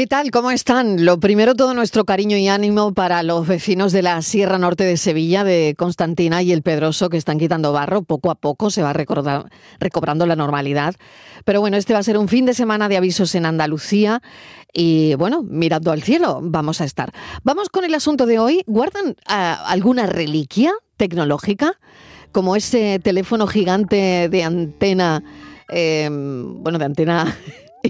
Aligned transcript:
¿Qué 0.00 0.06
tal? 0.06 0.30
¿Cómo 0.30 0.50
están? 0.50 1.04
Lo 1.04 1.20
primero, 1.20 1.54
todo 1.54 1.74
nuestro 1.74 2.06
cariño 2.06 2.38
y 2.38 2.48
ánimo 2.48 2.94
para 2.94 3.22
los 3.22 3.46
vecinos 3.46 3.92
de 3.92 4.00
la 4.00 4.22
Sierra 4.22 4.56
Norte 4.56 4.84
de 4.84 4.96
Sevilla, 4.96 5.44
de 5.44 5.74
Constantina 5.76 6.40
y 6.40 6.52
el 6.52 6.62
Pedroso, 6.62 7.10
que 7.10 7.18
están 7.18 7.38
quitando 7.38 7.70
barro. 7.74 8.00
Poco 8.00 8.30
a 8.30 8.34
poco 8.34 8.70
se 8.70 8.82
va 8.82 8.94
recobrando 8.94 10.24
la 10.24 10.36
normalidad. 10.36 10.94
Pero 11.44 11.60
bueno, 11.60 11.76
este 11.76 11.92
va 11.92 11.98
a 11.98 12.02
ser 12.02 12.16
un 12.16 12.28
fin 12.28 12.46
de 12.46 12.54
semana 12.54 12.88
de 12.88 12.96
avisos 12.96 13.34
en 13.34 13.44
Andalucía. 13.44 14.22
Y 14.72 15.16
bueno, 15.16 15.42
mirando 15.42 15.92
al 15.92 16.02
cielo, 16.02 16.40
vamos 16.42 16.80
a 16.80 16.86
estar. 16.86 17.12
Vamos 17.44 17.68
con 17.68 17.84
el 17.84 17.92
asunto 17.92 18.24
de 18.24 18.38
hoy. 18.38 18.62
¿Guardan 18.66 19.16
ah, 19.26 19.66
alguna 19.66 20.06
reliquia 20.06 20.72
tecnológica? 20.96 21.78
Como 22.32 22.56
ese 22.56 23.00
teléfono 23.00 23.46
gigante 23.46 24.30
de 24.30 24.44
antena, 24.44 25.22
eh, 25.68 26.08
bueno, 26.10 26.78
de 26.78 26.86
antena 26.86 27.36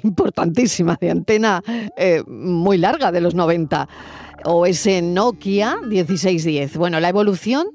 importantísima 0.03 0.97
de 1.01 1.11
antena 1.11 1.63
eh, 1.97 2.23
muy 2.27 2.79
larga 2.79 3.13
de 3.13 3.21
los 3.21 3.35
90 3.35 3.89
o 4.45 4.67
ese 4.67 5.03
Nokia 5.03 5.77
1610. 5.83 6.77
Bueno, 6.77 7.01
la 7.01 7.09
evolución 7.09 7.67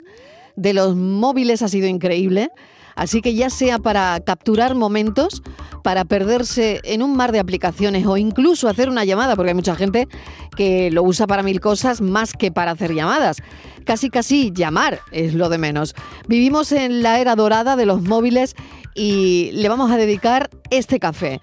de 0.56 0.74
los 0.74 0.96
móviles 0.96 1.62
ha 1.62 1.68
sido 1.68 1.88
increíble. 1.88 2.50
Así 2.96 3.22
que 3.22 3.34
ya 3.34 3.50
sea 3.50 3.78
para 3.78 4.18
capturar 4.22 4.74
momentos, 4.74 5.44
para 5.84 6.06
perderse 6.06 6.80
en 6.86 7.04
un 7.04 7.16
mar 7.18 7.34
de 7.34 7.40
aplicaciones 7.40 8.06
o 8.06 8.16
incluso 8.16 8.70
hacer 8.70 8.90
una 8.90 9.04
llamada, 9.04 9.36
porque 9.36 9.50
hay 9.50 9.56
mucha 9.56 9.76
gente 9.76 10.08
que 10.56 10.90
lo 10.92 11.04
usa 11.04 11.28
para 11.28 11.44
mil 11.44 11.60
cosas 11.60 12.00
más 12.00 12.32
que 12.32 12.52
para 12.52 12.72
hacer 12.72 12.94
llamadas. 12.94 13.38
Casi 13.84 14.10
casi 14.10 14.52
llamar 14.54 15.02
es 15.12 15.34
lo 15.34 15.50
de 15.50 15.58
menos. 15.58 15.94
Vivimos 16.28 16.72
en 16.72 17.04
la 17.04 17.20
era 17.20 17.36
dorada 17.36 17.76
de 17.76 17.86
los 17.86 18.02
móviles 18.02 18.56
y 18.96 19.52
le 19.52 19.68
vamos 19.68 19.92
a 19.92 19.98
dedicar 19.98 20.50
este 20.70 21.00
café. 21.00 21.42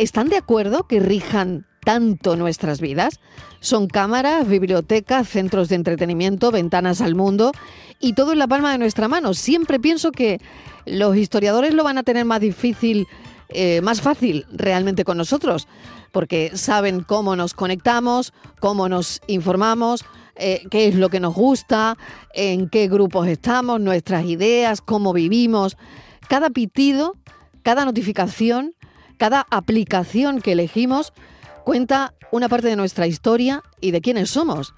¿Están 0.00 0.30
de 0.30 0.38
acuerdo 0.38 0.84
que 0.84 0.98
rijan 0.98 1.66
tanto 1.84 2.34
nuestras 2.34 2.80
vidas? 2.80 3.20
Son 3.60 3.86
cámaras, 3.86 4.48
bibliotecas, 4.48 5.28
centros 5.28 5.68
de 5.68 5.74
entretenimiento, 5.74 6.50
ventanas 6.50 7.02
al 7.02 7.14
mundo 7.14 7.52
y 7.98 8.14
todo 8.14 8.32
en 8.32 8.38
la 8.38 8.48
palma 8.48 8.72
de 8.72 8.78
nuestra 8.78 9.08
mano. 9.08 9.34
Siempre 9.34 9.78
pienso 9.78 10.10
que 10.10 10.40
los 10.86 11.18
historiadores 11.18 11.74
lo 11.74 11.84
van 11.84 11.98
a 11.98 12.02
tener 12.02 12.24
más 12.24 12.40
difícil, 12.40 13.08
eh, 13.50 13.82
más 13.82 14.00
fácil 14.00 14.46
realmente 14.50 15.04
con 15.04 15.18
nosotros, 15.18 15.68
porque 16.12 16.52
saben 16.54 17.02
cómo 17.02 17.36
nos 17.36 17.52
conectamos, 17.52 18.32
cómo 18.58 18.88
nos 18.88 19.20
informamos, 19.26 20.06
eh, 20.36 20.62
qué 20.70 20.88
es 20.88 20.94
lo 20.94 21.10
que 21.10 21.20
nos 21.20 21.34
gusta, 21.34 21.98
en 22.32 22.70
qué 22.70 22.88
grupos 22.88 23.28
estamos, 23.28 23.78
nuestras 23.82 24.24
ideas, 24.24 24.80
cómo 24.80 25.12
vivimos. 25.12 25.76
Cada 26.26 26.48
pitido, 26.48 27.16
cada 27.62 27.84
notificación 27.84 28.72
cada 29.20 29.46
aplicación 29.50 30.40
que 30.40 30.52
elegimos 30.52 31.12
cuenta 31.64 32.14
una 32.32 32.48
parte 32.48 32.68
de 32.68 32.76
nuestra 32.76 33.06
historia 33.06 33.62
y 33.78 33.90
de 33.90 34.00
quiénes 34.00 34.30
somos. 34.30 34.72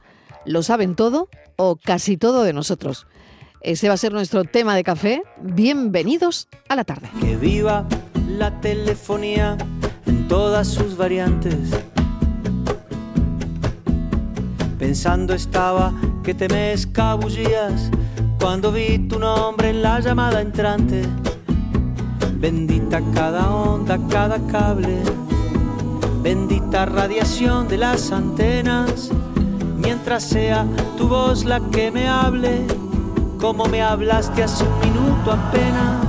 Lo 0.44 0.64
saben 0.64 0.96
todo 0.96 1.28
o 1.54 1.76
casi 1.76 2.16
todo 2.16 2.42
de 2.42 2.52
nosotros. 2.52 3.06
Ese 3.60 3.86
va 3.86 3.94
a 3.94 3.98
ser 3.98 4.12
nuestro 4.12 4.42
tema 4.42 4.74
de 4.74 4.82
café. 4.82 5.22
Bienvenidos 5.40 6.48
a 6.68 6.74
la 6.74 6.82
tarde. 6.82 7.08
Que 7.20 7.36
viva 7.36 7.86
la 8.26 8.60
telefonía 8.60 9.56
en 10.06 10.26
todas 10.26 10.66
sus 10.66 10.96
variantes. 10.96 11.70
Pensando 14.76 15.34
estaba 15.34 15.94
que 16.24 16.34
te 16.34 16.48
me 16.48 16.72
escabullías 16.72 17.92
cuando 18.40 18.72
vi 18.72 18.98
tu 19.06 19.20
nombre 19.20 19.70
en 19.70 19.82
la 19.82 20.00
llamada 20.00 20.40
entrante 20.40 21.04
Bendita 22.42 23.00
cada 23.14 23.54
onda, 23.54 24.00
cada 24.10 24.36
cable. 24.48 25.00
Bendita 26.24 26.86
radiación 26.86 27.68
de 27.68 27.76
las 27.76 28.10
antenas. 28.10 29.10
Mientras 29.76 30.24
sea 30.24 30.66
tu 30.98 31.06
voz 31.06 31.44
la 31.44 31.60
que 31.70 31.92
me 31.92 32.08
hable, 32.08 32.66
como 33.38 33.66
me 33.66 33.80
hablaste 33.80 34.42
hace 34.42 34.64
un 34.64 34.80
minuto 34.80 35.30
apenas. 35.30 36.04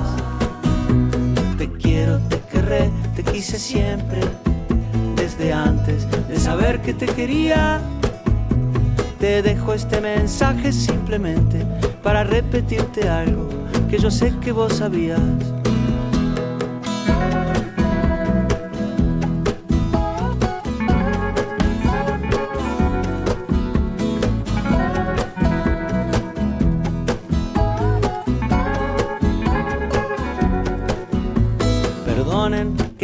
Te 1.59 1.72
quiero, 1.72 2.18
te 2.28 2.40
querré, 2.52 2.90
te 3.16 3.24
quise 3.24 3.59
siempre. 3.59 4.19
Desde 5.16 5.53
antes 5.53 6.07
de 6.28 6.40
saber 6.40 6.81
que 6.81 6.96
te 6.96 7.06
quería, 7.06 7.80
te 9.19 9.44
dejo 9.44 9.72
este 9.72 10.02
mensaje 10.02 10.74
simplemente 10.74 11.63
para 12.02 12.24
repetirte 12.24 13.07
algo 13.07 13.47
que 13.88 14.00
yo 14.00 14.09
sé 14.09 14.34
que 14.41 14.52
vos 14.52 14.74
sabías. 14.74 15.22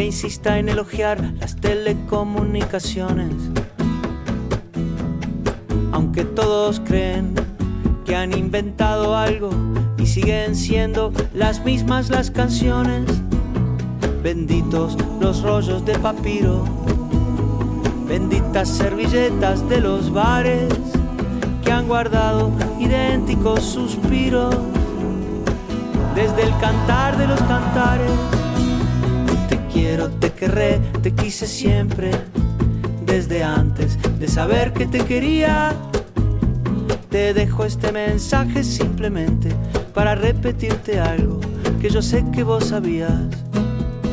Insista 0.09 0.58
en 0.58 0.70
elogiar 0.70 1.22
las 1.40 1.56
telecomunicaciones. 1.56 3.32
Aunque 5.92 6.26
todos 6.26 6.80
creen 6.80 7.36
que 8.06 8.16
han 8.16 8.36
inventado 8.36 9.16
algo 9.16 9.52
y 10.00 10.08
siguen 10.08 10.56
siendo 10.56 11.14
las 11.34 11.64
mismas 11.64 12.09
las 12.09 12.32
canciones. 12.32 13.28
Benditos 14.22 14.97
los 15.19 15.41
rollos 15.41 15.85
de 15.85 15.97
papiro, 15.97 16.66
benditas 18.07 18.69
servilletas 18.69 19.68
de 19.69 19.80
los 19.80 20.12
bares 20.12 20.74
que 21.63 21.72
han 21.72 21.88
guardado 21.88 22.52
idénticos 22.79 23.63
suspiros 23.63 24.56
desde 26.16 26.44
el 26.44 26.58
cantar 26.59 27.18
de 27.18 27.28
los 27.28 27.41
cantares 27.44 28.12
quiero, 29.79 30.09
te 30.09 30.31
querré, 30.31 30.79
te 31.02 31.13
quise 31.13 31.47
siempre, 31.47 32.12
desde 33.06 33.44
antes 33.44 33.97
de 34.19 34.28
saber 34.28 34.74
que 34.74 34.85
te 34.85 35.00
quería. 35.06 35.74
Te 37.09 37.34
dejo 37.34 37.66
este 37.66 37.91
mensaje 37.91 38.63
simplemente 38.63 39.50
para 39.96 40.13
repetirte 40.13 41.00
algo 41.00 41.40
que 41.81 41.90
yo 41.90 42.02
sé 42.02 42.24
que 42.31 42.44
vos 42.44 42.66
sabías. 42.66 43.39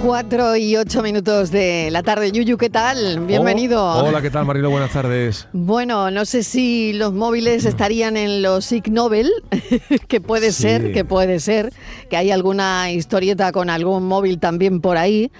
Cuatro 0.06 0.54
y 0.54 0.76
ocho 0.76 1.02
minutos 1.02 1.50
de 1.50 1.88
la 1.90 2.04
tarde. 2.04 2.30
Yuyu, 2.30 2.56
¿qué 2.56 2.70
tal? 2.70 3.26
Bienvenido. 3.26 3.84
hola, 3.84 4.22
¿qué 4.22 4.30
tal, 4.30 4.44
Marilo? 4.44 4.70
Buenas 4.70 4.92
tardes. 4.92 5.48
Bueno, 5.52 6.12
no 6.12 6.24
sé 6.24 6.44
si 6.44 6.92
los 6.92 7.12
móviles 7.12 7.64
estarían 7.64 8.16
en 8.16 8.40
los 8.40 8.70
Ig 8.70 8.92
Nobel, 8.92 9.28
que 10.08 10.20
puede 10.20 10.52
ser, 10.52 10.92
que 10.92 11.04
puede 11.04 11.40
ser, 11.40 11.72
que 12.08 12.16
hay 12.16 12.30
alguna 12.30 12.92
historieta 12.92 13.50
con 13.50 13.68
algún 13.68 14.06
móvil 14.06 14.38
también 14.38 14.80
por 14.80 14.96
ahí. 14.96 15.32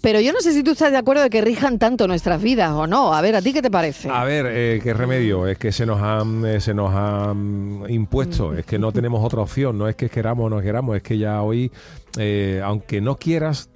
Pero 0.00 0.20
yo 0.20 0.32
no 0.32 0.40
sé 0.40 0.52
si 0.52 0.62
tú 0.62 0.72
estás 0.72 0.92
de 0.92 0.98
acuerdo 0.98 1.24
de 1.24 1.30
que 1.30 1.40
rijan 1.40 1.80
tanto 1.80 2.06
nuestras 2.06 2.40
vidas 2.40 2.70
o 2.70 2.86
no. 2.86 3.14
A 3.14 3.20
ver, 3.20 3.34
¿a 3.34 3.42
ti 3.42 3.52
qué 3.52 3.62
te 3.62 3.70
parece? 3.70 4.10
A 4.10 4.22
ver, 4.22 4.46
eh, 4.48 4.80
qué 4.80 4.94
remedio. 4.94 5.48
Es 5.48 5.58
que 5.58 5.72
se 5.72 5.86
nos 5.86 6.00
han, 6.00 6.46
eh, 6.46 6.60
se 6.60 6.72
nos 6.72 6.94
han 6.94 7.82
impuesto. 7.88 8.54
Es 8.54 8.64
que 8.64 8.78
no 8.78 8.92
tenemos 8.92 9.24
otra 9.24 9.40
opción. 9.40 9.76
No 9.76 9.88
es 9.88 9.96
que 9.96 10.08
queramos 10.08 10.46
o 10.46 10.50
no 10.50 10.60
queramos. 10.60 10.94
Es 10.94 11.02
que 11.02 11.18
ya 11.18 11.42
hoy, 11.42 11.72
eh, 12.16 12.60
aunque 12.62 13.00
no 13.00 13.16
quieras, 13.16 13.70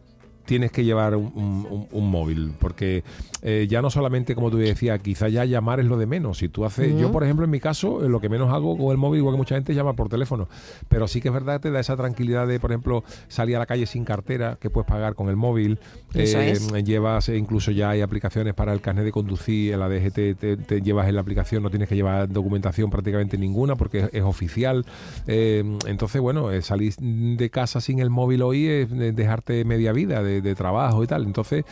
tienes 0.48 0.72
que 0.72 0.82
llevar 0.82 1.14
un, 1.14 2.10
móvil, 2.10 2.54
porque 2.58 3.04
eh, 3.42 3.66
ya 3.68 3.82
no 3.82 3.90
solamente, 3.90 4.34
como 4.34 4.50
tú 4.50 4.56
decías, 4.56 4.98
quizá 5.00 5.28
ya 5.28 5.44
llamar 5.44 5.78
es 5.78 5.84
lo 5.84 5.98
de 5.98 6.06
menos. 6.06 6.38
Si 6.38 6.48
tú 6.48 6.64
haces, 6.64 6.98
yo 6.98 7.12
por 7.12 7.22
ejemplo 7.22 7.44
en 7.44 7.50
mi 7.50 7.60
caso, 7.60 8.02
eh, 8.02 8.08
lo 8.08 8.18
que 8.18 8.30
menos 8.30 8.50
hago 8.50 8.78
con 8.78 8.90
el 8.90 8.96
móvil, 8.96 9.18
igual 9.18 9.34
que 9.34 9.38
mucha 9.38 9.56
gente, 9.56 9.74
llama 9.74 9.92
por 9.92 10.08
teléfono, 10.08 10.48
pero 10.88 11.06
sí 11.06 11.20
que 11.20 11.28
es 11.28 11.34
verdad 11.34 11.56
que 11.56 11.68
te 11.68 11.70
da 11.70 11.80
esa 11.80 11.98
tranquilidad 11.98 12.46
de, 12.46 12.58
por 12.58 12.70
ejemplo, 12.70 13.04
salir 13.28 13.56
a 13.56 13.58
la 13.58 13.66
calle 13.66 13.84
sin 13.84 14.06
cartera, 14.06 14.56
que 14.58 14.70
puedes 14.70 14.88
pagar 14.88 15.14
con 15.14 15.28
el 15.28 15.36
móvil, 15.36 15.78
eh, 16.14 16.82
llevas, 16.84 17.28
incluso 17.28 17.70
ya 17.70 17.90
hay 17.90 18.00
aplicaciones 18.00 18.54
para 18.54 18.72
el 18.72 18.80
carnet 18.80 19.04
de 19.04 19.12
conducir, 19.12 19.74
en 19.74 19.80
la 19.80 19.88
DGT 19.88 20.66
te, 20.66 20.80
llevas 20.82 21.08
en 21.08 21.16
la 21.16 21.20
aplicación, 21.20 21.62
no 21.62 21.70
tienes 21.70 21.88
que 21.88 21.96
llevar 21.96 22.28
documentación 22.28 22.90
prácticamente 22.90 23.36
ninguna 23.36 23.76
porque 23.76 24.08
es, 24.12 24.22
oficial. 24.22 24.86
entonces, 25.26 26.20
bueno, 26.20 26.48
salir 26.62 26.94
de 26.96 27.50
casa 27.50 27.80
sin 27.80 27.98
el 27.98 28.10
móvil 28.10 28.42
hoy 28.42 28.66
es 28.66 28.88
dejarte 29.14 29.64
media 29.64 29.92
vida 29.92 30.22
de 30.22 30.38
de, 30.40 30.54
trabajo 30.54 31.02
y 31.04 31.06
tal. 31.06 31.24
Entonces, 31.24 31.64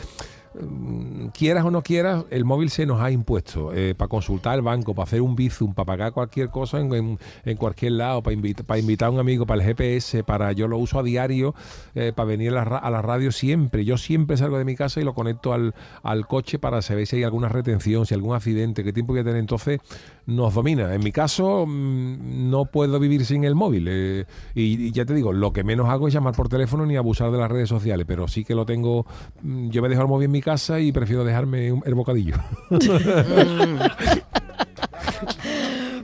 quieras 1.33 1.65
o 1.65 1.71
no 1.71 1.81
quieras, 1.81 2.25
el 2.29 2.45
móvil 2.45 2.69
se 2.69 2.85
nos 2.85 3.01
ha 3.01 3.11
impuesto 3.11 3.73
eh, 3.73 3.95
para 3.95 4.09
consultar 4.09 4.55
el 4.55 4.61
banco, 4.61 4.93
para 4.93 5.05
hacer 5.05 5.21
un 5.21 5.35
bizum, 5.35 5.73
para 5.73 5.85
pagar 5.85 6.11
cualquier 6.13 6.49
cosa 6.49 6.79
en, 6.79 7.17
cualquier 7.57 7.93
lado, 7.93 8.23
para, 8.23 8.35
para 8.65 8.79
invitar 8.79 9.07
a 9.07 9.11
un 9.11 9.19
amigo, 9.19 9.45
para 9.45 9.61
el 9.61 9.67
GPS, 9.67 10.23
para 10.23 10.51
yo 10.51 10.67
lo 10.67 10.77
uso 10.77 10.99
a 10.99 11.03
diario, 11.03 11.53
eh, 11.95 12.13
para 12.15 12.27
venir 12.27 12.55
a 12.55 12.89
la, 12.89 13.01
radio 13.01 13.31
siempre. 13.31 13.85
Yo 13.85 13.97
siempre 13.97 14.37
salgo 14.37 14.57
de 14.57 14.65
mi 14.65 14.75
casa 14.75 14.99
y 14.99 15.03
lo 15.03 15.13
conecto 15.13 15.53
al, 15.53 15.73
coche 16.27 16.59
para 16.59 16.81
saber 16.81 17.07
si 17.07 17.17
hay 17.17 17.23
alguna 17.23 17.49
retención, 17.49 18.05
si 18.05 18.13
hay 18.13 18.17
algún 18.17 18.35
accidente, 18.35 18.83
qué 18.83 18.91
tiempo 18.91 19.13
voy 19.13 19.21
a 19.21 19.23
tener. 19.23 19.39
Entonces 19.39 19.79
nos 20.25 20.53
domina. 20.53 20.93
En 20.93 21.03
mi 21.03 21.11
caso 21.11 21.65
mm, 21.65 22.49
no 22.49 22.65
puedo 22.65 22.99
vivir 22.99 23.25
sin 23.25 23.43
el 23.43 23.55
móvil. 23.55 23.87
Eh, 23.89 24.25
y, 24.55 24.91
ya 24.91 25.05
te 25.05 25.13
digo, 25.13 25.31
lo 25.33 25.53
que 25.53 25.63
menos 25.63 25.89
hago 25.89 26.07
es 26.07 26.13
llamar 26.13 26.35
por 26.35 26.49
teléfono 26.49 26.85
ni 26.85 26.97
abusar 26.97 27.31
de 27.31 27.37
las 27.37 27.49
redes 27.49 27.69
sociales, 27.69 28.05
pero 28.07 28.27
sí 28.27 28.43
que 28.43 28.55
lo 28.55 28.65
tengo, 28.65 29.05
mm, 29.41 29.69
yo 29.69 29.81
me 29.81 29.89
dejo 29.89 30.01
el 30.01 30.07
móvil 30.07 30.25
en 30.25 30.31
mi 30.31 30.41
casa 30.47 30.79
y 30.79 30.93
prefiero 30.93 31.25
dejarme 31.25 31.67
el 31.83 31.93
bocadillo. 31.93 32.35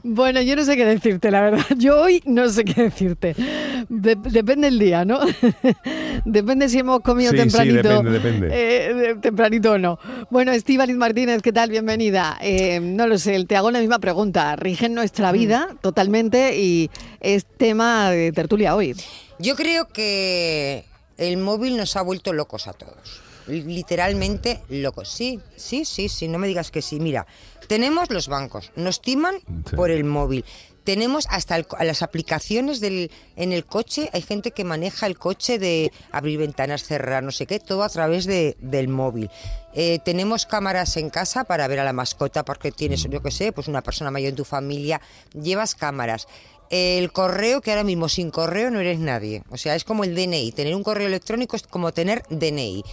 Bueno, 0.06 0.42
yo 0.42 0.58
no 0.58 0.66
sé 0.66 0.76
qué 0.76 0.84
decirte, 0.84 1.32
la 1.32 1.42
verdad. 1.42 1.66
Yo 1.78 2.02
hoy 2.02 2.22
no 2.26 2.50
sé 2.50 2.66
qué 2.66 2.84
decirte. 2.84 3.36
depende 3.88 4.68
el 4.68 4.78
día, 4.78 5.06
¿no? 5.06 5.22
depende 6.26 6.68
si 6.68 6.80
hemos 6.80 7.00
comido 7.00 7.32
tempranito. 7.32 7.82
Sí, 7.82 8.04
depende, 8.04 8.12
depende. 8.12 8.50
Eh, 8.52 9.16
tempranito 9.22 9.72
o 9.72 9.78
no. 9.78 9.98
Bueno, 10.30 10.52
Estíbaliz 10.52 10.98
Martínez, 10.98 11.42
¿qué 11.42 11.54
tal? 11.54 11.70
Bienvenida. 11.70 12.38
Eh, 12.42 12.82
no 12.82 13.08
lo 13.08 13.18
sé, 13.18 13.44
te 13.46 13.56
hago 13.56 13.72
la 13.72 13.80
misma 13.80 14.00
pregunta. 14.00 14.58
Rigen 14.58 14.94
nuestra 14.94 15.32
mm. 15.32 15.34
vida 15.34 15.70
totalmente 15.82 16.60
y 16.60 16.92
es 17.22 17.46
tema 17.46 18.12
de 18.12 18.34
tertulia 18.34 18.76
hoy. 18.76 18.96
Yo 19.40 19.56
creo 19.56 19.88
que 19.88 20.84
el 21.18 21.38
móvil 21.38 21.78
nos 21.78 21.96
ha 21.96 22.02
vuelto 22.02 22.34
locos 22.34 22.68
a 22.68 22.74
todos. 22.74 23.24
Literalmente 23.48 24.62
locos. 24.70 25.10
Sí, 25.10 25.40
sí, 25.56 25.86
sí, 25.86 26.10
sí, 26.10 26.28
no 26.28 26.40
me 26.40 26.48
digas 26.48 26.72
que 26.72 26.82
sí. 26.82 27.00
Mira, 27.00 27.26
tenemos 27.68 28.10
los 28.10 28.28
bancos, 28.28 28.72
nos 28.76 29.02
timan 29.02 29.36
por 29.76 29.92
el 29.92 30.04
móvil. 30.04 30.46
Tenemos 30.84 31.28
hasta 31.30 31.62
las 31.80 32.02
aplicaciones 32.02 32.82
del, 32.82 33.10
en 33.38 33.54
el 33.54 33.66
coche, 33.66 34.10
hay 34.12 34.22
gente 34.22 34.52
que 34.52 34.66
maneja 34.66 35.08
el 35.08 35.18
coche 35.18 35.58
de 35.58 35.94
abrir 36.12 36.40
ventanas, 36.40 36.84
cerrar, 36.84 37.24
no 37.24 37.32
sé 37.32 37.46
qué, 37.46 37.62
todo 37.62 37.84
a 37.84 37.90
través 37.90 38.26
de, 38.26 38.58
del 38.60 38.90
móvil. 38.90 39.30
Eh, 39.74 40.00
tenemos 40.04 40.46
cámaras 40.46 40.98
en 40.98 41.10
casa 41.10 41.46
para 41.46 41.70
ver 41.70 41.80
a 41.80 41.86
la 41.86 41.94
mascota 41.94 42.44
porque 42.44 42.74
tienes, 42.74 43.04
yo 43.04 43.22
qué 43.22 43.32
sé, 43.32 43.54
pues 43.54 43.70
una 43.70 43.82
persona 43.82 44.12
mayor 44.12 44.32
en 44.32 44.36
tu 44.36 44.44
familia, 44.44 45.00
llevas 45.32 45.74
cámaras 45.74 46.28
el 46.70 47.12
correo, 47.12 47.62
que 47.62 47.70
ahora 47.70 47.84
mismo 47.84 48.10
sin 48.10 48.32
correo 48.32 48.72
no 48.72 48.80
eres 48.80 48.98
nadie. 48.98 49.44
O 49.52 49.58
sea, 49.58 49.76
es 49.76 49.84
como 49.84 50.04
el 50.04 50.16
DNI. 50.16 50.52
Tener 50.54 50.76
un 50.76 50.84
correo 50.84 51.08
electrónico 51.08 51.56
es 51.56 51.68
como 51.68 51.94
tener 51.94 52.24
DNI. 52.30 52.84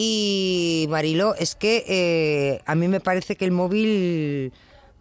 Y 0.00 0.86
Marilo, 0.90 1.34
es 1.34 1.56
que 1.56 1.84
eh, 1.88 2.62
a 2.66 2.76
mí 2.76 2.86
me 2.86 3.00
parece 3.00 3.34
que 3.34 3.44
el 3.44 3.50
móvil 3.50 4.52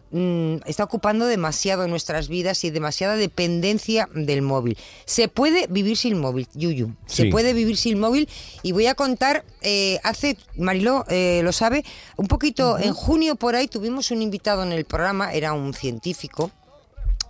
mm, 0.09 0.55
está 0.65 0.85
ocupando 0.85 1.27
demasiado 1.27 1.87
nuestras 1.87 2.29
vidas 2.29 2.63
y 2.63 2.71
demasiada 2.71 3.15
dependencia 3.15 4.09
del 4.15 4.41
móvil. 4.41 4.75
Se 5.05 5.27
puede 5.27 5.67
vivir 5.67 5.97
sin 5.97 6.17
móvil, 6.17 6.47
Yuyu. 6.55 6.95
Se 7.05 7.25
puede 7.25 7.53
vivir 7.53 7.77
sin 7.77 7.99
móvil 7.99 8.27
y 8.63 8.71
voy 8.71 8.87
a 8.87 8.95
contar, 8.95 9.45
eh, 9.61 9.99
hace, 10.03 10.35
Mariló 10.55 11.05
eh, 11.09 11.41
lo 11.43 11.51
sabe, 11.51 11.85
un 12.15 12.25
poquito, 12.25 12.79
en 12.79 12.95
junio 12.95 13.35
por 13.35 13.55
ahí 13.55 13.67
tuvimos 13.67 14.09
un 14.09 14.23
invitado 14.23 14.63
en 14.63 14.71
el 14.71 14.85
programa, 14.85 15.31
era 15.31 15.53
un 15.53 15.75
científico 15.75 16.49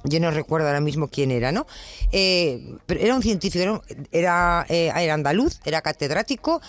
yo 0.10 0.20
no 0.20 0.32
recuerdo 0.32 0.68
ahora 0.68 0.82
mismo 0.82 1.08
quién 1.08 1.32
era, 1.32 1.52
¿no? 1.52 1.68
Eh, 2.12 2.76
pero 2.86 3.00
era 3.00 3.16
un 3.16 3.22
científico, 3.22 3.84
era, 4.12 4.66
eh, 4.70 4.92
era, 4.96 5.14
andaluz, 5.14 5.60
era 5.66 5.82
catedrático. 5.82 6.62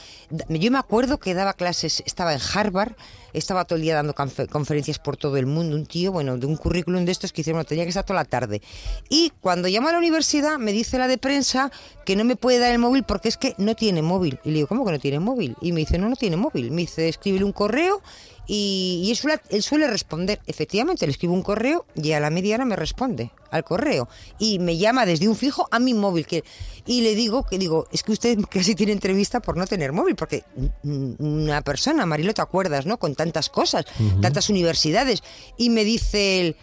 Yo 0.49 0.70
me 0.70 0.79
acuerdo 0.79 1.19
que 1.19 1.35
daba 1.35 1.55
clases, 1.55 2.02
estaba 2.06 2.35
en 2.35 2.40
Harvard, 2.55 2.93
estaba 3.32 3.64
todo 3.64 3.76
el 3.76 3.82
día 3.82 3.94
dando 3.94 4.14
conferencias 4.14 4.99
por 4.99 5.17
todo 5.17 5.37
el 5.37 5.46
mundo, 5.46 5.76
un 5.76 5.87
tío, 5.87 6.12
bueno, 6.12 6.37
de 6.37 6.46
un 6.46 6.56
currículum 6.56 7.05
de 7.05 7.12
estos 7.12 7.32
que 7.32 7.43
hicieron, 7.43 7.64
tenía 7.64 7.85
que 7.85 7.90
estar 7.90 8.05
toda 8.05 8.20
la 8.20 8.25
tarde. 8.25 8.62
Y 9.08 9.32
cuando 9.41 9.69
llamo 9.69 9.88
a 9.88 9.93
la 9.93 9.99
universidad, 9.99 10.58
me 10.58 10.73
dice 10.73 10.99
la 10.99 11.08
de 11.08 11.19
prensa 11.19 11.70
que 12.05 12.17
no 12.17 12.25
me 12.25 12.37
puede 12.37 12.58
dar 12.58 12.73
el 12.73 12.79
móvil 12.79 13.02
porque 13.02 13.29
es 13.29 13.37
que 13.37 13.55
no 13.58 13.75
tiene 13.75 14.02
móvil. 14.02 14.38
Y 14.44 14.50
le 14.50 14.55
digo, 14.56 14.69
¿cómo 14.69 14.84
que 14.84 14.93
no 14.93 14.99
tiene 14.99 15.20
móvil? 15.20 15.56
Y 15.61 15.73
me 15.73 15.81
dice, 15.81 15.99
no, 15.99 16.08
no 16.08 16.17
tiene 16.17 16.37
móvil. 16.37 16.70
Me 16.70 16.82
dice, 16.82 17.08
escríbele 17.08 17.44
un 17.44 17.52
correo 17.52 18.02
y, 18.50 19.14
él, 19.50 19.62
suele, 19.62 19.86
responder, 19.88 20.40
efectivamente, 20.46 21.04
le 21.04 21.12
escribo 21.12 21.34
un 21.34 21.42
correo 21.42 21.84
y 21.94 22.12
a 22.12 22.20
la 22.20 22.30
media 22.30 22.54
hora 22.54 22.64
me 22.64 22.76
responde 22.76 23.30
al 23.50 23.62
correo. 23.62 24.08
Y 24.38 24.58
me 24.58 24.78
llama 24.78 25.04
desde 25.04 25.28
un 25.28 25.36
fijo 25.36 25.68
a 25.70 25.78
mi 25.78 25.92
móvil. 25.92 26.26
Que, 26.26 26.44
y 26.86 27.02
le 27.02 27.14
digo 27.14 27.44
que 27.44 27.58
digo, 27.58 27.86
es 27.92 28.02
que 28.02 28.12
usted 28.12 28.38
casi 28.50 28.74
tiene 28.74 28.92
entrevista 28.92 29.40
por 29.40 29.58
no 29.58 29.66
tener 29.66 29.92
móvil, 29.92 30.16
porque 30.16 30.44
una 30.82 31.60
persona, 31.60 32.06
Marilo, 32.06 32.32
¿te 32.32 32.40
acuerdas, 32.40 32.86
no? 32.86 32.98
Con 32.98 33.14
tantas 33.14 33.50
cosas, 33.50 33.84
tantas 34.22 34.48
universidades. 34.48 35.22
Y 35.58 35.68
me 35.68 35.84
dice 35.84 36.40
él, 36.40 36.56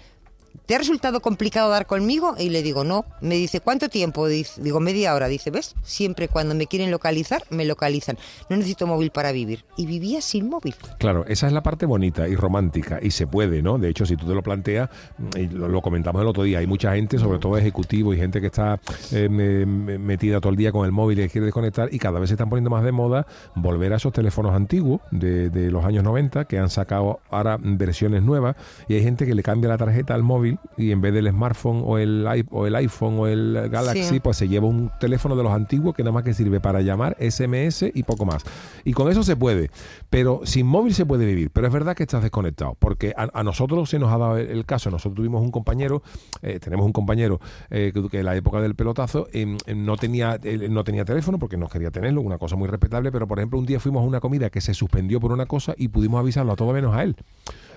¿te 0.66 0.75
ha 0.75 0.78
resultado 0.78 1.22
complicado 1.22 1.69
dar 1.69 1.86
conmigo? 1.86 2.36
Y 2.38 2.50
le 2.50 2.63
digo, 2.63 2.84
no. 2.84 3.06
Me 3.22 3.36
dice, 3.36 3.60
¿cuánto 3.60 3.90
tiempo? 3.90 4.28
Digo, 4.28 4.80
media 4.80 5.13
hora. 5.13 5.28
Dice, 5.28 5.52
¿ves? 5.52 5.75
Siempre 5.84 6.28
cuando 6.28 6.56
me 6.56 6.68
quieren 6.68 6.92
localizar, 6.92 7.44
me 7.50 7.66
localizan. 7.66 8.18
No 8.50 8.57
necesito 8.57 8.88
móvil 8.88 9.12
para 9.12 9.31
vivir. 9.31 9.66
Y 9.78 9.86
vivía 9.86 10.22
sin 10.22 10.50
móvil. 10.50 10.75
Claro, 11.00 11.25
esa 11.28 11.48
es 11.48 11.54
la 11.54 11.63
parte 11.63 11.86
bonita 11.86 12.28
y 12.28 12.36
romántica. 12.36 13.00
Y 13.02 13.12
se 13.12 13.28
puede, 13.28 13.62
¿no? 13.62 13.78
De 13.78 13.90
hecho, 13.90 14.06
si 14.06 14.16
tú 14.16 14.28
te 14.28 14.34
lo 14.34 14.44
planteas, 14.44 14.90
y 15.36 15.48
lo, 15.48 15.81
comentamos 15.81 16.22
el 16.22 16.28
otro 16.28 16.44
día, 16.44 16.60
hay 16.60 16.68
mucha 16.68 16.96
gente, 16.96 17.18
sobre 17.18 17.40
todo 17.40 17.57
ejecutivo 17.57 18.13
y 18.13 18.18
gente 18.18 18.42
que 18.42 18.48
está 18.48 18.80
eh, 19.12 19.30
metida 19.30 20.40
todo 20.40 20.52
el 20.52 20.57
día 20.57 20.72
con 20.72 20.86
el 20.86 20.92
móvil 20.92 21.19
y 21.19 21.30
quiere 21.30 21.46
desconectar. 21.46 21.90
Y 21.94 22.00
cada 22.00 22.19
vez 22.19 22.30
se 22.30 22.36
están 22.36 22.50
poniendo 22.50 22.69
más 22.69 22.84
de 22.84 22.92
moda 22.92 23.28
volver 23.56 23.94
a 23.94 23.98
esos 23.98 24.13
teléfonos 24.13 24.54
antiguos 24.54 25.02
de, 25.12 25.50
los 25.72 25.84
años 25.84 26.04
90 26.04 26.46
que 26.46 26.60
han 26.60 26.69
sacado 26.69 27.19
ahora 27.30 27.57
versiones 27.60 28.24
nuevas. 28.24 28.56
Y 28.88 28.96
hay 28.96 29.04
gente 29.04 29.25
que 29.25 29.36
le 29.36 29.44
cambia 29.44 29.69
la 29.69 29.78
tarjeta 29.78 30.13
al 30.13 30.24
móvil 30.24 30.44
y 30.77 30.92
en 30.92 31.01
vez 31.01 31.13
del 31.13 31.30
smartphone 31.30 31.83
o 31.86 31.97
el, 31.97 32.25
o 32.51 32.68
el 32.68 32.75
iPhone 32.75 33.19
o 33.19 33.27
el 33.27 33.69
Galaxy, 33.69 34.19
pues 34.19 34.38
se 34.38 34.47
lleva 34.47 34.68
un 34.68 34.92
teléfono 35.00 35.36
de 35.36 35.44
los 35.44 35.51
antiguos 35.51 35.95
que 35.95 36.03
nada 36.03 36.12
más 36.12 36.24
que 36.24 36.33
sirve 36.33 36.59
para 36.59 36.81
llamar, 36.81 37.15
SMS 37.19 37.86
y 37.94 38.03
poco 38.03 38.25
más. 38.25 38.44
Y 38.83 38.94
con 38.94 39.09
eso 39.12 39.24
se 39.24 39.36
puede, 39.36 39.71
pero 40.09 40.42
sin 40.44 40.65
móvil 40.65 40.94
se 40.94 41.06
puede 41.06 41.25
vivir. 41.25 41.50
Pero 41.51 41.68
es 41.68 41.74
verdad 41.74 41.95
que 41.95 42.03
estás 42.03 42.21
desconectado, 42.21 42.75
porque 42.80 43.13
a, 43.15 43.44
nosotros 43.44 43.89
se 43.89 44.00
nos 44.00 44.12
ha 44.12 44.18
dado 44.18 44.38
el, 44.38 44.65
caso. 44.65 44.89
Nosotros 44.89 45.15
tuvimos 45.15 45.42
un 45.42 45.51
compañero, 45.51 46.01
eh, 46.42 46.59
tenemos 46.59 46.86
un 46.86 46.94
compañero 46.94 47.39
eh, 47.69 47.94
que, 48.12 48.19
en 48.19 48.25
la 48.25 48.36
época 48.36 48.62
del 48.62 48.75
pelotazo 48.75 49.27
no, 49.75 49.97
tenía, 49.97 50.39
no 50.69 50.83
tenía 50.83 51.06
teléfono 51.06 51.39
porque 51.39 51.57
no 51.57 51.68
quería 51.68 51.92
tenerlo, 51.92 52.21
una 52.21 52.38
cosa 52.38 52.56
muy 52.56 52.68
respetable, 52.68 53.12
pero 53.12 53.27
por 53.27 53.39
ejemplo 53.39 53.59
un 53.59 53.65
día 53.65 53.80
fuimos 53.80 54.03
a 54.03 54.07
una 54.07 54.19
comida 54.19 54.50
que 54.50 54.62
se 54.62 54.74
suspendió 54.74 55.19
por 55.19 55.31
una 55.31 55.45
cosa 55.45 55.74
y 55.77 55.88
pudimos 55.89 56.19
avisarlo 56.19 56.53
a 56.53 56.56
todo 56.56 56.74
menos 56.74 56.95
a 56.95 57.03
él. 57.03 57.15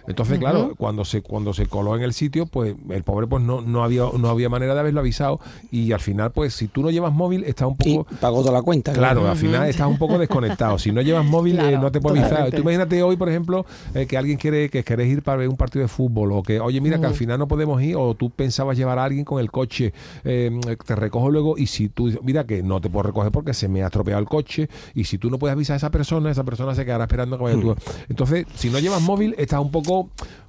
Entonces, 0.08 0.38
claro, 0.38 0.74
cuando 0.76 1.04
se 1.04 1.22
cuando 1.22 1.52
se 1.52 1.66
coló 1.66 1.94
en 1.94 2.02
el 2.02 2.12
sitio, 2.12 2.46
pues 2.46 2.74
el 2.90 3.02
pobre 3.02 3.26
pues 3.26 3.42
no, 3.42 3.60
no 3.60 3.84
había 3.84 4.04
no 4.18 4.28
había 4.28 4.48
manera 4.48 4.74
de 4.74 4.80
haberlo 4.80 5.00
avisado 5.00 5.38
y 5.70 5.92
al 5.92 6.00
final 6.00 6.32
pues 6.32 6.54
si 6.54 6.68
tú 6.68 6.82
no 6.82 6.90
llevas 6.90 7.12
móvil 7.12 7.44
estás 7.44 7.68
un 7.68 7.76
poco 7.76 8.06
y 8.10 8.14
pagó 8.16 8.40
toda 8.40 8.52
la 8.52 8.62
cuenta. 8.62 8.92
Claro, 8.92 9.28
al 9.28 9.36
final 9.36 9.68
estás 9.68 9.86
un 9.86 9.98
poco 9.98 10.18
desconectado. 10.18 10.78
Si 10.78 10.92
no 10.92 11.02
llevas 11.02 11.24
móvil 11.24 11.58
eh, 11.60 11.78
no 11.78 11.92
te 11.92 12.00
puedes 12.00 12.22
avisar. 12.22 12.50
Tú 12.50 12.62
imagínate 12.62 13.02
hoy, 13.02 13.16
por 13.16 13.28
ejemplo, 13.28 13.66
eh, 13.94 14.06
que 14.06 14.16
alguien 14.16 14.38
quiere 14.38 14.70
que 14.70 14.82
querés 14.82 15.08
ir 15.08 15.22
para 15.22 15.38
ver 15.38 15.48
un 15.48 15.56
partido 15.56 15.82
de 15.82 15.88
fútbol 15.88 16.32
o 16.32 16.42
que 16.42 16.60
oye, 16.60 16.80
mira 16.80 16.98
que 16.98 17.06
al 17.06 17.14
final 17.14 17.38
no 17.38 17.46
podemos 17.46 17.82
ir 17.82 17.96
o 17.96 18.14
tú 18.14 18.30
pensabas 18.30 18.76
llevar 18.76 18.98
a 18.98 19.04
alguien 19.04 19.24
con 19.24 19.40
el 19.40 19.50
coche, 19.50 19.92
eh, 20.24 20.58
te 20.84 20.94
recojo 20.94 21.30
luego 21.30 21.58
y 21.58 21.66
si 21.66 21.88
tú 21.88 22.18
mira 22.22 22.44
que 22.44 22.62
no 22.62 22.80
te 22.80 22.88
puedo 22.88 23.04
recoger 23.04 23.30
porque 23.30 23.52
se 23.52 23.68
me 23.68 23.82
ha 23.82 23.86
estropeado 23.86 24.20
el 24.20 24.26
coche 24.26 24.68
y 24.94 25.04
si 25.04 25.18
tú 25.18 25.30
no 25.30 25.38
puedes 25.38 25.52
avisar 25.52 25.74
a 25.74 25.76
esa 25.76 25.90
persona, 25.90 26.30
esa 26.30 26.44
persona 26.44 26.74
se 26.74 26.84
quedará 26.84 27.04
esperando 27.04 27.36
que 27.36 27.44
vaya 27.44 27.60
tú. 27.60 27.74
Entonces, 28.08 28.46
si 28.54 28.70
no 28.70 28.78
llevas 28.78 29.02
móvil, 29.02 29.34
estás 29.38 29.60
un 29.60 29.70
poco 29.70 29.97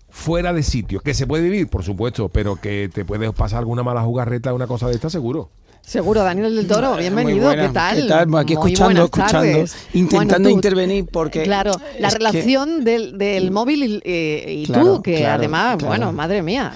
fuera 0.10 0.54
de 0.54 0.64
sitio. 0.64 1.00
Que 1.00 1.14
se 1.14 1.28
puede 1.28 1.44
vivir, 1.44 1.68
por 1.68 1.84
supuesto, 1.84 2.30
pero 2.30 2.56
que 2.56 2.90
te 2.94 3.06
puedes 3.06 3.32
pasar 3.34 3.60
alguna 3.60 3.84
mala 3.84 4.02
jugarreta, 4.02 4.54
una 4.54 4.68
cosa 4.68 4.88
de 4.88 4.96
esta, 4.96 5.10
seguro. 5.10 5.50
Seguro, 5.82 6.24
Daniel 6.24 6.56
del 6.56 6.68
Toro, 6.68 6.98
bienvenido, 6.98 7.50
¿qué 7.50 7.70
tal? 7.70 8.02
¿Qué 8.02 8.08
tal? 8.08 8.36
Aquí 8.38 8.54
escuchando, 8.54 9.06
escuchando, 9.06 9.66
intentando 9.94 10.50
intervenir 10.50 11.08
porque... 11.12 11.42
Claro, 11.42 11.72
la 11.98 12.12
relación 12.12 12.84
del, 12.84 13.18
del, 13.18 13.50
móvil 13.50 14.00
y, 14.06 14.68
tú, 14.68 15.02
que 15.02 15.26
además, 15.26 15.78
bueno, 15.84 16.12
madre 16.12 16.44
mía, 16.44 16.72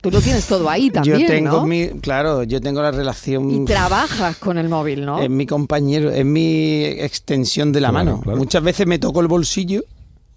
tú 0.00 0.10
lo 0.10 0.20
tienes 0.20 0.46
todo 0.46 0.68
ahí 0.68 0.90
también, 0.90 1.20
Yo 1.20 1.26
tengo 1.28 1.64
mi, 1.66 1.88
claro, 2.00 2.42
yo 2.42 2.60
tengo 2.60 2.82
la 2.82 2.90
relación... 2.90 3.48
Y 3.48 3.64
trabajas 3.64 4.38
con 4.38 4.58
el 4.58 4.68
móvil, 4.68 5.04
¿no? 5.04 5.20
Es 5.20 5.30
mi 5.30 5.46
compañero, 5.46 6.10
es 6.10 6.24
mi 6.24 6.84
extensión 6.84 7.70
de 7.70 7.80
la 7.80 7.92
mano. 7.92 8.22
Muchas 8.24 8.62
veces 8.64 8.88
me 8.88 8.98
toco 8.98 9.20
el 9.20 9.28
bolsillo 9.28 9.84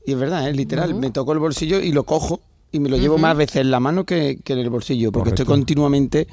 y 0.06 0.12
es 0.14 0.18
verdad, 0.18 0.50
es 0.50 0.56
literal. 0.56 0.94
Me 0.96 1.12
toco 1.12 1.34
el 1.34 1.40
bolsillo 1.40 1.80
y 1.80 1.92
lo 1.92 2.04
cojo 2.04 2.40
y 2.72 2.80
me 2.80 2.90
lo 2.90 2.98
llevo 2.98 3.18
más 3.18 3.36
veces 3.36 3.58
en 3.58 3.72
la 3.72 3.80
mano 3.80 4.06
que, 4.06 4.40
en 4.46 4.58
el 4.58 4.70
bolsillo, 4.70 5.12
porque 5.12 5.30
estoy 5.30 5.46
continuamente 5.46 6.28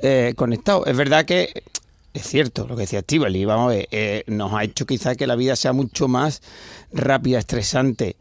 eh, 0.00 0.34
conectado. 0.36 0.84
Es 0.86 0.96
verdad 0.96 1.24
que 1.24 1.62
es 2.12 2.26
cierto 2.26 2.66
lo 2.66 2.76
que 2.76 2.82
decía 2.82 3.02
y 3.08 3.44
vamos 3.44 3.72
a 3.72 3.76
ver, 3.76 3.88
eh, 3.90 4.24
nos 4.26 4.52
ha 4.52 4.64
hecho 4.64 4.86
quizás 4.86 5.16
que 5.16 5.26
la 5.26 5.36
vida 5.36 5.56
sea 5.56 5.72
mucho 5.72 6.08
más 6.08 6.42
rápida, 6.92 7.38
estresante, 7.38 8.16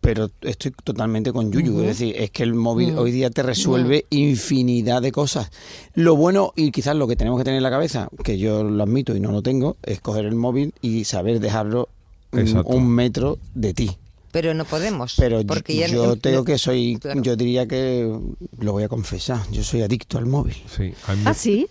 pero 0.00 0.30
estoy 0.40 0.72
totalmente 0.84 1.32
con 1.32 1.50
Yuyu. 1.50 1.80
Es 1.80 1.98
decir, 1.98 2.14
es 2.16 2.30
que 2.30 2.42
el 2.42 2.54
móvil 2.54 2.96
hoy 2.98 3.10
día 3.10 3.30
te 3.30 3.42
resuelve 3.42 4.06
infinidad 4.10 5.02
de 5.02 5.12
cosas. 5.12 5.50
Lo 5.94 6.16
bueno 6.16 6.52
y 6.56 6.70
quizás 6.70 6.96
lo 6.96 7.08
que 7.08 7.16
tenemos 7.16 7.38
que 7.38 7.44
tener 7.44 7.58
en 7.58 7.62
la 7.64 7.70
cabeza, 7.70 8.08
que 8.24 8.38
yo 8.38 8.62
lo 8.62 8.82
admito 8.82 9.16
y 9.16 9.20
no 9.20 9.32
lo 9.32 9.42
tengo, 9.42 9.76
es 9.82 10.00
coger 10.00 10.24
el 10.24 10.34
móvil 10.34 10.74
y 10.80 11.04
saber 11.04 11.40
dejarlo 11.40 11.88
un 12.64 12.88
metro 12.88 13.38
de 13.54 13.74
ti 13.74 13.96
pero 14.36 14.52
no 14.52 14.66
podemos. 14.66 15.14
Pero 15.16 15.40
porque 15.46 15.88
yo, 15.88 16.14
tengo 16.16 16.44
que 16.44 16.58
soy, 16.58 16.98
yo 17.22 17.36
diría 17.36 17.66
que 17.66 18.06
lo 18.58 18.72
voy 18.72 18.82
a 18.82 18.88
confesar, 18.88 19.40
yo 19.50 19.64
soy 19.64 19.80
adicto 19.80 20.18
al 20.18 20.26
móvil. 20.26 20.54
Sí, 20.76 20.92
¿Ah, 21.24 21.32
sí? 21.32 21.66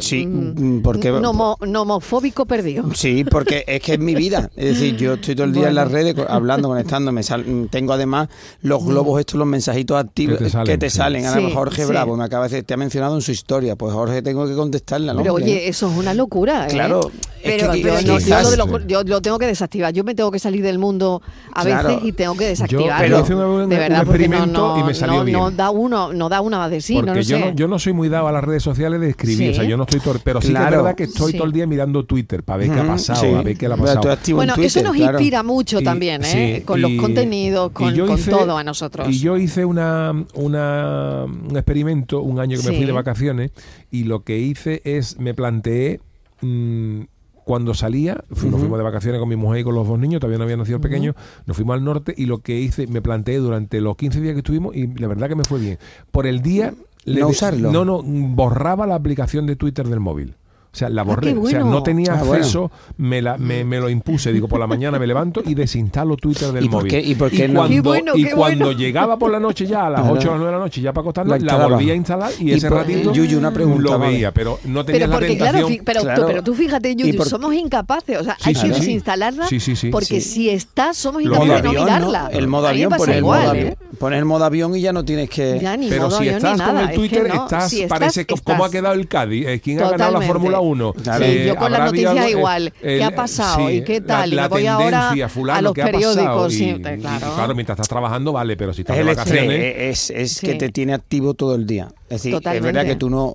sí, 0.00 0.26
mm, 0.26 0.82
porque... 0.82 1.12
No, 1.12 1.30
homofóbico 1.30 2.44
perdido. 2.44 2.92
Sí, 2.92 3.22
porque 3.22 3.62
es 3.68 3.80
que 3.82 3.92
es 3.92 4.00
mi 4.00 4.16
vida. 4.16 4.50
Es 4.56 4.80
decir, 4.80 4.96
yo 4.96 5.12
estoy 5.12 5.36
todo 5.36 5.46
el 5.46 5.52
día 5.52 5.68
en 5.68 5.76
las 5.76 5.92
redes 5.92 6.16
hablando, 6.28 6.66
conectándome. 6.66 7.22
tengo 7.70 7.92
además 7.92 8.28
los 8.62 8.84
globos 8.84 9.20
estos, 9.20 9.38
los 9.38 9.46
mensajitos 9.46 9.96
activos 9.96 10.40
que 10.64 10.76
te 10.76 10.90
salen. 10.90 11.24
Ahora 11.24 11.50
Jorge 11.54 11.86
Bravo 11.86 12.16
me 12.16 12.24
acaba 12.24 12.48
de 12.48 12.50
decir, 12.50 12.66
te 12.66 12.74
ha 12.74 12.78
mencionado 12.78 13.14
en 13.14 13.22
su 13.22 13.30
historia. 13.30 13.76
Pues 13.76 13.92
Jorge, 13.94 14.22
tengo 14.22 14.44
que 14.48 14.56
contestarle. 14.56 15.14
Pero 15.14 15.34
oye, 15.34 15.68
eso 15.68 15.88
es 15.88 15.96
una 15.96 16.14
locura. 16.14 16.66
¿eh? 16.66 16.70
Claro. 16.70 17.12
Pero, 17.44 17.74
yo, 17.76 19.04
lo, 19.04 19.22
tengo 19.22 19.38
que 19.38 19.46
desactivar. 19.46 19.92
Yo 19.94 20.02
me 20.02 20.16
tengo 20.16 20.32
que 20.32 20.40
salir 20.40 20.64
del 20.64 20.80
mundo 20.80 21.22
a 21.54 21.62
veces 21.62 22.07
y 22.08 22.12
tengo 22.12 22.36
que 22.36 22.46
desactivarlo. 22.46 23.26
Yo 23.26 23.66
de 23.66 23.76
verdad, 23.76 24.02
un 24.02 24.08
experimento 24.08 24.78
y 24.78 24.82
me 24.82 24.94
salió 24.94 25.24
bien. 25.24 25.38
No 25.38 25.50
da 25.50 25.70
uno, 25.70 26.12
no 26.12 26.28
da 26.28 26.40
una 26.40 26.68
de 26.68 26.80
sí. 26.80 26.94
Porque 26.94 27.22
yo, 27.22 27.38
no, 27.38 27.54
yo 27.54 27.68
no 27.68 27.78
soy 27.78 27.92
muy 27.92 28.08
dado 28.08 28.28
a 28.28 28.32
las 28.32 28.42
redes 28.42 28.62
sociales 28.62 29.00
de 29.00 29.10
escribir. 29.10 29.50
O 29.50 29.54
sea, 29.54 29.64
yo 29.64 29.76
no 29.76 29.84
estoy 29.84 30.00
pero 30.24 30.40
sí 30.40 30.52
que 30.52 30.58
es 30.58 30.70
verdad 30.70 30.94
que 30.94 31.04
estoy 31.04 31.32
todo 31.34 31.44
el 31.44 31.52
día 31.52 31.66
mirando 31.66 32.04
Twitter 32.04 32.42
para 32.42 32.58
ver 32.58 32.70
qué 32.70 32.80
ha 32.80 32.86
pasado, 32.86 33.38
a 33.38 33.42
ver 33.42 33.56
qué 33.56 33.68
le 33.68 33.74
ha 33.74 33.76
pasado. 33.76 34.18
Bueno, 34.34 34.54
eso 34.56 34.82
nos 34.82 34.96
inspira 34.96 35.42
mucho 35.42 35.80
también, 35.80 36.22
¿eh? 36.24 36.62
con 36.64 36.80
los 36.80 36.92
contenidos, 36.92 37.70
con, 37.72 37.94
todo 38.28 38.56
a 38.56 38.64
nosotros. 38.64 39.08
Y 39.08 39.18
yo 39.18 39.36
hice 39.36 39.64
una, 39.64 40.12
una, 40.34 41.24
un 41.24 41.56
experimento 41.56 42.20
un 42.20 42.40
año 42.40 42.58
que 42.58 42.70
me 42.70 42.76
fui 42.76 42.86
de 42.86 42.92
vacaciones 42.92 43.50
y 43.90 44.04
lo 44.04 44.24
que 44.24 44.38
hice 44.38 44.82
es, 44.84 45.18
me 45.18 45.34
planteé... 45.34 46.00
Mm, 46.40 47.02
cuando 47.48 47.72
salía, 47.72 48.22
nos 48.28 48.60
fuimos 48.60 48.76
de 48.76 48.84
vacaciones 48.84 49.18
con 49.18 49.26
mi 49.26 49.34
mujer 49.34 49.60
y 49.60 49.64
con 49.64 49.74
los 49.74 49.88
dos 49.88 49.98
niños, 49.98 50.20
todavía 50.20 50.36
no 50.36 50.44
habían 50.44 50.58
nacido 50.58 50.82
pequeños, 50.82 51.14
nos 51.46 51.56
fuimos 51.56 51.72
al 51.72 51.82
norte 51.82 52.12
y 52.14 52.26
lo 52.26 52.40
que 52.40 52.60
hice, 52.60 52.86
me 52.86 53.00
planteé 53.00 53.38
durante 53.38 53.80
los 53.80 53.96
15 53.96 54.20
días 54.20 54.34
que 54.34 54.40
estuvimos 54.40 54.76
y 54.76 54.86
la 54.86 55.08
verdad 55.08 55.30
que 55.30 55.34
me 55.34 55.44
fue 55.44 55.58
bien. 55.58 55.78
Por 56.10 56.26
el 56.26 56.42
día... 56.42 56.74
no 57.06 57.26
usarlo. 57.26 57.72
No, 57.72 57.86
no, 57.86 58.02
borraba 58.02 58.86
la 58.86 58.96
aplicación 58.96 59.46
de 59.46 59.56
Twitter 59.56 59.88
del 59.88 59.98
móvil. 59.98 60.34
O 60.70 60.76
sea, 60.78 60.90
la 60.90 61.00
ah, 61.00 61.04
borré. 61.04 61.36
O 61.36 61.46
sea, 61.46 61.60
no 61.60 61.82
tenía 61.82 62.12
ah, 62.12 62.20
acceso, 62.20 62.70
me, 62.98 63.22
la, 63.22 63.38
me, 63.38 63.64
me, 63.64 63.80
lo 63.80 63.88
impuse. 63.88 64.32
Digo, 64.32 64.48
por 64.48 64.60
la 64.60 64.66
mañana 64.66 64.98
me 64.98 65.06
levanto 65.06 65.42
y 65.44 65.54
desinstalo 65.54 66.16
Twitter 66.16 66.52
del 66.52 66.68
móvil. 66.68 66.94
¿Y, 66.94 67.14
por 67.14 67.30
qué 67.30 67.52
cuando, 67.52 68.16
y 68.16 68.30
cuando 68.30 68.72
llegaba 68.72 69.18
por 69.18 69.30
la 69.30 69.40
noche 69.40 69.66
ya, 69.66 69.86
a 69.86 69.90
las 69.90 70.02
8 70.02 70.10
o 70.10 70.12
las 70.12 70.24
9 70.24 70.44
de 70.44 70.52
la 70.52 70.58
noche, 70.58 70.80
ya 70.80 70.92
para 70.92 71.02
acostarme, 71.02 71.40
la, 71.40 71.66
volvía 71.66 71.94
a 71.94 71.96
instalar 71.96 72.30
y, 72.38 72.52
ese 72.52 72.68
ratito 72.68 73.12
una 73.38 73.50
pregunta, 73.50 73.92
lo 73.92 73.98
veía. 73.98 74.32
Pero 74.32 74.58
no 74.64 74.84
tenía 74.84 75.06
pero 75.06 75.12
porque, 75.12 75.28
la 75.28 75.52
tentación. 75.52 75.76
Claro, 75.78 76.12
pero, 76.14 76.26
pero, 76.26 76.42
tú 76.42 76.54
fíjate, 76.54 76.94
Yuyu, 76.94 77.24
somos 77.24 77.54
incapaces. 77.54 78.18
O 78.18 78.24
sea, 78.24 78.36
hay 78.42 78.54
que 78.54 78.68
desinstalarla 78.68 79.46
porque 79.90 80.20
si 80.20 80.50
está, 80.50 80.92
somos 80.92 81.22
incapaces 81.22 81.62
de 81.62 81.62
no 81.62 81.72
mirarla. 81.72 82.28
El 82.32 82.46
modo 82.46 82.68
avión, 82.68 82.92
poner 82.92 83.16
el 83.16 83.22
modo 83.22 83.34
avión. 83.34 83.76
Poner 83.98 84.18
el 84.20 84.24
modo 84.26 84.44
avión 84.44 84.76
y 84.76 84.80
ya 84.80 84.92
no 84.92 85.04
tienes 85.04 85.28
que... 85.28 85.58
Pero 85.88 86.10
si 86.10 86.28
estás 86.28 86.60
con 86.60 86.78
el 86.78 86.92
Twitter, 86.92 87.26
estás, 87.26 87.74
parece 87.88 88.26
como 88.26 88.64
ha 88.64 88.70
quedado 88.70 88.94
el 88.94 89.08
Cádiz. 89.08 89.46
Eh, 89.46 89.60
¿Quién 89.60 89.82
ha 89.82 89.90
ganado 89.90 90.20
la 90.20 90.26
Fórmula 90.26 90.60
1? 90.60 90.67
Yo 90.74 91.56
con 91.56 91.72
las 91.72 91.84
noticias 91.86 92.30
igual. 92.30 92.72
¿Qué 92.80 93.02
ha 93.02 93.14
pasado? 93.14 93.70
¿Y 93.70 93.82
qué 93.82 94.00
tal? 94.00 94.34
La, 94.34 94.46
y 94.46 94.48
voy 94.48 94.66
ahora 94.66 95.10
a 95.10 95.62
los 95.62 95.72
periódicos. 95.72 96.54
claro. 96.54 97.54
mientras 97.54 97.76
estás 97.76 97.88
trabajando 97.88 98.32
vale, 98.32 98.56
pero 98.56 98.72
si 98.72 98.82
estás 98.82 98.96
de 98.96 99.04
vacaciones... 99.04 99.74
Es, 99.78 100.10
es 100.10 100.40
que 100.40 100.54
te 100.54 100.68
tiene 100.70 100.94
activo 100.94 101.34
todo 101.34 101.54
el 101.54 101.66
día. 101.66 101.88
Es 102.08 102.22
decir, 102.22 102.34
es 102.34 102.62
verdad 102.62 102.84
que 102.84 102.96
tú 102.96 103.10
no 103.10 103.34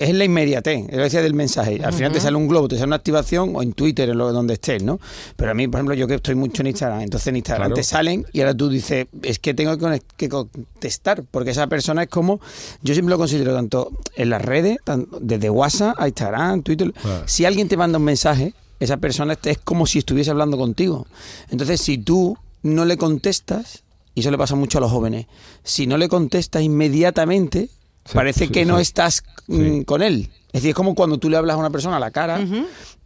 es 0.00 0.14
la 0.14 0.24
inmediatez, 0.24 0.86
es 0.88 0.96
decía 0.96 1.20
del 1.20 1.34
mensaje. 1.34 1.78
Al 1.84 1.92
final 1.92 2.10
te 2.10 2.20
sale 2.20 2.34
un 2.34 2.48
globo, 2.48 2.68
te 2.68 2.76
sale 2.76 2.86
una 2.86 2.96
activación 2.96 3.54
o 3.54 3.62
en 3.62 3.74
Twitter, 3.74 4.08
en 4.08 4.16
lo, 4.16 4.32
donde 4.32 4.54
estés, 4.54 4.82
¿no? 4.82 4.98
Pero 5.36 5.50
a 5.50 5.54
mí, 5.54 5.68
por 5.68 5.78
ejemplo, 5.78 5.94
yo 5.94 6.08
que 6.08 6.14
estoy 6.14 6.34
mucho 6.34 6.62
en 6.62 6.68
Instagram, 6.68 7.02
entonces 7.02 7.26
en 7.26 7.36
Instagram 7.36 7.74
te 7.74 7.82
salen 7.82 8.24
y 8.32 8.40
ahora 8.40 8.54
tú 8.54 8.70
dices, 8.70 9.08
es 9.22 9.38
que 9.38 9.52
tengo 9.52 9.76
que 10.16 10.30
contestar, 10.30 11.22
porque 11.30 11.50
esa 11.50 11.66
persona 11.66 12.04
es 12.04 12.08
como, 12.08 12.40
yo 12.80 12.94
siempre 12.94 13.10
lo 13.10 13.18
considero 13.18 13.54
tanto 13.54 13.90
en 14.16 14.30
las 14.30 14.40
redes, 14.40 14.78
desde 15.20 15.50
WhatsApp 15.50 15.96
a 15.98 16.08
Instagram, 16.08 16.62
Twitter. 16.62 16.94
Si 17.26 17.44
alguien 17.44 17.68
te 17.68 17.76
manda 17.76 17.98
un 17.98 18.04
mensaje, 18.04 18.54
esa 18.80 18.96
persona 18.96 19.36
es 19.44 19.58
como 19.58 19.86
si 19.86 19.98
estuviese 19.98 20.30
hablando 20.30 20.56
contigo. 20.56 21.06
Entonces, 21.50 21.78
si 21.78 21.98
tú 21.98 22.38
no 22.62 22.86
le 22.86 22.96
contestas, 22.96 23.82
y 24.14 24.20
eso 24.20 24.30
le 24.30 24.38
pasa 24.38 24.54
mucho 24.54 24.78
a 24.78 24.80
los 24.80 24.90
jóvenes, 24.90 25.26
si 25.62 25.86
no 25.86 25.98
le 25.98 26.08
contestas 26.08 26.62
inmediatamente, 26.62 27.68
Parece 28.12 28.48
que 28.48 28.64
no 28.64 28.78
estás 28.78 29.22
mm, 29.46 29.82
con 29.82 30.02
él. 30.02 30.30
Es 30.48 30.62
decir, 30.62 30.70
es 30.70 30.74
como 30.74 30.94
cuando 30.94 31.18
tú 31.18 31.30
le 31.30 31.36
hablas 31.36 31.54
a 31.54 31.58
una 31.58 31.70
persona 31.70 31.96
a 31.96 32.00
la 32.00 32.10
cara 32.10 32.40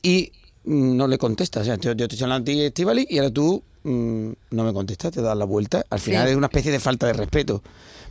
y 0.02 0.32
mm, 0.64 0.96
no 0.96 1.06
le 1.06 1.18
contestas. 1.18 1.62
O 1.62 1.64
sea, 1.64 1.76
yo, 1.76 1.96
te 1.96 2.04
estoy 2.04 2.22
hablando 2.22 2.50
a 2.50 2.52
ti, 2.52 2.60
Estivali, 2.60 3.06
y 3.08 3.18
ahora 3.18 3.30
tú 3.30 3.62
mm, 3.82 4.30
no 4.50 4.64
me 4.64 4.72
contestas, 4.72 5.12
te 5.12 5.22
das 5.22 5.36
la 5.36 5.44
vuelta. 5.44 5.84
Al 5.90 6.00
final 6.00 6.28
es 6.28 6.36
una 6.36 6.46
especie 6.46 6.72
de 6.72 6.80
falta 6.80 7.06
de 7.06 7.12
respeto. 7.12 7.62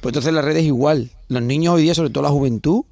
Pues 0.01 0.11
entonces 0.11 0.33
las 0.33 0.45
redes 0.45 0.61
es 0.61 0.67
igual. 0.67 1.11
Los 1.29 1.41
niños 1.41 1.75
hoy 1.75 1.83
día, 1.83 1.95
sobre 1.95 2.09
todo 2.09 2.23
la 2.23 2.29
juventud, 2.29 2.83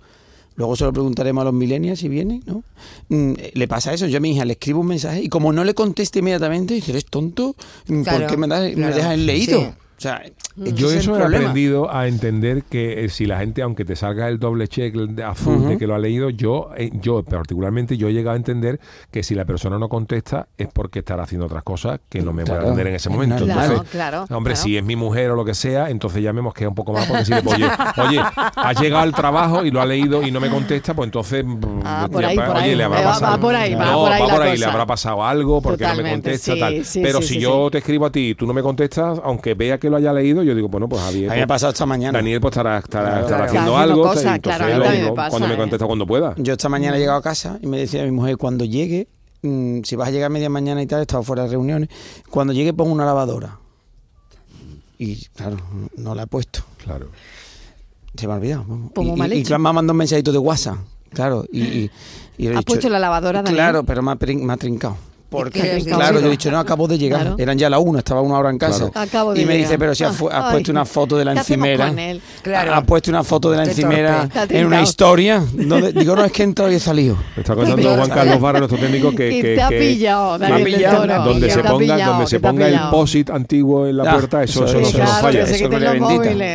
luego 0.56 0.76
se 0.76 0.84
lo 0.86 0.94
preguntaremos 0.94 1.42
a 1.42 1.46
los 1.46 1.54
millennials 1.54 2.00
si 2.00 2.08
vienen, 2.08 2.44
¿no? 2.46 2.64
le 3.10 3.68
pasa 3.68 3.94
eso. 3.94 4.08
Yo 4.08 4.18
a 4.18 4.20
mi 4.22 4.32
hija 4.32 4.46
le 4.46 4.54
escribo 4.54 4.80
un 4.80 4.88
mensaje 4.88 5.22
y 5.22 5.30
como 5.30 5.52
no 5.52 5.64
le 5.64 5.74
conteste 5.74 6.20
inmediatamente, 6.20 6.74
dice, 6.74 6.92
eres 6.92 7.06
tonto, 7.06 7.56
¿por 7.86 8.28
qué 8.28 8.38
me, 8.38 8.48
das, 8.48 8.76
me 8.76 8.92
dejas 8.92 9.14
en 9.14 9.26
leído? 9.26 9.76
O 10.02 10.04
sea, 10.04 10.24
yo 10.56 10.92
eso 10.92 11.16
he 11.16 11.24
aprendido 11.24 11.94
a 11.94 12.08
entender 12.08 12.64
que 12.64 13.06
eh, 13.06 13.10
si 13.10 13.28
la 13.28 13.38
gente, 13.38 13.62
aunque 13.62 13.86
te 13.86 13.96
salga 13.96 14.28
el 14.30 14.40
doble 14.40 14.68
check 14.68 14.96
de 14.96 15.24
azul 15.24 15.68
de 15.68 15.78
que 15.78 15.86
lo 15.86 15.94
ha 15.94 16.00
leído, 16.00 16.32
yo, 16.32 16.72
eh, 16.76 16.90
yo 16.92 17.22
particularmente, 17.22 17.98
yo 17.98 18.08
he 18.08 18.12
llegado 18.12 18.34
a 18.34 18.38
entender 18.38 18.80
que 19.12 19.22
si 19.22 19.36
la 19.36 19.46
persona 19.46 19.78
no 19.78 19.90
contesta 19.90 20.48
es 20.58 20.70
porque 20.74 21.00
estará 21.00 21.22
haciendo 21.22 21.46
otras 21.46 21.62
cosas 21.62 22.00
que 22.10 22.20
no 22.24 22.34
me 22.34 22.44
voy 22.44 22.56
a 22.56 22.62
atender 22.62 22.88
en 22.88 22.96
ese 22.96 23.12
momento. 23.12 23.46
Claro, 23.46 23.86
claro, 23.92 24.26
hombre, 24.32 24.56
si 24.56 24.76
es 24.76 24.84
mi 24.84 24.96
mujer 24.96 25.30
o 25.30 25.36
lo 25.36 25.46
que 25.46 25.54
sea, 25.54 25.92
entonces 25.92 26.24
ya 26.24 26.34
me 26.34 26.42
mosquea 26.42 26.68
un 26.68 26.74
poco 26.74 26.94
más 26.94 27.06
porque 27.06 27.26
si 27.26 27.34
le 27.36 27.42
oye, 27.46 27.70
oye, 28.08 28.20
ha 28.56 28.74
llegado 28.74 29.04
al 29.04 29.14
trabajo 29.14 29.64
y 29.64 29.70
lo 29.70 29.82
ha 29.82 29.86
leído 29.86 30.24
y 30.24 30.32
no 30.32 30.40
me 30.40 30.50
contesta, 30.50 30.96
pues 30.96 31.06
entonces, 31.06 31.46
ah, 31.84 32.10
oye, 32.12 32.76
le 32.76 32.84
habrá 32.86 33.04
pasado. 33.04 33.34
Va, 33.34 33.40
por 33.40 33.56
ahí, 33.56 33.76
va, 33.76 33.94
por 33.94 34.12
ahí, 34.12 34.22
va 34.24 34.28
por 34.28 34.42
ahí 34.42 34.58
le 34.58 34.66
habrá 34.66 34.88
pasado 34.88 35.24
algo 35.24 35.62
porque 35.62 35.86
no 35.86 35.96
me 36.02 36.10
contesta, 36.10 36.58
tal. 36.58 36.82
Pero 36.92 37.22
si 37.22 37.40
yo 37.40 37.70
te 37.70 37.78
escribo 37.78 38.08
a 38.08 38.12
ti 38.12 38.30
y 38.30 38.36
tú 38.36 38.48
no 38.48 38.54
me 38.54 38.64
contestas, 38.64 39.22
aunque 39.24 39.54
vea 39.54 39.78
que 39.78 39.91
lo 39.92 39.98
haya 39.98 40.14
leído, 40.14 40.42
yo 40.44 40.56
digo, 40.56 40.68
bueno, 40.68 40.90
pues 40.90 41.02
Javier. 41.02 41.30
A 41.30 41.34
mí 41.34 41.38
me 41.38 41.44
ha 41.44 41.48
pues, 41.48 41.56
pasado 41.56 41.74
esta 41.74 41.86
mañana. 41.86 42.18
Daniel 42.18 42.42
pues 42.42 42.52
estará, 42.52 42.80
estará, 42.80 43.46
haciendo 43.46 43.78
algo. 43.78 44.04
Cosas, 44.04 44.40
claro, 44.40 44.66
me 44.66 45.12
pasa, 45.12 45.30
cuando 45.30 45.48
me 45.48 45.54
¿eh? 45.54 45.58
contesta 45.58 45.86
cuando 45.86 46.08
pueda. 46.08 46.34
Yo 46.38 46.54
esta 46.54 46.70
mañana 46.70 46.98
he 46.98 47.00
llegado 47.00 47.20
a 47.20 47.22
casa 47.22 47.60
y 47.62 47.68
me 47.68 47.78
decía 47.78 48.04
mi 48.04 48.12
mujer, 48.12 48.38
cuando 48.38 48.66
llegue, 48.66 49.08
mm, 49.44 49.82
si 49.84 49.96
vas 49.96 50.08
a 50.08 50.12
llegar 50.12 50.32
media 50.32 50.50
mañana 50.50 50.82
y 50.82 50.88
tal, 50.88 51.00
he 51.00 51.02
estado 51.04 51.24
fuera 51.24 51.44
de 51.44 51.50
reuniones, 51.50 51.90
cuando 52.30 52.54
llegue 52.54 52.74
pongo 52.74 52.92
una 52.92 53.06
lavadora. 53.06 53.60
Y 54.98 55.26
claro, 55.36 55.58
no 55.98 56.16
la 56.16 56.24
he 56.24 56.28
puesto. 56.28 56.62
Claro. 56.84 57.10
Se 58.16 58.28
me 58.28 58.34
ha 58.34 58.36
olvidado. 58.38 58.66
Pues 58.94 59.08
y, 59.08 59.12
y, 59.12 59.42
y, 59.42 59.50
me 59.50 59.56
ha 59.56 59.74
mandado 59.74 59.92
un 59.92 59.98
mensajito 59.98 60.32
de 60.32 60.38
WhatsApp. 60.38 60.78
Claro, 61.14 61.46
y, 61.52 61.90
y, 62.38 62.48
¿Has 62.48 62.64
puesto 62.64 62.90
la 62.90 63.00
lavadora, 63.00 63.42
Daniel? 63.42 63.56
Claro, 63.56 63.84
pero 63.84 64.02
me 64.02 64.12
ha, 64.12 64.16
me 64.16 64.54
ha 64.54 64.58
trincado. 64.58 64.98
Porque, 65.32 65.82
claro, 65.86 66.20
yo 66.20 66.28
he 66.28 66.32
dicho, 66.32 66.52
no, 66.52 66.60
acabo 66.60 66.90
de 66.90 66.98
llegar. 66.98 67.36
Eran 67.38 67.58
ya 67.58 67.70
la 67.70 67.80
una, 67.80 68.00
estaba 68.00 68.20
una 68.20 68.38
hora 68.38 68.50
en 68.50 68.58
casa. 68.58 68.92
y 69.34 69.46
me 69.46 69.56
dice, 69.56 69.80
pero 69.80 69.96
si 69.96 70.04
has, 70.04 70.18
puesto 70.18 70.72
una 70.74 70.84
foto 70.84 71.18
de 71.18 71.24
la 71.24 71.32
encimera. 71.32 71.94
Claro. 72.42 72.76
Has 72.76 72.84
puesto 72.84 73.12
una 73.12 73.24
foto 73.24 73.50
de 73.50 73.56
la 73.56 73.64
encimera 73.64 74.28
en 74.50 74.66
una 74.66 74.82
historia. 74.82 75.42
digo, 75.54 76.18
no, 76.18 76.26
es 76.26 76.34
que 76.34 76.42
he 76.42 76.46
entrado 76.46 76.70
y 76.70 76.76
he 76.76 76.80
salido. 76.82 77.16
está 77.38 77.56
contando 77.56 77.96
Juan 77.96 78.10
Carlos 78.10 78.42
Vara, 78.42 78.60
nuestro 78.60 78.78
técnico, 78.78 79.12
que. 79.12 79.30
que, 79.30 79.56
te 79.56 79.62
ha 79.62 79.70
pillado, 79.70 80.38
Donde 80.38 81.50
se 81.50 81.64
ponga, 81.64 82.06
donde 82.06 82.28
se 82.28 82.40
ponga 82.42 82.68
el 82.68 82.80
POSIT 82.90 83.30
antiguo 83.30 83.88
en 83.88 83.96
la 83.96 84.12
puerta, 84.12 84.44
eso, 84.44 84.66
eso, 84.66 84.98
no 84.98 85.08
falla. 85.08 85.46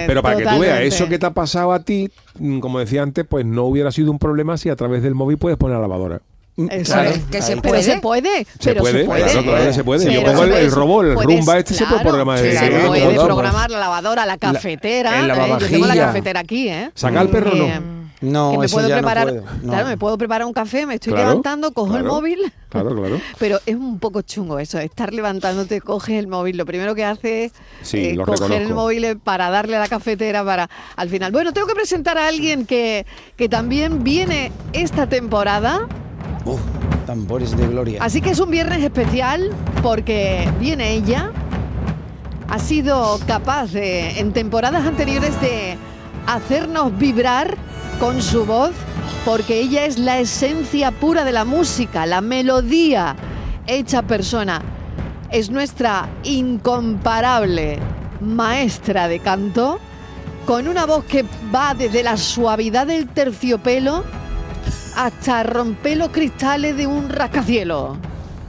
Pero 0.07 0.23
para 0.23 0.37
que 0.37 0.45
tú 0.45 0.59
veas, 0.59 0.81
eso 0.83 1.09
que 1.09 1.19
te 1.19 1.25
ha 1.25 1.33
pasado 1.33 1.73
a 1.73 1.81
ti, 1.81 2.11
mm, 2.39 2.59
como 2.59 2.79
decía 2.79 3.03
antes, 3.03 3.25
pues 3.27 3.47
no 3.47 3.65
hubiera 3.65 3.91
sido 3.91 4.11
un 4.11 4.19
problema 4.19 4.59
si 4.59 4.69
a 4.69 4.77
través 4.77 5.03
del 5.03 5.15
móvil 5.15 5.39
puedes 5.39 5.57
poner 5.57 5.77
la 5.77 5.81
lavadora. 5.81 6.21
Mm, 6.57 6.69
claro, 6.85 7.11
que 7.31 7.43
se 7.43 7.57
puede. 7.59 7.83
se 7.83 8.01
puede. 8.01 8.47
Se 8.59 8.75
puede, 8.75 9.29
se 9.29 9.43
puede. 9.43 9.73
se 9.75 9.85
puede. 9.85 10.13
Yo 10.13 10.25
pongo 10.25 10.45
el, 10.45 10.53
el, 10.53 10.73
robot, 10.73 11.05
el 11.05 11.23
rumba 11.23 11.59
este 11.59 11.75
se 11.75 11.85
puede 11.85 12.01
programar. 12.03 12.39
Se 12.39 12.71
puede 12.87 13.15
programar 13.15 13.71
la 13.71 13.79
lavadora, 13.79 14.25
la 14.25 14.39
cafetera. 14.39 15.23
La, 15.23 15.47
¿eh? 15.47 15.57
Yo 15.61 15.69
tengo 15.69 15.87
la 15.87 15.97
cafetera 15.97 16.41
aquí, 16.41 16.69
¿eh? 16.69 16.91
Saca 16.95 17.21
el 17.21 17.29
perro, 17.29 17.55
no. 17.55 17.97
No, 18.23 18.53
que 18.53 18.59
me 18.59 18.69
puedo 18.71 18.89
preparar, 18.89 19.27
no 19.27 19.43
puedo, 19.43 19.61
claro, 19.63 19.89
me 19.89 19.97
puedo 19.99 20.17
preparar 20.17 20.47
un 20.47 20.55
café, 20.55 20.87
me 20.87 20.95
estoy 20.95 21.13
levantando, 21.13 21.73
cojo 21.73 21.99
el 21.99 22.05
móvil. 22.05 22.51
Claro, 22.71 22.97
claro. 22.97 23.21
Pero 23.39 23.61
es 23.67 23.77
un 23.77 23.99
poco 23.99 24.23
chungo 24.23 24.59
eso, 24.59 24.79
estar 24.79 25.13
levantándote, 25.13 25.83
coges 25.83 26.19
el 26.19 26.27
móvil, 26.27 26.57
lo 26.57 26.65
primero 26.65 26.95
que 26.95 27.05
hace 27.05 27.45
es 27.45 27.53
eh, 27.93 28.17
coger 28.17 28.63
el 28.63 28.73
móvil 28.73 29.19
para 29.19 29.51
darle 29.51 29.77
a 29.77 29.81
la 29.81 29.89
cafetera 29.89 30.43
para 30.45 30.71
al 30.97 31.11
final. 31.11 31.31
Bueno, 31.31 31.53
tengo 31.53 31.67
que 31.67 31.75
presentar 31.75 32.17
a 32.17 32.27
alguien 32.27 32.65
que, 32.65 33.05
que 33.37 33.51
también 33.51 34.03
viene 34.03 34.51
esta 34.73 35.07
temporada 35.07 35.87
tambores 37.07 37.57
de 37.57 37.67
gloria. 37.67 38.03
Así 38.03 38.21
que 38.21 38.31
es 38.31 38.41
un 38.41 38.51
viernes 38.51 38.83
especial 38.83 39.51
porque 39.83 40.49
viene 40.61 40.93
ella. 40.93 41.31
Ha 42.49 42.59
sido 42.59 43.19
capaz 43.27 43.73
de, 43.73 44.21
en 44.21 44.33
temporadas 44.33 44.87
anteriores, 44.87 45.41
de 45.41 45.77
hacernos 46.27 46.97
vibrar 46.97 47.57
con 47.99 48.23
su 48.23 48.45
voz, 48.45 48.73
porque 49.25 49.61
ella 49.61 49.85
es 49.85 49.99
la 49.99 50.19
esencia 50.19 50.91
pura 50.93 51.25
de 51.25 51.33
la 51.33 51.45
música, 51.45 52.07
la 52.07 52.21
melodía 52.21 53.17
hecha 53.67 54.03
persona. 54.03 54.63
es 55.33 55.51
nuestra 55.51 56.09
incomparable 56.23 57.79
maestra 58.21 59.09
de 59.09 59.19
canto, 59.19 59.81
con 60.47 60.69
una 60.69 60.87
voz 60.87 61.05
que 61.05 61.25
va 61.53 61.75
desde 61.75 62.05
la 62.05 62.17
suavidad 62.17 62.87
del 62.87 63.09
terciopelo 63.09 64.05
hasta 64.97 65.43
romper 65.43 65.99
los 65.99 66.09
cristales 66.09 66.77
de 66.77 66.87
un 66.87 67.09
rascacielos. 67.11 67.99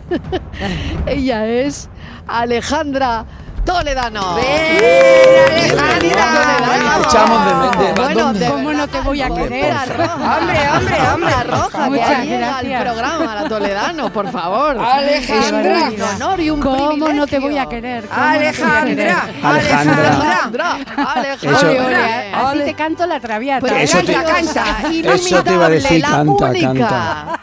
Ella 1.06 1.46
es 1.46 1.90
Alejandra 2.26 3.26
Toledano. 3.68 4.36
¡Ven, 4.36 5.78
Alejandra! 5.80 7.04
Echamos 7.08 7.46
de, 7.46 7.86
de, 7.86 7.94
Bueno, 8.02 8.34
de 8.34 8.48
¿Cómo 8.48 8.74
no 8.74 8.88
te 8.88 9.02
voy 9.02 9.22
a 9.22 9.30
querer? 9.30 9.74
roja. 9.90 10.38
Hombre, 10.40 10.58
hombre, 10.76 10.96
hombre. 11.14 11.34
Roja, 11.44 11.84
que 11.84 11.90
Muchas 11.90 12.26
llega 12.26 12.58
al 12.58 12.66
gracias. 12.68 12.82
programa, 12.84 13.36
la 13.36 13.50
Toledano, 13.50 14.14
por 14.14 14.32
favor. 14.32 14.78
Alejandra. 14.80 15.90
Un 15.90 16.02
honor 16.02 16.40
y 16.40 16.50
un 16.50 16.60
¿Cómo 16.62 17.10
no 17.14 17.28
te 17.28 17.40
voy 17.40 17.58
a 17.58 17.66
querer? 17.68 18.08
Alejandra, 18.12 19.28
Alejandra. 19.44 20.78
Alejandra. 20.96 22.16
Así 22.34 22.60
te 22.60 22.74
canto 22.74 23.06
la 23.06 23.20
traviata. 23.20 23.60
Pues 23.68 23.74
Eso 23.94 24.00
te- 24.06 24.14
canta, 24.14 24.34
canta. 24.34 25.14
eso 25.14 25.44
te 25.44 25.54
iba 25.54 25.66
a 25.66 25.70
decir, 25.70 26.02
canta, 26.02 26.46
única. 26.46 27.40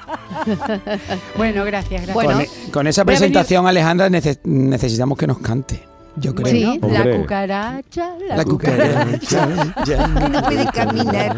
Bueno, 1.37 1.65
gracias, 1.65 2.03
gracias. 2.07 2.15
Bueno, 2.15 2.33
con, 2.33 2.41
e- 2.41 2.49
con 2.73 2.87
esa 2.87 3.05
presentación, 3.05 3.67
Alejandra, 3.67 4.09
nece- 4.09 4.41
necesitamos 4.45 5.17
que 5.19 5.27
nos 5.27 5.39
cante. 5.39 5.94
Yo 6.17 6.35
creo. 6.35 6.73
Sí. 6.75 6.81
La 6.83 7.17
cucaracha, 7.17 8.17
la, 8.29 8.37
La 8.37 8.45
cucaracha. 8.45 9.47
cucaracha. 9.47 9.85
ya 9.85 10.07
No 10.07 10.43
puede 10.43 10.67
caminar. 10.67 11.37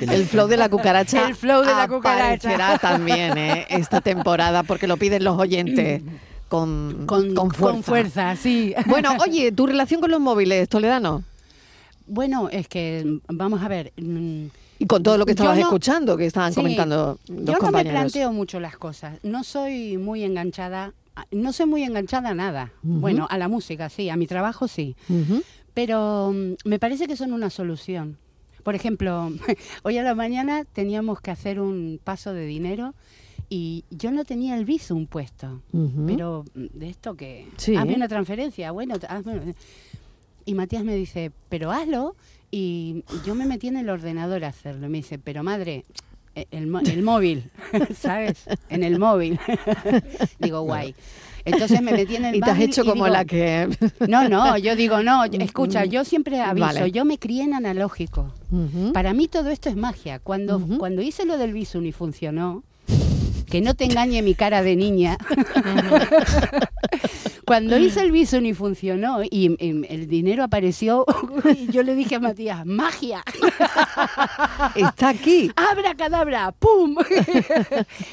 El 0.00 0.26
flow 0.26 0.46
de 0.48 0.56
la 0.56 0.68
cucaracha. 0.68 1.28
El 1.28 1.34
flow 1.34 1.62
de 1.62 1.74
la 1.74 1.88
cucaracha. 1.88 2.78
también 2.78 3.36
¿eh? 3.38 3.66
esta 3.68 4.00
temporada 4.00 4.62
porque 4.62 4.86
lo 4.86 4.96
piden 4.96 5.24
los 5.24 5.38
oyentes 5.38 6.02
con, 6.48 7.04
Con, 7.06 7.34
con 7.34 7.50
fuerza. 7.50 7.72
con 7.74 7.82
fuerza, 7.82 8.36
sí. 8.36 8.74
Bueno, 8.86 9.10
oye, 9.26 9.52
tu 9.52 9.66
relación 9.66 10.00
con 10.00 10.10
los 10.10 10.20
móviles, 10.20 10.68
Toledano, 10.68 11.22
Bueno, 12.06 12.48
es 12.50 12.68
que, 12.68 13.18
vamos 13.28 13.62
a 13.62 13.68
ver. 13.68 13.92
mm, 13.96 14.44
y 14.78 14.86
con 14.86 15.02
todo 15.02 15.16
lo 15.16 15.24
que 15.24 15.32
estabas 15.32 15.56
no- 15.56 15.62
escuchando, 15.62 16.16
que 16.16 16.26
estaban 16.26 16.52
Sí, 16.52 16.56
comentando 16.56 17.18
los 17.28 17.38
Yo 17.38 17.44
no 17.44 17.52
me 17.52 17.58
compañeros. 17.58 17.92
planteo 18.00 18.32
mucho 18.32 18.58
las 18.60 18.76
cosas. 18.76 19.14
No 19.22 19.44
soy 19.44 19.96
muy 19.98 20.24
enganchada. 20.24 20.92
No 21.30 21.52
soy 21.52 21.66
muy 21.66 21.82
enganchada 21.82 22.30
a 22.30 22.34
nada. 22.34 22.72
Bueno, 22.82 23.26
a 23.30 23.38
la 23.38 23.48
música 23.48 23.88
sí, 23.88 24.08
a 24.10 24.16
mi 24.16 24.26
trabajo 24.26 24.68
sí. 24.68 24.96
Pero 25.74 26.32
mm, 26.34 26.68
me 26.68 26.78
parece 26.78 27.06
que 27.06 27.16
son 27.16 27.32
una 27.32 27.50
solución. 27.50 28.18
Por 28.62 28.74
ejemplo, 28.74 29.30
hoy 29.82 29.98
a 29.98 30.02
la 30.02 30.14
mañana 30.14 30.64
teníamos 30.64 31.20
que 31.20 31.30
hacer 31.30 31.60
un 31.60 32.00
paso 32.02 32.32
de 32.32 32.46
dinero 32.46 32.94
y 33.48 33.84
yo 33.90 34.10
no 34.12 34.24
tenía 34.24 34.56
el 34.56 34.64
Bizum 34.64 35.06
puesto. 35.06 35.62
Pero 36.06 36.44
mm, 36.54 36.66
de 36.78 36.88
esto 36.90 37.14
que... 37.16 37.48
Sí. 37.56 37.76
Hazme 37.76 37.94
una 37.94 38.08
transferencia, 38.08 38.70
bueno, 38.72 38.94
hazme- 38.94 39.54
Y 40.44 40.54
Matías 40.54 40.84
me 40.84 40.94
dice, 40.94 41.32
pero 41.48 41.70
hazlo. 41.72 42.16
Y 42.50 43.04
yo 43.24 43.34
me 43.34 43.46
metí 43.46 43.68
en 43.68 43.76
el 43.78 43.88
ordenador 43.88 44.44
a 44.44 44.48
hacerlo. 44.48 44.86
Y 44.86 44.90
me 44.90 44.98
dice, 44.98 45.18
pero 45.18 45.42
madre, 45.42 45.84
el, 46.34 46.66
mo- 46.66 46.80
el 46.80 47.02
móvil, 47.02 47.50
¿sabes? 47.96 48.44
En 48.68 48.82
el 48.82 48.98
móvil. 48.98 49.38
digo, 50.38 50.62
guay. 50.62 50.94
Entonces 51.44 51.82
me 51.82 51.90
metí 51.92 52.14
en 52.16 52.24
el 52.26 52.36
Y 52.36 52.40
te 52.40 52.50
has 52.50 52.60
hecho 52.60 52.82
como 52.84 53.04
digo, 53.04 53.08
la 53.08 53.24
que... 53.24 53.68
no, 54.08 54.28
no, 54.28 54.56
yo 54.58 54.76
digo, 54.76 55.02
no, 55.02 55.26
yo- 55.26 55.40
escucha, 55.40 55.84
yo 55.84 56.04
siempre 56.04 56.40
aviso, 56.40 56.66
Vale. 56.66 56.92
yo 56.92 57.04
me 57.04 57.18
crié 57.18 57.42
en 57.42 57.54
analógico. 57.54 58.32
Para 58.92 59.12
mí 59.12 59.26
todo 59.28 59.50
esto 59.50 59.68
es 59.68 59.74
magia. 59.76 60.18
Cuando, 60.20 60.60
cuando 60.78 61.02
hice 61.02 61.24
lo 61.26 61.38
del 61.38 61.52
Bizum 61.52 61.84
y 61.86 61.92
funcionó, 61.92 62.62
que 63.52 63.60
no 63.60 63.74
te 63.74 63.84
engañe 63.84 64.22
mi 64.22 64.34
cara 64.34 64.62
de 64.62 64.76
niña, 64.76 65.18
cuando 67.46 67.76
hice 67.76 68.00
el 68.00 68.10
Bizum 68.10 68.46
y 68.46 68.54
funcionó 68.54 69.22
y, 69.22 69.54
y 69.60 69.84
el 69.92 70.08
dinero 70.08 70.42
apareció, 70.42 71.04
y 71.54 71.70
yo 71.70 71.82
le 71.82 71.94
dije 71.94 72.14
a 72.14 72.20
Matías, 72.20 72.64
magia, 72.64 73.22
Está 74.74 75.10
aquí. 75.10 75.52
abra 75.54 75.94
cadabra, 75.94 76.52
¡pum! 76.52 76.96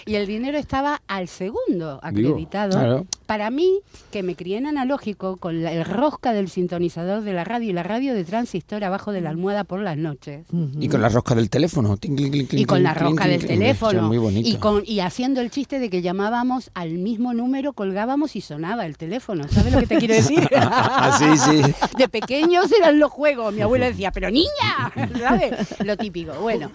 y 0.06 0.16
el 0.16 0.28
dinero 0.28 0.58
estaba 0.58 1.02
al 1.08 1.30
segundo 1.30 2.02
Digo, 2.12 2.32
acreditado. 2.32 2.72
claro. 2.72 3.08
Para 3.30 3.52
mí, 3.52 3.82
que 4.10 4.24
me 4.24 4.36
crié 4.36 4.58
en 4.58 4.66
analógico 4.66 5.38
con 5.38 5.62
la- 5.62 5.72
el 5.72 5.86
rosca 5.86 6.34
del 6.34 6.50
sintonizador 6.50 7.22
de 7.22 7.32
la 7.32 7.44
radio 7.44 7.70
y 7.70 7.74
la 7.74 7.84
radio 7.84 8.16
de 8.16 8.24
transistor 8.24 8.84
abajo 8.84 9.12
de 9.12 9.22
la 9.22 9.30
almohada 9.30 9.66
por 9.66 9.82
las 9.82 9.98
noches. 9.98 10.48
Y 10.80 10.88
con 10.90 11.00
la 11.04 11.10
rosca 11.10 11.36
del 11.36 11.48
teléfono. 11.52 11.96
Y 12.02 12.66
con 12.66 12.82
la 12.82 12.96
rosca 12.96 13.28
del 13.28 13.46
teléfono. 13.46 14.02
Muy 14.08 14.18
bonito. 14.18 14.50
y, 14.50 14.56
con, 14.56 14.82
y 14.84 15.02
haciendo 15.02 15.42
el 15.42 15.52
chiste 15.52 15.78
de 15.78 15.92
que 15.92 16.02
llamábamos 16.02 16.72
al 16.74 16.94
mismo 16.94 17.36
número, 17.36 17.74
colgábamos 17.74 18.36
y 18.36 18.42
sonaba 18.42 18.88
el 18.88 18.98
teléfono. 18.98 19.44
¿Sabes 19.48 19.74
lo 19.74 19.80
que 19.82 19.86
te 19.86 19.98
quiero 20.00 20.16
decir? 20.16 20.50
sí, 21.20 21.38
sí. 21.38 21.62
De 22.00 22.10
pequeños 22.10 22.72
eran 22.72 22.98
los 22.98 23.12
juegos. 23.12 23.54
Mi 23.54 23.62
abuela 23.62 23.86
decía, 23.86 24.12
pero 24.12 24.32
niña, 24.32 24.92
¿sabes? 25.20 25.76
Lo 25.86 25.96
típico. 25.98 26.34
Bueno, 26.42 26.72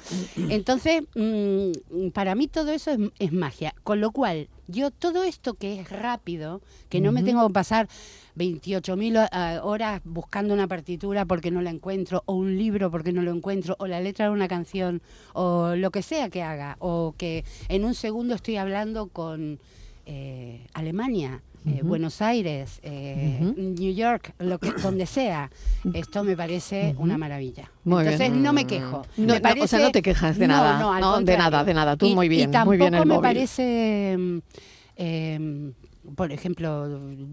entonces, 0.49 1.03
mm, 1.17 2.11
para 2.13 2.37
mí 2.37 2.47
todo 2.47 2.71
eso 2.71 2.93
es, 2.93 2.99
es 3.19 3.33
magia. 3.33 3.75
Con 3.83 4.01
lo 4.01 4.13
cual, 4.13 4.47
yo 4.67 4.91
todo 4.91 5.25
esto 5.25 5.55
que 5.55 5.81
es 5.81 5.91
rápido, 5.91 6.61
que 6.89 7.01
no 7.01 7.13
me 7.13 7.23
tengo 7.23 7.47
que 7.47 7.53
pasar 7.53 7.89
28.000 8.37 9.29
ah, 9.31 9.61
horas 9.63 10.01
buscando 10.05 10.55
una 10.55 10.67
partitura 10.67 11.25
porque 11.25 11.51
no 11.51 11.63
la 11.63 11.71
encuentro, 11.71 12.23
o 12.27 12.35
un 12.35 12.57
libro 12.57 12.91
porque 12.91 13.13
no 13.13 13.23
lo 13.23 13.33
encuentro, 13.33 13.77
o 13.79 13.87
la 13.87 14.01
letra 14.01 14.27
de 14.27 14.33
una 14.33 14.49
canción, 14.49 15.03
o 15.33 15.75
lo 15.77 15.91
que 15.91 16.03
sea 16.03 16.31
que 16.31 16.43
haga, 16.43 16.77
o 16.81 17.15
que 17.17 17.45
en 17.69 17.85
un 17.85 17.95
segundo 17.95 18.35
estoy 18.35 18.57
hablando 18.57 19.09
con 19.09 19.59
eh, 20.07 20.67
Alemania. 20.75 21.43
Eh, 21.67 21.81
Buenos 21.83 22.21
Aires, 22.23 22.79
eh, 22.83 23.39
New 23.57 23.95
York, 23.95 24.35
lo 24.39 24.59
que, 24.59 24.73
donde 24.83 25.07
sea, 25.07 25.51
esto 25.95 26.23
me 26.25 26.37
parece 26.37 26.95
una 26.99 27.17
maravilla. 27.17 27.71
Muy 27.85 28.03
bien. 28.03 28.13
Entonces 28.15 28.37
no 28.43 28.53
me 28.53 28.67
quejo. 28.67 29.03
No, 29.17 29.35
Me 29.35 29.41
no, 29.41 29.63
o 29.65 29.67
sea, 29.67 29.79
no 29.81 29.91
te 29.91 30.03
quejas 30.03 30.37
de 30.39 30.47
nada. 30.47 31.01
No, 31.01 31.21
de 31.23 31.37
nada, 31.39 31.65
de 31.65 31.75
nada. 31.75 31.97
Tú 31.97 32.07
Y- 32.07 32.15
muy 32.15 32.29
bien, 32.29 32.51
Y 32.51 32.53
tampoco 32.53 32.67
muy 32.71 32.77
bien 32.79 32.95
el 32.95 33.01
me 33.01 33.15
móvil. 33.15 33.23
parece. 33.23 34.17
mm, 34.19 34.39
eh, 34.97 35.73
por 36.17 36.33
ejemplo, 36.33 36.87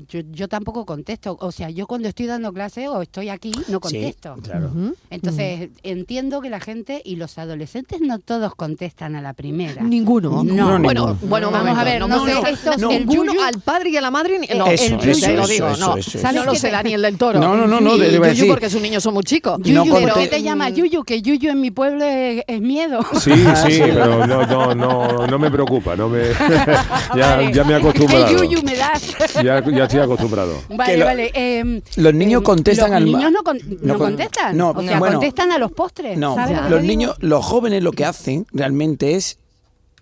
yo, 0.10 0.22
yo 0.32 0.48
tampoco 0.48 0.86
contesto. 0.86 1.38
O 1.42 1.52
sea, 1.52 1.70
yo 1.70 1.88
cuando 1.88 2.08
estoy 2.08 2.26
dando 2.26 2.54
clase 2.54 2.88
o 2.88 3.02
estoy 3.02 3.30
aquí, 3.30 3.52
no 3.68 3.80
contesto. 3.80 4.36
Sí, 4.36 4.42
claro. 4.42 4.68
Ujú. 4.68 4.96
Entonces, 5.10 5.70
entiendo 5.84 6.42
que 6.42 6.50
la 6.50 6.60
gente 6.60 7.02
y 7.04 7.16
los 7.18 7.38
adolescentes 7.38 8.00
no 8.02 8.20
todos 8.20 8.56
contestan 8.56 9.16
a 9.16 9.22
la 9.22 9.34
primera. 9.34 9.84
Ninguno. 9.84 10.44
No, 10.44 10.80
bueno, 10.80 10.80
ninguno. 10.80 11.18
bueno, 11.24 11.52
Vamos 11.52 11.78
a 11.78 11.84
ver, 11.84 12.00
no 12.02 12.08
no, 12.08 12.26
sé, 12.26 12.34
no, 12.34 12.46
estos- 12.48 12.78
no, 12.78 12.92
el 12.92 13.06
ninguno 13.06 13.34
yuyu- 13.34 13.42
al 13.44 13.60
padre 13.62 13.90
y 13.90 13.98
a 13.98 14.02
la 14.02 14.12
madre, 14.12 14.40
ni- 14.40 14.48
no, 14.58 14.66
Eso, 14.68 14.86
el 14.86 14.94
eso, 14.94 15.06
yuyu, 15.06 15.20
te 15.20 15.34
lo 15.36 15.44
eso, 15.44 15.52
digo, 15.54 15.68
eso, 15.70 15.80
no, 15.88 15.98
eso, 15.98 16.18
eso. 16.18 16.32
no 16.32 16.46
lo 16.46 16.56
sé 16.56 16.72
Daniel 16.72 17.02
del 17.02 17.18
Toro. 17.18 17.40
No, 17.40 17.56
no, 17.58 17.68
no, 17.68 17.82
no, 17.82 17.98
yuyu 17.98 18.22
decir. 18.22 18.48
porque 18.48 18.70
sus 18.70 18.82
niños 18.82 19.04
son 19.04 19.14
muy 19.14 19.24
chicos. 19.24 19.60
Yuyu, 19.64 19.74
No 19.86 19.86
¿por 19.86 20.14
qué 20.14 20.28
te 20.28 20.42
llama 20.42 20.70
Yuyu? 20.70 21.04
Que 21.04 21.22
Yuyu 21.22 21.50
en 21.52 21.60
mi 21.62 21.72
pueblo 21.72 22.04
es, 22.06 22.44
es 22.48 22.62
miedo. 22.62 23.02
Sí, 23.20 23.32
sí, 23.68 23.80
pero 23.94 24.26
no, 24.26 24.46
no, 24.46 24.74
no, 24.76 25.28
no 25.28 25.40
me 25.40 25.52
preocupa, 25.52 25.96
no 25.96 26.08
me, 26.10 26.22
ya, 27.16 27.52
ya 27.52 27.64
me 27.64 27.74
he 27.74 27.76
acostumbrado. 27.76 28.26
¿Qué 28.28 28.34
Yuyu 28.34 28.61
me 28.64 28.76
das? 28.76 29.02
Ya, 29.44 29.64
ya 29.64 29.84
estoy 29.84 30.00
acostumbrado. 30.00 30.54
Vale, 30.70 30.98
lo- 30.98 31.06
vale. 31.06 31.32
em, 31.34 31.82
Los 31.98 32.14
niños 32.14 32.40
em, 32.40 32.44
contestan 32.44 32.92
los 32.92 32.98
al 32.98 33.06
ma- 33.08 33.18
niños 33.18 33.32
no, 33.32 33.44
con- 33.44 33.58
no 33.58 33.78
no 33.82 33.98
con- 33.98 34.08
contestan. 34.10 34.58
no, 34.58 34.72
o 34.72 34.82
sea, 34.82 35.00
bueno. 35.00 35.16
contestan 35.20 35.52
a 35.52 35.58
los 35.58 35.72
postres. 35.72 36.18
No, 36.18 36.36
¿sabes 36.36 36.58
lo 36.58 36.64
que 36.64 36.70
los 36.70 36.84
niños, 36.84 37.16
los 37.20 37.44
jóvenes 37.46 37.84
lo 37.84 37.92
que 37.92 38.06
hacen 38.06 38.46
realmente 38.52 39.16
es, 39.16 39.38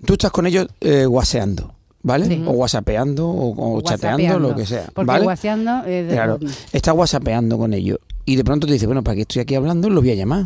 tú 0.05 0.13
estás 0.13 0.31
con 0.31 0.47
ellos 0.47 0.67
eh, 0.81 1.05
guaseando, 1.05 1.73
¿vale? 2.03 2.25
Sí. 2.27 2.43
O 2.45 2.51
whatsappeando 2.51 3.27
o, 3.27 3.77
o 3.77 3.81
chateando, 3.81 4.39
lo 4.39 4.55
que 4.55 4.65
sea, 4.65 4.87
Porque 4.93 5.07
¿vale? 5.07 5.23
guaseando, 5.23 5.83
eh, 5.85 6.03
de- 6.03 6.13
Claro, 6.13 6.39
estás 6.71 6.93
whatsappeando 6.95 7.57
con 7.57 7.73
ellos 7.73 7.99
y 8.25 8.35
de 8.35 8.43
pronto 8.43 8.67
te 8.67 8.73
dice, 8.73 8.85
bueno, 8.85 9.03
para 9.03 9.15
que 9.15 9.21
estoy 9.21 9.41
aquí 9.41 9.55
hablando, 9.55 9.89
lo 9.89 10.01
voy 10.01 10.11
a 10.11 10.15
llamar. 10.15 10.45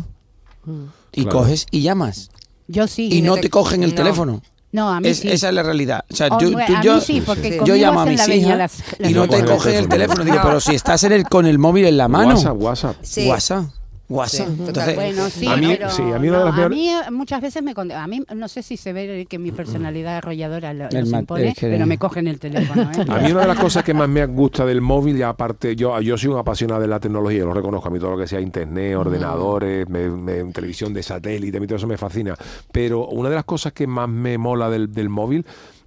Y 1.12 1.22
Claro. 1.22 1.38
coges 1.40 1.66
y 1.70 1.82
llamas. 1.82 2.30
Yo 2.66 2.86
sí. 2.86 3.08
Y 3.12 3.20
no 3.22 3.34
te- 3.36 3.42
te 3.42 3.50
cogen 3.50 3.82
el 3.82 3.90
no. 3.90 3.96
teléfono. 3.96 4.42
No, 4.74 4.88
a 4.90 5.00
mí 5.00 5.08
Es- 5.08 5.20
sí. 5.20 5.28
Esa 5.30 5.50
es 5.50 5.54
la 5.54 5.62
realidad. 5.62 6.04
O 6.10 6.16
sea, 6.16 6.26
Oh, 6.32 6.40
yo, 6.40 6.50
tú- 6.50 6.58
a 6.58 6.82
yo, 6.82 6.94
mí 6.96 7.00
sí, 7.00 7.22
porque 7.24 7.52
Sí. 7.52 7.58
yo 7.64 7.76
llamo 7.76 8.00
a 8.00 8.06
mis 8.06 8.26
hijas 8.28 8.58
las- 8.58 8.82
las 8.98 9.10
y 9.10 9.14
no 9.14 9.28
te 9.28 9.44
cogen 9.44 9.74
el 9.76 9.88
teléfono. 9.88 10.24
Digo, 10.24 10.38
pero 10.42 10.58
si 10.58 10.74
estás 10.74 11.04
en 11.04 11.12
el, 11.12 11.24
con 11.28 11.46
el 11.46 11.58
móvil 11.60 11.84
en 11.86 11.96
la 11.96 12.08
mano. 12.08 12.34
WhatsApp, 12.34 12.56
WhatsApp. 12.60 12.96
Sí. 13.02 13.28
WhatsApp. 13.28 13.64
WhatsApp. 14.08 14.48
Sí, 14.48 14.54
Entonces, 14.66 14.94
Bueno, 14.96 15.30
sí, 15.30 15.46
A 15.46 15.56
mí- 15.56 15.66
pero 15.76 15.90
sí, 15.90 16.02
a 16.02 16.18
mí 16.18 16.28
una 16.28 16.38
de 16.38 16.44
no, 16.44 16.50
las 16.50 16.54
a 16.54 16.56
peor- 16.56 16.70
mí, 16.70 16.88
eh, 16.90 17.10
muchas 17.10 17.40
veces 17.40 17.62
me 17.62 17.72
a 17.94 18.06
mí 18.06 18.22
no 18.34 18.48
sé 18.48 18.62
si 18.62 18.76
se 18.76 18.92
ve 18.92 19.26
que 19.28 19.38
mi 19.38 19.50
personalidad 19.50 20.18
arrolladora 20.18 20.74
lo, 20.74 20.88
El 20.90 21.00
los 21.10 21.12
impone, 21.12 21.48
es 21.48 21.54
que- 21.54 21.68
pero 21.68 21.86
me 21.86 21.96
cogen 21.98 22.28
el 22.28 22.38
teléfono. 22.38 22.82
¿eh? 22.82 23.04
A 23.08 23.18
mí 23.20 23.32
una 23.32 23.40
de 23.42 23.48
las 23.48 23.58
cosas 23.58 23.82
que 23.82 23.94
más 23.94 24.08
me 24.08 24.26
gusta 24.26 24.66
del 24.66 24.80
móvil, 24.80 25.16
y 25.16 25.22
aparte, 25.22 25.74
yo, 25.74 25.98
yo 26.00 26.18
soy 26.18 26.28
un 26.30 26.38
apasionado 26.38 26.80
de 26.80 26.88
la 26.88 27.00
tecnología, 27.00 27.44
lo 27.44 27.54
reconozco, 27.54 27.88
a 27.88 27.90
mí 27.90 27.98
todo 27.98 28.10
lo 28.10 28.18
que 28.18 28.26
sea 28.26 28.40
internet, 28.40 28.96
ordenadores, 28.96 29.88
me- 29.88 30.10
me- 30.10 30.44
televisión 30.52 30.92
de 30.92 31.02
satélite, 31.02 31.56
a 31.56 31.60
mí 31.60 31.66
todo 31.66 31.76
eso 31.76 31.86
me 31.86 31.96
fascina. 31.96 32.34
Pero 32.72 33.06
una 33.08 33.28
de 33.30 33.36
las 33.36 33.44
cosas 33.44 33.72
que 33.72 33.86
más 33.86 34.08
me 34.08 34.36
mola 34.38 34.68
del, 34.70 34.92
del 34.92 35.08
móvil 35.08 35.46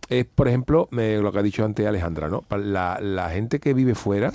es, 0.09 0.25
por 0.25 0.47
ejemplo, 0.47 0.87
lo 0.91 1.31
que 1.31 1.39
ha 1.39 1.43
dicho 1.43 1.65
antes 1.65 1.85
Alejandra, 1.85 2.29
¿no? 2.29 2.43
La, 2.57 2.99
la 3.01 3.29
gente 3.29 3.59
que 3.59 3.73
vive 3.73 3.95
fuera, 3.95 4.31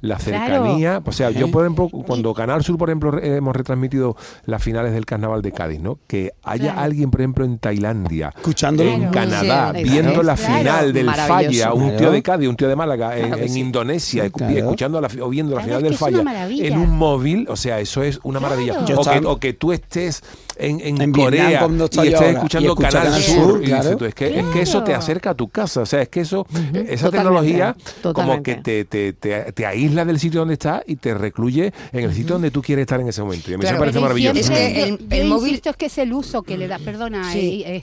la 0.00 0.18
cercanía. 0.18 1.02
O 1.04 1.12
sea, 1.12 1.30
yo, 1.30 1.50
por 1.50 1.64
ejemplo, 1.64 1.88
cuando 1.88 2.34
Canal 2.34 2.62
Sur, 2.64 2.78
por 2.78 2.90
ejemplo, 2.90 3.18
hemos 3.22 3.54
retransmitido 3.54 4.16
las 4.44 4.62
finales 4.62 4.92
del 4.92 5.06
Carnaval 5.06 5.42
de 5.42 5.52
Cádiz, 5.52 5.80
¿no? 5.80 5.98
Que 6.06 6.32
haya 6.42 6.74
alguien, 6.74 7.10
por 7.10 7.20
ejemplo, 7.20 7.44
en 7.44 7.58
Tailandia, 7.58 8.34
en 8.44 9.10
Canadá, 9.10 9.72
viendo 9.72 10.22
la 10.22 10.36
final 10.36 10.92
del 10.92 11.10
Falla, 11.10 11.72
un 11.72 11.96
tío 11.96 12.10
de 12.10 12.22
Cádiz, 12.22 12.48
un 12.48 12.56
tío 12.56 12.68
de 12.68 12.76
Málaga, 12.76 13.16
en, 13.16 13.56
Indonesia, 13.56 14.24
escuchando 14.24 15.00
la, 15.00 15.08
o 15.22 15.28
viendo 15.28 15.56
la 15.56 15.62
final 15.62 15.82
del 15.82 15.96
Falla, 15.96 16.22
en 16.48 16.78
un 16.78 16.96
móvil, 16.96 17.46
o 17.48 17.56
sea, 17.56 17.80
eso 17.80 18.02
es 18.02 18.20
una 18.22 18.40
maravilla. 18.40 18.80
O 18.80 18.84
que, 18.84 19.26
o 19.26 19.38
que, 19.38 19.52
tú 19.52 19.72
estés 19.72 20.22
en, 20.58 20.80
en, 20.80 21.12
Corea 21.12 21.50
y 21.50 22.08
estés 22.08 22.34
escuchando 22.34 22.74
Canal 22.76 23.20
Sur, 23.22 23.62
y 23.62 23.66
dices, 23.66 23.96
es, 24.00 24.14
que, 24.14 24.40
es 24.40 24.46
que 24.46 24.62
eso 24.62 24.82
te 24.82 24.94
acerca 25.06 25.30
a 25.30 25.34
tu 25.34 25.48
casa, 25.48 25.82
o 25.82 25.86
sea, 25.86 26.02
es 26.02 26.08
que 26.08 26.20
eso, 26.20 26.46
esa 26.74 27.10
tecnología 27.10 27.76
como 28.02 28.42
que 28.42 28.56
te, 28.56 28.84
te, 28.84 29.12
te, 29.12 29.66
aísla 29.66 30.04
del 30.04 30.18
sitio 30.18 30.40
donde 30.40 30.54
estás 30.54 30.82
y 30.86 30.96
te 30.96 31.14
recluye 31.14 31.72
en 31.92 32.04
el 32.04 32.12
sitio 32.12 32.34
donde 32.34 32.50
tú 32.50 32.62
quieres 32.62 32.82
estar 32.82 33.00
en 33.00 33.08
ese 33.08 33.22
momento. 33.22 33.50
Y 33.50 33.54
a 33.54 33.58
mí 33.58 33.64
me 33.64 33.78
parece 33.78 34.00
maravilloso. 34.00 34.38
Es 34.38 34.50
que 34.50 34.82
el, 34.82 35.06
el 35.10 35.28
móvil... 35.28 35.48
insisto, 35.48 35.70
es 35.70 35.76
que 35.76 35.86
es 35.86 35.98
el 35.98 36.12
uso 36.12 36.42
que 36.42 36.58
le 36.58 36.68
da, 36.68 36.78
perdona, 36.78 37.32
sí. 37.32 37.62
Eh, 37.66 37.82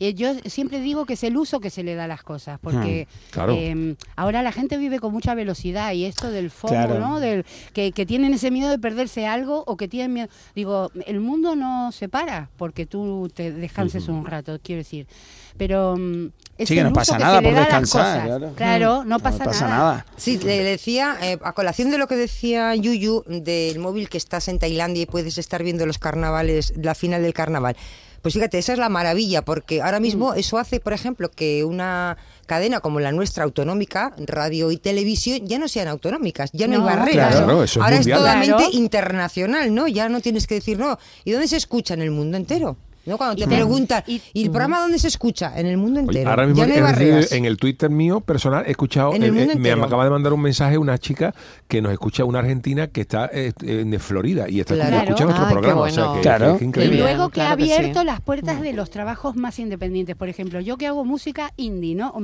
eh, 0.00 0.14
yo 0.14 0.34
siempre 0.46 0.80
digo 0.80 1.06
que 1.06 1.14
es 1.14 1.24
el 1.24 1.36
uso 1.36 1.60
que 1.60 1.70
se 1.70 1.82
le 1.82 1.94
da 1.94 2.04
a 2.04 2.08
las 2.08 2.22
cosas, 2.22 2.58
porque 2.60 3.06
hmm, 3.34 3.50
em, 3.50 3.96
ahora 4.16 4.42
la 4.42 4.52
gente 4.52 4.76
vive 4.76 4.98
con 4.98 5.12
mucha 5.12 5.34
velocidad 5.34 5.92
y 5.92 6.04
esto 6.04 6.30
del 6.30 6.50
fondo, 6.50 6.98
¿no? 6.98 7.20
Del, 7.20 7.44
que, 7.72 7.92
que 7.92 8.06
tienen 8.06 8.34
ese 8.34 8.50
miedo 8.50 8.70
de 8.70 8.78
perderse 8.78 9.26
algo 9.26 9.64
o 9.66 9.76
que 9.76 9.88
tienen 9.88 10.12
miedo. 10.12 10.28
Digo, 10.54 10.90
el 11.06 11.20
mundo 11.20 11.56
no 11.56 11.92
se 11.92 12.08
para 12.08 12.48
porque 12.56 12.86
tú 12.86 13.30
te 13.34 13.52
descanses 13.52 14.08
un 14.08 14.24
rato, 14.24 14.58
quiero 14.62 14.80
decir. 14.80 15.06
Pero 15.56 15.96
mm, 15.96 16.30
sí, 16.58 16.74
que 16.74 16.82
no 16.82 16.92
pasa 16.92 17.18
nada 17.18 17.40
por 17.40 17.54
descansar. 17.54 18.52
Claro, 18.56 19.04
no 19.04 19.18
pasa, 19.20 19.44
nada. 19.68 20.06
Sí, 20.16 20.38
le 20.38 20.62
decía, 20.62 21.16
eh, 21.22 21.38
a 21.42 21.52
colación 21.52 21.90
de 21.90 21.98
lo 21.98 22.08
que 22.08 22.16
decía 22.16 22.74
Yuyu 22.74 23.24
del 23.26 23.78
móvil 23.78 24.08
que 24.08 24.18
estás 24.18 24.48
en 24.48 24.58
Tailandia 24.58 25.02
y 25.02 25.06
puedes 25.06 25.38
estar 25.38 25.62
viendo 25.62 25.86
los 25.86 25.98
carnavales, 25.98 26.74
la 26.76 26.94
final 26.94 27.22
del 27.22 27.34
carnaval. 27.34 27.76
Pues 28.24 28.32
fíjate, 28.32 28.56
esa 28.56 28.72
es 28.72 28.78
la 28.78 28.88
maravilla, 28.88 29.42
porque 29.42 29.82
ahora 29.82 30.00
mismo 30.00 30.30
mm. 30.30 30.38
eso 30.38 30.56
hace, 30.56 30.80
por 30.80 30.94
ejemplo, 30.94 31.30
que 31.30 31.62
una 31.62 32.16
cadena 32.46 32.80
como 32.80 32.98
la 32.98 33.12
nuestra 33.12 33.44
autonómica, 33.44 34.14
radio 34.16 34.70
y 34.70 34.78
televisión, 34.78 35.46
ya 35.46 35.58
no 35.58 35.68
sean 35.68 35.88
autonómicas, 35.88 36.50
ya 36.54 36.66
no, 36.66 36.76
hay 36.76 36.96
barreras. 36.96 37.36
ahora 37.36 37.96
es, 37.96 38.06
totalmente 38.06 38.64
internacional, 38.72 39.74
¿no? 39.74 39.88
Ya 39.88 40.08
no 40.08 40.22
tienes 40.22 40.46
que 40.46 40.54
decir, 40.54 40.78
no, 40.78 40.98
¿y 41.24 41.32
dónde 41.32 41.48
se 41.48 41.58
escucha 41.58 41.92
en 41.92 42.00
el 42.00 42.12
mundo 42.12 42.38
entero? 42.38 42.78
¿No? 43.06 43.16
Cuando 43.18 43.36
te 43.36 43.46
preguntan, 43.46 44.02
y, 44.06 44.20
el 44.34 44.50
programa 44.50 44.80
dónde 44.80 44.98
se 44.98 45.08
escucha? 45.08 45.52
En 45.58 45.66
el 45.66 45.76
mundo 45.76 46.00
entero. 46.00 46.30
ahora 46.30 46.46
mismo 46.46 46.64
en 46.64 47.44
el 47.44 47.56
Twitter 47.56 47.90
mío 47.90 48.20
personal 48.20 48.64
he 48.66 48.70
escuchado, 48.70 49.12
me 49.12 49.72
acaba 49.72 50.04
de 50.04 50.10
mandar 50.10 50.32
un 50.32 50.40
mensaje 50.40 50.78
una 50.78 50.98
chica 50.98 51.34
que 51.68 51.80
nos 51.80 51.92
escucha, 51.92 52.24
una 52.24 52.40
argentina 52.40 52.88
que 52.88 53.02
está 53.02 53.30
eh, 53.32 53.52
de 53.60 53.98
Florida 53.98 54.48
y 54.48 54.60
está 54.60 54.74
escuchando 54.74 55.34
nuestro 55.34 55.48
programa. 55.48 56.20
claro. 56.20 56.58
y 56.60 56.96
luego 56.96 57.30
que 57.30 57.40
ha 57.40 57.52
abierto 57.52 58.04
las 58.04 58.20
puertas 58.20 58.60
de 58.60 58.72
los 58.72 58.90
trabajos 58.90 59.36
más 59.36 59.58
independientes. 59.58 60.16
Por 60.16 60.28
ejemplo, 60.28 60.60
yo 60.60 60.76
que 60.76 60.86
hago 60.86 61.04
música 61.04 61.52
indie, 61.56 61.94
¿no? 61.94 62.14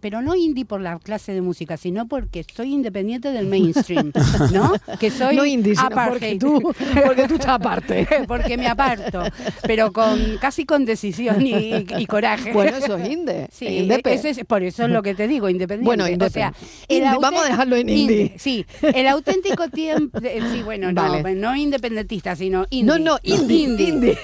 Pero 0.00 0.22
no 0.22 0.34
indie 0.34 0.64
por 0.64 0.80
la 0.80 0.98
clase 0.98 1.32
de 1.32 1.40
música, 1.40 1.76
sino 1.76 2.06
porque 2.06 2.44
soy 2.54 2.72
independiente 2.72 3.30
del 3.32 3.46
mainstream, 3.46 4.12
¿no? 4.52 4.72
Que 4.98 5.10
soy 5.10 5.36
no 5.36 5.44
indie, 5.44 5.74
porque 6.08 6.36
tú, 6.38 6.60
porque 7.04 7.28
tú 7.28 7.34
estás 7.34 7.50
aparte. 7.50 8.06
porque 8.28 8.56
me 8.56 8.66
aparto. 8.66 9.22
Pero 9.62 9.92
con 9.92 10.18
casi 10.36 10.66
con 10.66 10.84
decisión 10.84 11.46
y, 11.46 12.06
coraje. 12.06 12.52
Bueno, 12.52 12.76
eso 12.76 12.96
es 12.96 13.10
inde. 13.10 13.48
Sí, 13.58 13.88
por 14.46 14.62
eso 14.62 14.84
es 14.84 14.90
lo 14.90 15.02
que 15.02 15.14
te 15.14 15.26
digo, 15.26 15.48
independiente. 15.48 16.04
Bueno, 16.04 16.26
O 16.26 16.30
sea, 16.30 16.52
vamos 17.20 17.42
a 17.42 17.48
dejarlo 17.48 17.76
en 17.76 17.88
indie. 17.88 18.34
Sí, 18.36 18.64
el 18.82 19.06
auténtico 19.06 19.68
tiempo, 19.68 20.18
sí, 20.20 20.62
bueno, 20.62 20.92
no, 20.92 21.22
no 21.22 21.56
independentista, 21.56 22.36
sino 22.36 22.66
indie. 22.70 22.84
No, 22.84 22.98
no, 22.98 23.18
indie. 23.22 24.18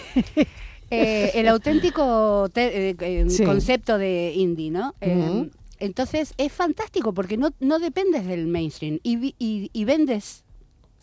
Eh, 0.91 1.33
el 1.35 1.49
auténtico 1.49 2.51
eh, 2.55 2.95
eh, 3.01 3.45
concepto 3.45 3.99
de 3.99 4.33
indie, 4.37 4.71
¿no? 4.71 4.95
entonces 5.81 6.35
es 6.39 6.53
fantástico 6.53 7.13
porque 7.13 7.37
no, 7.37 7.51
no 7.59 7.79
dependes 7.79 8.27
del 8.27 8.47
mainstream 8.47 9.01
y, 9.03 9.35
y 9.39 9.85
vendes 9.85 10.44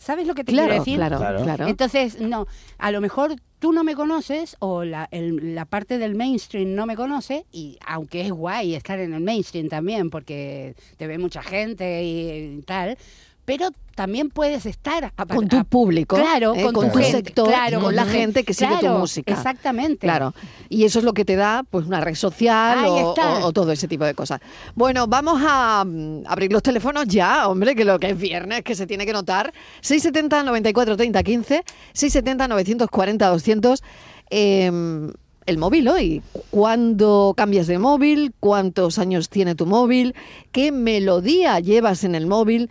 ¿Sabes 0.02 0.26
lo 0.26 0.34
que 0.34 0.42
te 0.42 0.50
quiero 0.50 0.74
decir? 0.74 0.96
Claro, 0.96 1.18
claro. 1.18 1.68
Entonces, 1.68 2.20
no, 2.20 2.48
a 2.78 2.90
lo 2.90 3.00
mejor 3.00 3.36
tú 3.60 3.72
no 3.72 3.84
me 3.84 3.94
conoces 3.94 4.56
o 4.58 4.82
la, 4.82 5.08
la, 5.12 5.64
parte 5.64 5.96
del 5.96 6.16
mainstream 6.16 6.74
no 6.74 6.86
me 6.86 6.96
conoce 6.96 7.46
y 7.52 7.78
aunque 7.86 8.22
es 8.22 8.32
guay 8.32 8.74
estar 8.74 8.98
en 8.98 9.14
el 9.14 9.20
mainstream 9.20 9.68
también 9.68 10.10
porque 10.10 10.74
te 10.96 11.06
ve 11.06 11.18
mucha 11.18 11.40
gente 11.40 12.02
y 12.02 12.62
tal, 12.66 12.98
pero 13.44 13.70
también 13.94 14.30
puedes 14.30 14.66
estar 14.66 15.12
con 15.28 15.48
tu 15.48 15.64
público, 15.64 16.16
claro, 16.16 16.54
eh, 16.54 16.72
con, 16.72 16.90
tu 16.90 16.98
sector, 16.98 17.52
con 17.80 17.94
la 17.94 18.06
gente 18.06 18.44
que 18.44 18.54
sigue 18.54 18.78
tu 18.80 18.88
música. 18.88 19.32
Exactamente. 19.32 20.06
Claro. 20.06 20.34
Y 20.68 20.84
eso 20.84 20.98
es 20.98 21.04
lo 21.04 21.12
que 21.12 21.24
te 21.24 21.36
da 21.36 21.64
pues 21.68 21.86
una 21.86 22.00
red 22.00 22.14
social 22.14 22.84
o, 22.86 23.52
todo 23.52 23.72
ese 23.72 23.88
tipo 23.88 24.04
de 24.04 24.14
cosas. 24.14 24.40
Bueno, 24.74 25.06
vamos 25.06 25.42
a 25.44 25.84
mm, 25.84 26.22
abrir 26.26 26.52
los 26.52 26.62
teléfonos 26.62 27.06
ya, 27.06 27.48
hombre, 27.48 27.74
que 27.74 27.84
lo 27.84 27.98
que 27.98 28.10
es 28.10 28.18
viernes, 28.18 28.62
que 28.62 28.74
se 28.74 28.86
tiene 28.86 29.04
que 29.04 29.12
notar. 29.12 29.52
670 29.82 30.42
94 30.44 30.96
30 30.96 31.22
15, 31.22 31.64
670 31.92 32.48
940 32.48 33.28
200. 33.28 33.82
el 34.30 35.58
móvil 35.58 35.88
hoy. 35.88 36.22
¿Cuándo 36.50 37.34
cambias 37.36 37.66
de 37.66 37.78
móvil? 37.78 38.32
¿Cuántos 38.40 38.98
años 38.98 39.28
tiene 39.28 39.54
tu 39.54 39.66
móvil? 39.66 40.14
¿Qué 40.50 40.72
melodía 40.72 41.60
llevas 41.60 42.04
en 42.04 42.14
el 42.14 42.26
móvil? 42.26 42.70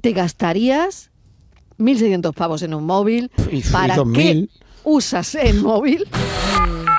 Te 0.00 0.12
gastarías 0.12 1.10
1.600 1.78 2.32
pavos 2.34 2.62
en 2.62 2.74
un 2.74 2.84
móvil. 2.84 3.30
¿Para 3.72 3.96
qué 4.14 4.48
usas 4.84 5.34
el 5.34 5.60
móvil? 5.62 6.06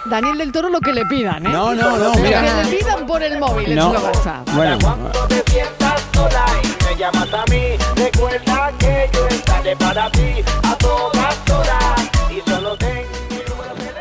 Daniel 0.09 0.37
del 0.37 0.51
Toro 0.51 0.69
lo 0.69 0.79
que 0.79 0.93
le 0.93 1.05
pidan, 1.05 1.45
¿eh? 1.47 1.49
No, 1.49 1.73
no, 1.73 1.97
no, 1.97 2.13
mira. 2.15 2.41
Lo 2.41 2.47
que 2.47 2.69
le 2.69 2.77
pidan 2.77 3.07
por 3.07 3.23
el 3.23 3.39
móvil, 3.39 3.75
no. 3.75 3.91
eso 3.91 3.93
lo 3.93 4.01
gasta. 4.03 4.43
Bueno. 4.53 4.77
Cuando 4.79 5.11
te 5.27 5.43
sientas 5.51 6.01
sola 6.13 6.45
y 6.63 6.83
me 6.83 6.99
llamas 6.99 7.33
a 7.33 7.43
mí, 7.49 7.61
recuerda 7.95 8.71
que 8.77 9.09
yo 9.13 9.27
estaré 9.27 9.75
para 9.75 10.11
ti 10.11 10.43
a 10.63 10.75
todas 10.77 11.49
horas 11.49 12.11
y 12.29 12.49
solo 12.49 12.77
tengo... 12.77 13.05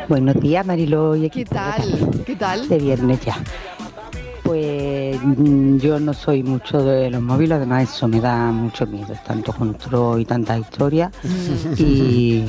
Buenos 0.08 0.34
días, 0.40 0.66
Marilo 0.66 1.16
y 1.16 1.30
¿Qué 1.30 1.46
tal? 1.46 2.22
¿Qué 2.26 2.36
tal? 2.36 2.68
De 2.68 2.78
viernes 2.78 3.20
ya. 3.24 3.38
Pues 4.44 5.18
mm, 5.22 5.78
yo 5.78 5.98
no 5.98 6.12
soy 6.12 6.42
mucho 6.42 6.84
de 6.84 7.10
los 7.10 7.22
móviles, 7.22 7.56
además 7.56 7.84
eso 7.84 8.06
me 8.06 8.20
da 8.20 8.52
mucho 8.52 8.86
miedo, 8.86 9.14
tanto 9.26 9.54
control 9.54 10.20
y 10.20 10.26
tanta 10.26 10.58
historia. 10.58 11.10
y, 11.78 12.44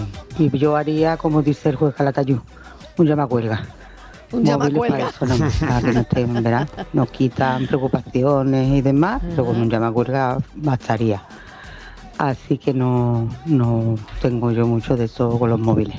yo 0.52 0.76
haría, 0.76 1.16
como 1.16 1.42
dice 1.42 1.70
el 1.70 1.78
juez 1.78 1.96
Calatayú, 1.96 2.42
un 2.98 3.08
llamacuelga. 3.08 3.64
Un 4.34 4.44
llamacuelga. 4.44 5.10
Para, 5.18 5.38
no, 5.38 5.50
para 5.62 5.82
que 5.82 5.94
no 5.94 6.00
estén, 6.02 6.34
¿verdad? 6.34 6.68
Nos 6.92 7.10
quitan 7.12 7.66
preocupaciones 7.66 8.74
y 8.74 8.82
demás, 8.82 9.22
pero 9.30 9.46
con 9.46 9.62
un 9.62 9.70
llamacuelga 9.70 10.38
bastaría. 10.56 11.24
Así 12.18 12.58
que 12.58 12.74
no, 12.74 13.30
no 13.46 13.96
tengo 14.22 14.52
yo 14.52 14.68
mucho 14.68 14.98
de 14.98 15.06
eso 15.06 15.40
con 15.40 15.50
los 15.50 15.60
móviles. 15.60 15.98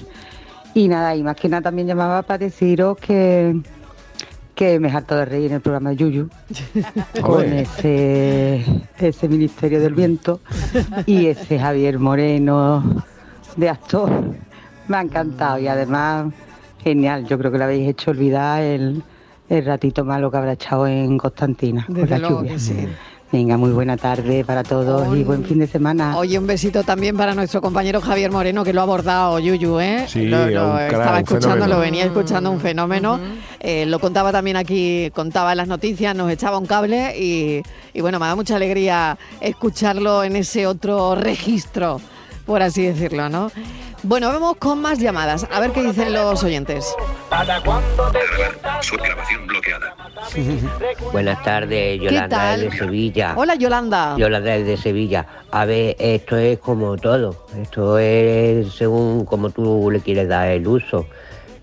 Y 0.74 0.88
nada, 0.88 1.16
y 1.16 1.22
más 1.22 1.36
que 1.36 1.48
nada 1.48 1.62
también 1.62 1.88
llamaba 1.88 2.20
para 2.20 2.36
deciros 2.36 2.98
que 2.98 3.62
que 4.56 4.80
me 4.80 4.90
harto 4.90 5.14
de 5.14 5.26
reír 5.26 5.50
en 5.50 5.56
el 5.56 5.60
programa 5.60 5.90
de 5.90 5.96
Yuyu 5.96 6.28
con 7.22 7.44
ese, 7.44 8.64
ese 8.98 9.28
Ministerio 9.28 9.80
del 9.80 9.94
Viento 9.94 10.40
y 11.04 11.26
ese 11.26 11.58
Javier 11.58 11.98
Moreno 11.98 13.04
de 13.56 13.68
actor. 13.68 14.10
Me 14.88 14.96
ha 14.96 15.02
encantado 15.02 15.58
y 15.58 15.68
además 15.68 16.32
genial. 16.82 17.26
Yo 17.26 17.38
creo 17.38 17.52
que 17.52 17.58
lo 17.58 17.64
habéis 17.64 17.88
hecho 17.88 18.10
olvidar 18.10 18.62
el, 18.62 19.04
ratito 19.48 20.04
malo 20.04 20.30
que 20.30 20.38
habrá 20.38 20.52
echado 20.54 20.86
en 20.86 21.18
Constantina. 21.18 21.84
Desde 21.88 22.18
luego 22.18 22.42
que 22.42 22.58
sí. 22.58 22.88
Venga, 23.32 23.56
muy 23.56 23.70
buena 23.70 23.96
tarde 23.96 24.44
para 24.44 24.62
todos 24.62 25.16
y 25.16 25.24
buen 25.24 25.44
fin 25.44 25.58
de 25.58 25.66
semana. 25.66 26.16
Oye, 26.16 26.38
un 26.38 26.46
besito 26.46 26.84
también 26.84 27.16
para 27.16 27.34
nuestro 27.34 27.60
compañero 27.60 28.00
Javier 28.00 28.30
Moreno, 28.30 28.62
que 28.62 28.72
lo 28.72 28.80
ha 28.80 28.84
abordado 28.84 29.40
Yuyu, 29.40 29.80
¿eh? 29.80 30.04
Sí, 30.06 30.26
lo, 30.26 30.78
estaba 30.78 31.18
escuchando, 31.18 31.66
lo 31.66 31.80
venía 31.80 32.04
escuchando, 32.04 32.52
un 32.52 32.60
fenómeno. 32.60 33.18
Eh, 33.58 33.84
lo 33.86 33.98
contaba 33.98 34.30
también 34.30 34.56
aquí, 34.56 35.10
contaba 35.12 35.52
en 35.52 35.58
las 35.58 35.68
noticias, 35.68 36.14
nos 36.14 36.30
echaba 36.30 36.58
un 36.58 36.66
cable 36.66 37.18
y, 37.18 37.62
y 37.92 38.00
bueno, 38.00 38.20
me 38.20 38.26
da 38.26 38.36
mucha 38.36 38.56
alegría 38.56 39.18
escucharlo 39.40 40.22
en 40.22 40.36
ese 40.36 40.68
otro 40.68 41.16
registro, 41.16 42.00
por 42.46 42.62
así 42.62 42.82
decirlo, 42.82 43.28
¿no? 43.28 43.50
Bueno, 44.08 44.28
vamos 44.28 44.56
con 44.58 44.80
más 44.80 45.00
llamadas, 45.00 45.48
a 45.50 45.58
ver 45.58 45.72
qué 45.72 45.82
dicen 45.82 46.12
los 46.12 46.44
oyentes. 46.44 46.94
Su 48.82 48.96
grabación 48.96 49.48
bloqueada. 49.48 49.96
Buenas 51.12 51.42
tardes, 51.42 52.00
Yolanda 52.00 52.56
de 52.56 52.70
Sevilla. 52.70 53.34
Hola, 53.36 53.56
Yolanda. 53.56 54.14
Yolanda 54.16 54.52
de 54.58 54.76
Sevilla. 54.76 55.26
A 55.50 55.64
ver, 55.64 55.96
esto 55.98 56.36
es 56.36 56.58
como 56.60 56.96
todo. 56.96 57.46
Esto 57.60 57.98
es 57.98 58.72
según 58.74 59.24
como 59.24 59.50
tú 59.50 59.90
le 59.90 59.98
quieres 59.98 60.28
dar 60.28 60.48
el 60.50 60.68
uso. 60.68 61.06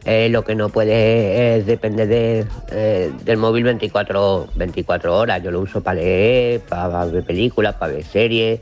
Eh, 0.04 0.28
lo 0.30 0.44
que 0.44 0.54
no 0.54 0.68
puede 0.68 1.56
es 1.60 1.66
depender 1.66 2.10
de, 2.10 2.46
eh, 2.72 3.10
del 3.24 3.38
móvil 3.38 3.64
24, 3.64 4.48
24 4.56 5.18
horas. 5.18 5.42
Yo 5.42 5.50
lo 5.50 5.62
uso 5.62 5.82
para 5.82 6.02
leer, 6.02 6.60
para 6.60 7.06
ver 7.06 7.24
películas, 7.24 7.76
para 7.76 7.94
ver 7.94 8.04
series, 8.04 8.60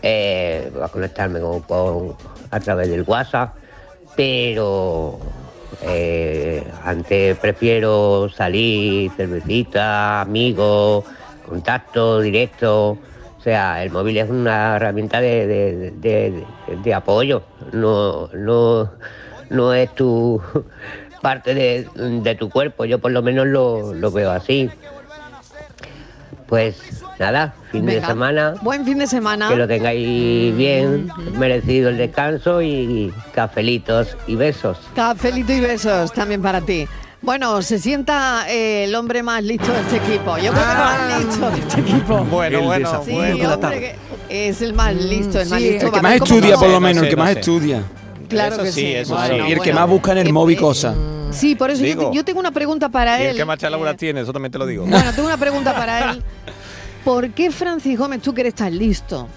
eh, 0.00 0.70
para 0.72 0.88
conectarme 0.88 1.40
con, 1.40 1.60
con- 1.62 2.33
a 2.54 2.60
través 2.60 2.88
del 2.88 3.02
WhatsApp. 3.02 3.54
Pero 4.16 5.18
eh, 5.82 6.62
antes 6.84 7.36
prefiero 7.38 8.28
salir, 8.34 9.10
cervecita, 9.16 10.20
amigos, 10.20 11.04
contacto 11.48 12.20
directo. 12.20 12.90
O 13.38 13.42
sea, 13.44 13.82
el 13.82 13.90
móvil 13.90 14.16
es 14.18 14.30
una 14.30 14.76
herramienta 14.76 15.20
de, 15.20 15.46
de- 16.00 16.44
de- 16.82 16.94
apoyo, 16.94 17.42
no, 17.72 18.28
no, 18.32 18.90
no 19.50 19.74
es 19.74 19.94
tu 19.94 20.40
parte 21.22 21.54
de, 21.54 21.86
de 21.94 22.34
tu 22.36 22.48
cuerpo. 22.50 22.84
Yo 22.86 23.00
por 23.00 23.10
lo 23.12 23.20
menos 23.22 23.46
lo, 23.46 23.92
lo 23.92 24.10
veo 24.10 24.30
así. 24.30 24.70
Pues 26.46 26.76
nada, 27.18 27.54
fin 27.72 27.86
de 27.86 28.04
semana. 28.04 28.54
Buen 28.62 28.84
fin 28.84 28.98
de 28.98 29.06
semana. 29.06 29.48
Que 29.48 29.56
lo 29.56 29.66
tengáis 29.66 30.54
bien, 30.56 31.08
merecido 31.38 31.88
el 31.88 31.96
descanso 31.96 32.60
y 32.62 33.12
cafelitos 33.34 34.16
y 34.26 34.34
besos. 34.36 34.78
Cafelito 34.94 35.52
y 35.52 35.60
besos 35.60 36.12
también 36.12 36.42
para 36.42 36.60
ti. 36.60 36.86
Bueno, 37.22 37.62
se 37.62 37.78
sienta 37.78 38.44
eh, 38.50 38.84
el 38.84 38.94
hombre 38.94 39.22
más 39.22 39.42
listo 39.42 39.72
de 39.72 39.80
este 39.80 39.96
equipo. 39.96 40.36
Yo 40.36 40.52
creo 40.52 40.64
que 40.64 40.72
el 40.72 40.78
más 40.78 41.24
listo 41.24 41.50
de 41.50 41.58
este 41.60 41.80
equipo. 41.80 42.18
Bueno, 42.24 42.58
El 42.58 42.64
bueno, 42.66 43.02
Sí, 43.04 43.12
bueno. 43.12 43.54
hombre, 43.54 43.96
que 44.28 44.48
es 44.50 44.60
el 44.60 44.74
más 44.74 44.94
listo, 44.94 45.40
el 45.40 45.48
más 45.48 45.58
sí, 45.58 45.70
listo. 45.70 45.86
El 45.86 45.92
que 45.92 45.98
a 45.98 46.02
más 46.02 46.14
estudia, 46.16 46.56
por 46.56 46.68
lo 46.68 46.74
No 46.74 46.80
menos, 46.82 47.02
el 47.04 47.08
que 47.08 47.16
más 47.16 47.30
estudia. 47.30 47.82
Claro 48.28 48.54
Eso 48.56 48.64
que 48.64 48.72
sí, 48.72 48.80
sí. 48.82 48.94
eso 48.94 49.14
Bueno, 49.14 49.36
sí. 49.46 49.50
Y 49.50 49.52
el 49.54 49.60
que 49.60 49.72
más 49.72 49.88
busca 49.88 50.12
en 50.12 50.18
el 50.18 50.26
Eh, 50.28 50.32
móvil 50.32 50.58
eh, 50.58 50.60
cosas. 50.60 50.94
Sí, 51.34 51.54
por 51.54 51.70
eso 51.70 51.80
yo, 51.82 51.86
Digo. 51.86 52.10
te- 52.10 52.16
yo 52.16 52.24
tengo 52.24 52.40
una 52.40 52.50
pregunta 52.52 52.88
para 52.88 53.22
Y 53.22 53.26
él. 53.26 53.36
que 53.36 53.44
más 53.44 53.60
laboral 53.62 53.94
Eh, 53.94 53.98
tiene, 53.98 54.20
eso 54.20 54.32
también 54.32 54.52
te 54.52 54.58
lo 54.58 54.66
digo. 54.66 54.86
Bueno, 54.86 55.12
tengo 55.12 55.26
una 55.28 55.36
pregunta 55.36 55.74
para 55.74 56.10
él. 56.12 56.22
¿Por 57.04 57.30
qué, 57.30 57.50
Francis 57.50 57.98
Gómez, 57.98 58.22
tú 58.22 58.32
que 58.32 58.40
eres 58.42 58.54
tan 58.54 58.76
listo? 58.76 59.28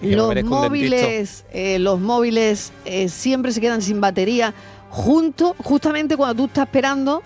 Me 0.00 0.16
Los 0.16 0.42
móviles, 0.44 1.44
eh, 1.52 1.78
los 1.78 2.00
móviles 2.00 2.72
eh, 2.84 3.08
siempre 3.08 3.52
se 3.52 3.60
quedan 3.60 3.82
sin 3.82 4.00
batería, 4.00 4.52
junto, 4.90 5.54
justamente 5.62 6.16
cuando 6.16 6.34
tú 6.34 6.44
estás 6.46 6.66
esperando 6.66 7.22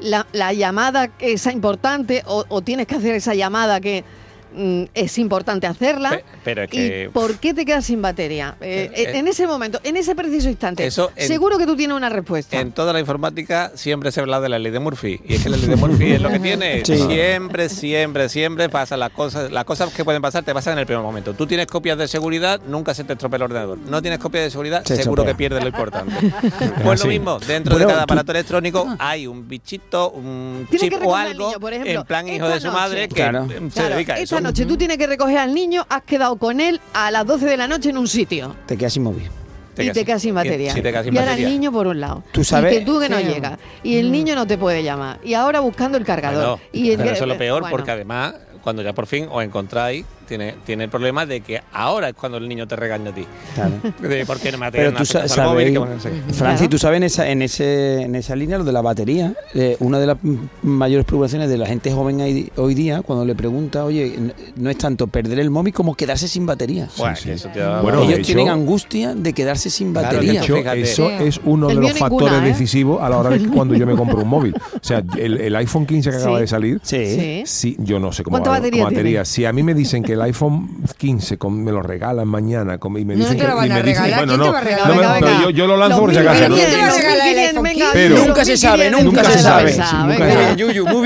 la, 0.00 0.26
la 0.32 0.52
llamada 0.52 1.10
esa 1.18 1.52
importante 1.52 2.22
o, 2.26 2.44
o 2.48 2.62
tienes 2.62 2.86
que 2.86 2.94
hacer 2.96 3.14
esa 3.14 3.34
llamada 3.34 3.80
que 3.80 4.02
es 4.94 5.18
importante 5.18 5.66
hacerla. 5.66 6.10
Pe- 6.10 6.24
pero 6.44 6.62
es 6.62 6.70
que- 6.70 7.04
¿Y 7.04 7.08
por 7.08 7.38
qué 7.38 7.52
te 7.54 7.64
quedas 7.64 7.84
sin 7.86 8.00
batería? 8.02 8.56
Eh, 8.60 8.90
Eh, 8.94 9.10
en 9.18 9.28
ese 9.28 9.46
momento, 9.46 9.80
en 9.84 9.96
ese 9.96 10.14
preciso 10.14 10.48
instante. 10.48 10.86
Eso 10.86 11.10
en- 11.16 11.28
seguro 11.28 11.58
que 11.58 11.66
tú 11.66 11.76
tienes 11.76 11.96
una 11.96 12.08
respuesta. 12.08 12.58
En 12.60 12.72
toda 12.72 12.92
la 12.92 13.00
informática 13.00 13.72
siempre 13.74 14.12
se 14.12 14.20
habla 14.20 14.40
de 14.40 14.48
la 14.48 14.58
ley 14.58 14.72
de 14.72 14.78
Murphy. 14.80 15.20
Y 15.26 15.34
es 15.34 15.42
que 15.42 15.48
la 15.50 15.56
ley 15.56 15.66
de 15.66 15.76
Murphy 15.76 16.12
es 16.12 16.20
lo 16.22 16.30
que 16.30 16.38
tiene. 16.40 16.84
Sí. 16.84 16.96
Siempre, 16.96 17.68
siempre, 17.68 18.28
siempre 18.28 18.68
pasa 18.68 18.96
las 18.96 19.10
cosas. 19.10 19.50
Las 19.50 19.64
cosas 19.64 19.92
que 19.92 20.04
pueden 20.04 20.22
pasar 20.22 20.44
te 20.44 20.52
pasan 20.54 20.74
en 20.74 20.78
el 20.80 20.86
primer 20.86 21.02
momento. 21.02 21.34
Tú 21.34 21.46
tienes 21.46 21.66
copias 21.66 21.98
de 21.98 22.08
seguridad, 22.08 22.60
nunca 22.66 22.94
se 22.94 23.04
te 23.04 23.12
estropea 23.14 23.36
el 23.36 23.42
ordenador. 23.42 23.78
No 23.78 24.00
tienes 24.02 24.18
copias 24.18 24.44
de 24.44 24.50
seguridad, 24.50 24.82
Se 24.84 24.96
seguro 24.96 25.24
que 25.24 25.34
pierdes 25.34 25.62
lo 25.62 25.68
importante. 25.68 26.14
pues 26.84 27.00
lo 27.02 27.06
mismo, 27.06 27.38
dentro 27.40 27.72
Bueno, 27.74 27.86
de 27.88 27.92
cada 27.92 28.06
tú- 28.06 28.12
aparato 28.12 28.32
electrónico 28.32 28.96
hay 28.98 29.26
un 29.26 29.46
bichito, 29.48 30.10
un 30.10 30.66
chip 30.70 30.94
o 31.04 31.14
algo 31.16 31.46
niño, 31.48 31.60
por 31.60 31.72
ejemplo, 31.72 32.00
en 32.00 32.06
plan 32.06 32.28
hijo 32.28 32.48
de 32.48 32.60
su 32.60 32.66
noche. 32.68 32.78
madre 32.78 33.08
que 33.08 33.14
Claro. 33.14 33.44
mm, 33.44 33.48
se 33.70 33.80
Claro, 33.80 33.94
dedica 33.94 34.14
a 34.14 34.18
eso. 34.18 34.36
Noche 34.46 34.66
tú 34.66 34.76
tienes 34.76 34.96
que 34.98 35.06
recoger 35.06 35.38
al 35.38 35.54
niño, 35.54 35.84
has 35.88 36.02
quedado 36.02 36.36
con 36.36 36.60
él 36.60 36.80
a 36.94 37.10
las 37.10 37.26
12 37.26 37.46
de 37.46 37.56
la 37.56 37.68
noche 37.68 37.90
en 37.90 37.98
un 37.98 38.08
sitio. 38.08 38.54
Te 38.66 38.76
quedas 38.76 38.92
sin 38.92 39.02
móvil. 39.02 39.28
y 39.78 39.90
te 39.90 40.06
quedas 40.06 40.22
sin 40.22 40.34
batería. 40.34 40.72
Sí, 40.72 40.80
te 40.80 40.90
quedas 40.90 41.04
sin 41.04 41.14
y 41.14 41.18
ahora 41.18 41.34
el 41.34 41.44
niño 41.44 41.70
por 41.70 41.86
un 41.86 42.00
lado. 42.00 42.22
Tú 42.32 42.42
sabes- 42.42 42.72
Y 42.72 42.78
que 42.78 42.84
tú 42.86 42.98
que 42.98 43.10
no 43.10 43.18
Sí. 43.18 43.24
llegas. 43.24 43.58
Y 43.82 43.96
el 43.98 44.10
niño 44.10 44.34
no 44.34 44.46
te 44.46 44.56
puede 44.56 44.82
llamar. 44.82 45.18
Y 45.22 45.34
ahora 45.34 45.60
buscando 45.60 45.98
el 45.98 46.04
cargador. 46.06 46.58
Bueno, 46.58 46.60
y 46.72 46.92
el 46.92 46.96
pero 46.96 47.10
eso 47.10 47.24
es 47.24 47.28
lo 47.28 47.36
peor 47.36 47.60
bueno. 47.60 47.76
porque 47.76 47.90
además 47.90 48.34
cuando 48.62 48.80
ya 48.82 48.94
por 48.94 49.06
fin 49.06 49.28
os 49.30 49.44
encontráis 49.44 50.06
tiene, 50.26 50.54
tiene 50.64 50.84
el 50.84 50.90
problema 50.90 51.24
de 51.26 51.40
que 51.40 51.60
ahora 51.72 52.08
es 52.10 52.14
cuando 52.14 52.38
el 52.38 52.48
niño 52.48 52.66
te 52.66 52.76
regaña 52.76 53.10
a 53.10 53.14
ti. 53.14 53.26
Claro. 53.54 53.72
De 54.00 54.26
por 54.26 54.38
qué 54.38 54.52
no 54.52 54.58
me 54.58 54.70
Pero 54.72 54.92
tú 54.92 55.04
sa- 55.04 55.26
sabes. 55.28 55.72
Francis, 55.72 56.38
Claro. 56.38 56.68
tú 56.68 56.78
sabes 56.78 56.96
en 56.98 57.02
esa, 57.04 57.28
en, 57.28 57.42
ese, 57.42 58.02
en 58.02 58.14
esa 58.14 58.36
línea, 58.36 58.58
lo 58.58 58.64
de 58.64 58.72
la 58.72 58.82
batería, 58.82 59.34
eh, 59.54 59.76
una 59.80 59.98
de 59.98 60.06
las 60.06 60.16
mayores 60.62 61.04
preocupaciones 61.06 61.48
de 61.48 61.58
la 61.58 61.66
gente 61.66 61.92
joven 61.92 62.20
hoy, 62.20 62.50
hoy 62.56 62.74
día, 62.74 63.02
cuando 63.02 63.24
le 63.24 63.34
pregunta, 63.34 63.84
oye, 63.84 64.16
no 64.56 64.70
es 64.70 64.78
tanto 64.78 65.06
perder 65.06 65.38
el 65.38 65.50
móvil 65.50 65.72
como 65.72 65.94
quedarse 65.94 66.28
sin 66.28 66.46
batería. 66.46 66.88
Bueno, 66.98 67.16
sí. 67.16 67.30
eso 67.30 67.48
te 67.52 67.60
da- 67.60 67.80
Bueno, 67.82 68.00
de 68.00 68.06
Ellos 68.06 68.18
hecho- 68.20 68.26
tienen 68.26 68.48
angustia 68.48 69.14
de 69.14 69.32
quedarse 69.32 69.70
sin 69.70 69.92
Claro, 69.92 70.08
batería. 70.08 70.32
De 70.32 70.38
hecho, 70.46 70.56
Fíjate. 70.56 70.80
eso 70.82 71.10
es 71.10 71.40
uno 71.44 71.70
El 71.70 71.76
de 71.76 71.82
los 71.82 71.94
ninguna, 71.94 72.08
factores 72.10 72.42
¿eh? 72.42 72.46
decisivos 72.46 73.02
a 73.02 73.08
la 73.08 73.18
hora 73.18 73.30
de 73.30 73.38
que 73.38 73.46
cuando 73.48 73.74
yo 73.74 73.86
me 73.86 73.94
compro 73.96 74.20
un 74.22 74.28
móvil. 74.28 74.54
O 74.56 74.78
sea, 74.84 75.02
el, 75.16 75.40
el 75.40 75.56
iPhone 75.56 75.86
15 75.86 76.10
que 76.10 76.16
acaba 76.16 76.36
Sí. 76.36 76.40
de 76.42 76.46
salir, 76.46 76.80
Sí. 76.82 77.06
Sí. 77.06 77.42
Sí, 77.46 77.76
yo 77.78 77.98
no 78.00 78.12
sé 78.12 78.22
cómo 78.22 78.34
¿Cuánta 78.34 78.50
va 78.50 78.58
batería? 78.84 79.24
Si 79.24 79.44
a 79.44 79.52
mí 79.52 79.62
me 79.62 79.74
dicen 79.74 80.02
que 80.02 80.15
el 80.16 80.22
iPhone 80.22 80.68
15 80.98 81.38
con- 81.38 81.62
me 81.62 81.70
lo 81.72 81.82
regalan 81.82 82.26
mañana 82.26 82.78
con- 82.78 82.98
y 82.98 83.04
me 83.04 83.14
No 83.14 83.20
dicen 83.24 83.36
te 83.38 83.44
lo 83.44 83.50
que 83.50 83.54
van 83.56 83.68
y 83.68 83.70
a 83.70 83.74
me 83.74 83.82
dicen- 83.82 84.02
bueno, 84.02 84.16
¿Quién 84.26 84.38
no, 84.38 84.46
no 84.46 84.52
me- 84.52 85.20
pero 85.20 85.40
yo, 85.42 85.50
yo 85.50 85.66
lo 85.66 85.76
lanzo 85.76 86.00
por 86.00 86.10
si 86.12 86.18
acaso. 86.18 86.48
1500, 86.48 86.58
¿Quién 86.58 86.70
te 86.70 86.76
va 86.76 86.82
a 86.82 86.86
los 86.88 86.96
regalar 86.96 87.26
el 87.28 87.34
1500, 87.34 87.46
iPhone 87.46 87.62
venga, 87.62 87.92
15? 87.92 88.08
los 88.08 88.26
Nunca 88.26 88.44
se 88.44 88.56
sabe, 88.56 88.90
1500, 88.90 89.04
nunca 89.04 89.24
se 89.30 89.38
sabe. 89.38 89.76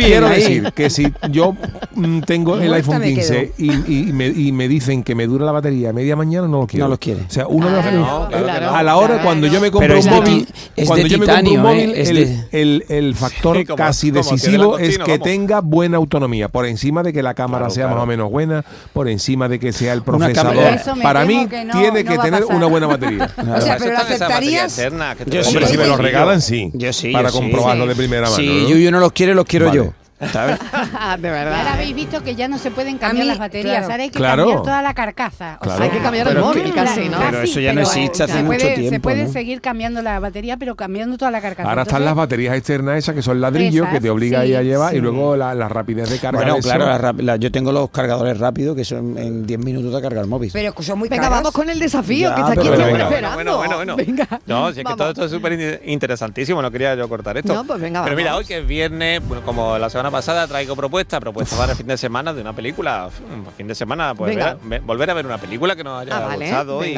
Quiero 0.01 0.29
decir 0.29 0.73
que 0.75 0.90
si 0.90 1.12
yo 1.31 1.55
mm, 1.94 2.20
tengo 2.20 2.57
el 2.59 2.73
iPhone 2.73 2.99
me 3.01 3.07
15 3.14 3.53
y, 3.59 3.70
y 4.09 4.12
me, 4.12 4.27
y 4.29 4.53
me 4.53 4.68
dicen 4.68 5.03
que 5.03 5.14
me 5.14 5.27
dura 5.27 5.44
la 5.44 5.53
batería 5.53 5.92
media 5.92 6.16
mañana, 6.16 6.46
no 6.49 6.61
lo 6.61 6.66
quiero. 6.66 6.87
No 6.87 6.90
lo 6.90 6.99
quiere. 6.99 7.23
O 7.23 7.31
sea, 7.31 7.46
uno 7.46 7.66
de 7.68 7.73
los- 7.73 7.81
Ah, 7.85 7.90
No, 7.90 8.29
claro 8.29 8.46
que 8.46 8.61
no. 8.61 8.70
a 8.77 8.83
la 8.83 8.96
hora 8.96 9.07
Claro. 9.09 9.25
cuando 9.25 9.46
yo 9.46 9.61
me 9.61 9.70
compro 9.70 9.88
Pero 9.88 9.99
un 10.01 10.05
de 10.05 10.11
móvil, 10.11 10.49
cuando 10.87 10.94
de 11.05 11.09
yo 11.09 11.18
me 11.18 11.27
compro 11.27 11.51
un 11.53 11.61
móvil, 11.61 11.92
¿eh? 11.94 12.49
El, 12.53 12.85
de- 12.88 13.14
factor 13.14 13.57
Sí, 13.59 13.64
como- 13.64 13.77
casi 13.77 14.11
como 14.11 14.23
decisivo 14.23 14.79
es 14.79 14.99
que 14.99 15.12
vamos. 15.12 15.25
tenga 15.25 15.61
buena 15.61 15.96
autonomía, 15.96 16.49
por 16.49 16.66
encima 16.66 17.03
de 17.03 17.12
que 17.12 17.23
la 17.23 17.35
cámara 17.35 17.66
Claro, 17.66 17.75
sea 17.75 17.88
más 17.88 17.99
o 18.03 18.07
menos 18.07 18.31
buena, 18.31 18.64
por 19.00 19.08
encima 19.08 19.48
de 19.48 19.58
que 19.58 19.72
sea 19.72 19.94
el 19.94 20.02
procesador. 20.02 20.78
Para 21.02 21.24
mí 21.24 21.46
que 21.48 21.64
no- 21.64 21.72
tiene 21.72 22.04
no 22.04 22.10
que 22.10 22.18
tener 22.18 22.42
pasar. 22.42 22.54
una 22.54 22.66
buena 22.66 22.86
batería. 22.86 23.30
O 23.56 23.60
sea, 23.62 23.78
pero 23.78 23.96
aceptarías. 23.96 24.76
te 24.76 24.90
Yo 25.30 25.38
lo 25.38 25.44
sí. 25.44 25.48
Hombre, 25.56 25.66
si 25.68 25.78
me 25.78 25.86
lo 25.86 25.96
regalan, 25.96 26.42
sí. 26.42 26.70
Yo 26.74 26.92
sí, 26.92 27.10
Para 27.10 27.30
yo 27.30 27.36
comprobarlo 27.36 27.84
Sí. 27.84 27.88
de 27.88 27.94
primera 27.96 28.22
mano. 28.24 28.36
Si 28.36 28.46
¿no? 28.46 28.68
Yuyu 28.68 28.90
no 28.90 29.00
los 29.00 29.12
quiere, 29.12 29.34
los 29.34 29.46
quiero 29.46 29.66
Vale. 29.68 29.76
yo. 29.78 29.92
¿Sabes? 30.33 30.59
de 31.20 31.30
verdad. 31.30 31.66
habéis 31.68 31.94
visto 31.94 32.22
que 32.22 32.35
ya 32.35 32.48
no 32.48 32.59
se 32.59 32.70
pueden 32.70 32.98
cambiar 32.98 33.24
mí, 33.24 33.28
las 33.28 33.38
baterías, 33.38 33.78
claro. 33.78 33.90
ahora 33.92 34.02
hay 34.04 34.11
que 34.11 34.18
Claro. 34.18 34.42
cambiar 34.44 34.62
toda 34.62 34.83
la 34.83 34.94
carcasa. 34.94 35.56
O 35.61 35.64
Claro. 35.64 35.78
sea, 35.78 35.87
Hay 35.87 35.92
que 35.98 36.02
cambiar 36.02 36.28
el 36.28 36.38
móvil 36.38 36.62
que- 36.64 36.72
casi, 36.72 37.09
¿no? 37.09 37.18
Pero 37.20 37.42
eso 37.42 37.61
ya 37.61 37.72
no 37.72 37.80
pero 37.83 37.88
existe 37.90 38.22
hace 38.24 38.33
se 38.35 38.42
mucho 38.42 38.59
puede- 38.59 38.74
Se 38.76 38.80
tiempo, 38.83 39.00
puede 39.02 39.24
¿no? 39.24 39.33
seguir 39.33 39.61
cambiando 39.61 40.02
la 40.02 40.20
batería, 40.20 40.56
pero 40.56 40.74
cambiando 40.76 41.16
toda 41.16 41.30
la 41.30 41.40
carcasa. 41.40 41.68
Ahora 41.68 41.83
están 41.83 42.04
las 42.04 42.14
baterías 42.14 42.56
externas 42.56 42.98
esas 42.98 43.14
que 43.14 43.22
son 43.22 43.40
ladrillos 43.40 43.87
Esas, 43.87 43.94
que 43.94 44.00
te 44.00 44.11
obliga 44.11 44.40
ahí 44.40 44.54
a 44.54 44.61
sí, 44.61 44.66
llevar 44.66 44.92
y 44.92 44.96
sí. 44.96 45.02
luego 45.02 45.37
la, 45.37 45.54
la 45.54 45.68
rapidez 45.68 46.09
de 46.11 46.18
carga. 46.18 46.38
Bueno, 46.40 46.54
de 46.56 46.61
claro, 46.62 46.87
la 46.87 46.98
rap- 46.98 47.20
la- 47.20 47.37
yo 47.37 47.50
tengo 47.50 47.72
los 47.72 47.90
cargadores 47.90 48.38
rápidos 48.38 48.76
que 48.76 48.85
son 48.85 49.16
en 49.18 49.46
10 49.46 49.59
minutos 49.61 49.92
de 49.94 50.02
cargar 50.02 50.22
el 50.24 50.28
móvil. 50.30 50.50
Pero 50.52 50.72
que 50.74 50.83
son 50.83 50.98
muy 50.98 51.09
Venga, 51.09 51.28
vamos 51.28 51.52
con 51.52 51.68
el 51.70 51.78
desafío 51.78 52.28
Ya, 52.30 52.35
que 52.35 52.40
está 52.42 52.52
aquí 52.52 52.68
esperando. 52.68 53.09
Bueno, 53.35 53.56
bueno, 53.56 53.76
bueno. 53.76 53.96
Venga. 53.96 54.26
No, 54.46 54.72
si 54.72 54.80
es 54.80 54.87
que 54.87 54.94
todo 54.94 55.09
esto 55.11 55.24
es 55.24 55.30
súper 55.30 55.52
in- 55.52 55.80
interesantísimo, 55.92 56.61
no 56.62 56.70
quería 56.70 56.94
yo 56.94 57.09
cortar 57.09 57.37
esto. 57.38 57.52
No, 57.54 57.64
pues 57.64 57.80
venga, 57.80 58.04
Pero 58.04 58.16
mira, 58.16 58.37
hoy 58.37 58.44
que 58.44 58.59
es 58.59 58.66
viernes, 58.66 59.20
bueno, 59.26 59.42
como 59.44 59.78
la 59.78 59.88
semana 59.90 60.10
pasada 60.11 60.46
traigo 60.46 60.75
propuestas, 60.77 61.20
propuestas 61.20 61.59
para 61.59 61.73
el 61.73 61.79
fin 61.79 61.87
de 61.87 61.96
semana 61.96 62.33
de 62.35 62.40
una 62.40 62.53
película. 62.53 63.09
Fin 63.57 63.66
de 63.66 63.75
semana, 63.75 64.14
pues 64.14 64.35
ver- 64.37 64.57
ve- 64.64 64.81
volver 64.81 65.11
a 65.11 65.14
ver 65.14 65.27
una 65.27 65.38
película 65.38 65.75
que 65.77 65.85
nos 65.85 66.03
haya 66.03 66.16
Ah, 66.16 66.20
vale, 66.27 66.44
gustado. 66.46 66.85
y, 66.85 66.90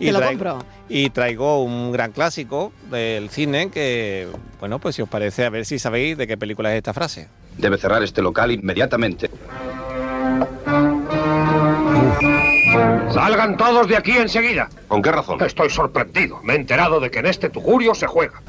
y 0.00 0.10
traigo- 0.10 0.28
compro. 0.28 0.58
Y 0.88 1.10
traigo 1.10 1.62
un 1.62 1.92
gran 1.92 2.12
clásico 2.12 2.72
del 2.90 3.30
cine 3.30 3.70
que, 3.70 4.28
bueno, 4.60 4.78
pues 4.78 4.96
si 4.96 5.02
os 5.02 5.08
parece, 5.08 5.44
a 5.44 5.50
ver 5.50 5.64
si 5.66 5.78
sabéis 5.78 6.16
de 6.18 6.26
qué 6.26 6.36
película 6.36 6.72
es 6.72 6.78
esta 6.78 6.92
frase. 6.94 7.28
Debe 7.56 7.78
cerrar 7.78 8.02
este 8.02 8.22
local 8.22 8.50
inmediatamente. 8.52 9.30
Salgan 13.12 13.56
todos 13.56 13.88
de 13.88 13.96
aquí 13.96 14.12
enseguida. 14.12 14.68
¿Con 14.86 15.02
qué 15.02 15.10
razón? 15.10 15.42
Estoy 15.42 15.70
sorprendido. 15.70 16.40
Me 16.42 16.52
he 16.52 16.56
enterado 16.56 17.00
de 17.00 17.10
que 17.10 17.18
en 17.20 17.26
este 17.26 17.48
tugurio 17.50 17.94
se 17.94 18.06
juega. 18.06 18.40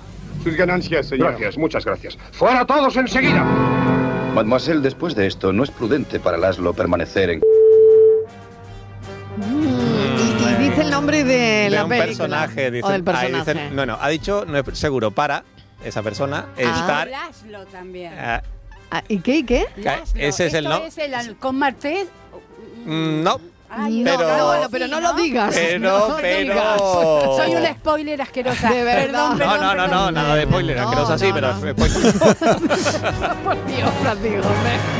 Sus 0.43 0.55
ganancias, 0.55 1.07
señor. 1.07 1.29
Gracias, 1.31 1.57
muchas 1.57 1.85
gracias. 1.85 2.17
¡Fuera 2.31 2.65
todos 2.65 2.95
enseguida! 2.95 3.43
Mademoiselle, 4.33 4.81
después 4.81 5.15
de 5.15 5.27
esto, 5.27 5.51
no 5.51 5.63
es 5.63 5.71
prudente 5.71 6.19
para 6.19 6.37
Laszlo 6.37 6.73
permanecer 6.73 7.29
en... 7.31 7.41
Y, 9.41 10.63
y 10.65 10.69
dice 10.69 10.81
el 10.81 10.91
nombre 10.91 11.23
de, 11.23 11.33
de 11.33 11.69
la 11.71 11.83
un 11.83 11.89
película. 11.89 12.05
personaje. 12.05 12.71
Dicen, 12.71 12.89
o 12.89 12.91
del 12.91 13.03
personaje. 13.03 13.53
dicen- 13.53 13.75
no, 13.75 13.85
no, 13.85 13.97
ha 13.99 14.09
dicho, 14.09 14.45
no 14.47 14.57
es 14.57 14.65
seguro 14.77 15.11
para 15.11 15.43
esa 15.83 16.03
persona 16.03 16.45
Ah. 16.57 16.61
estar. 16.61 17.07
Laszlo 17.09 17.65
también. 17.67 18.13
ah, 18.17 18.41
Ah, 18.91 19.03
¿Y 19.07 19.19
qué? 19.19 19.37
¿Y 19.37 19.43
qué? 19.43 19.65
Laszlo. 19.77 20.19
ese 20.19 20.47
es 20.47 20.53
el 20.55 20.63
no- 20.65 20.77
es 20.83 20.97
el 20.97 21.13
halcón 21.13 21.57
martés. 21.59 22.07
mm, 22.85 23.21
no, 23.23 23.39
Ay, 23.71 24.03
No, 24.03 24.17
Pero- 24.17 24.37
no, 24.37 24.45
bueno, 24.47 24.67
pero 24.71 24.87
no 24.87 24.99
lo 24.99 25.13
digas. 25.13 25.53
Pero, 25.55 25.79
no 26.09 26.15
pero- 26.19 26.39
digas. 26.39 26.77
Soy 27.37 27.55
un 27.55 27.65
spoiler 27.75 28.21
asquerosa. 28.21 28.71
De 28.71 28.83
verdad. 28.83 29.05
Perdón, 29.05 29.31
No, 29.31 29.37
perdón, 29.37 29.59
no, 29.61 29.75
no, 29.75 29.87
no, 29.87 30.11
nada 30.11 30.35
de 30.35 30.43
spoiler, 30.43 30.77
No, 30.77 30.83
asqueroso 30.83 31.13
así, 31.13 31.27
no, 31.27 31.33
pero 31.35 31.53
no. 31.53 31.59
Por 33.43 33.65
Dios, 33.67 33.89
Francisco. 34.01 34.47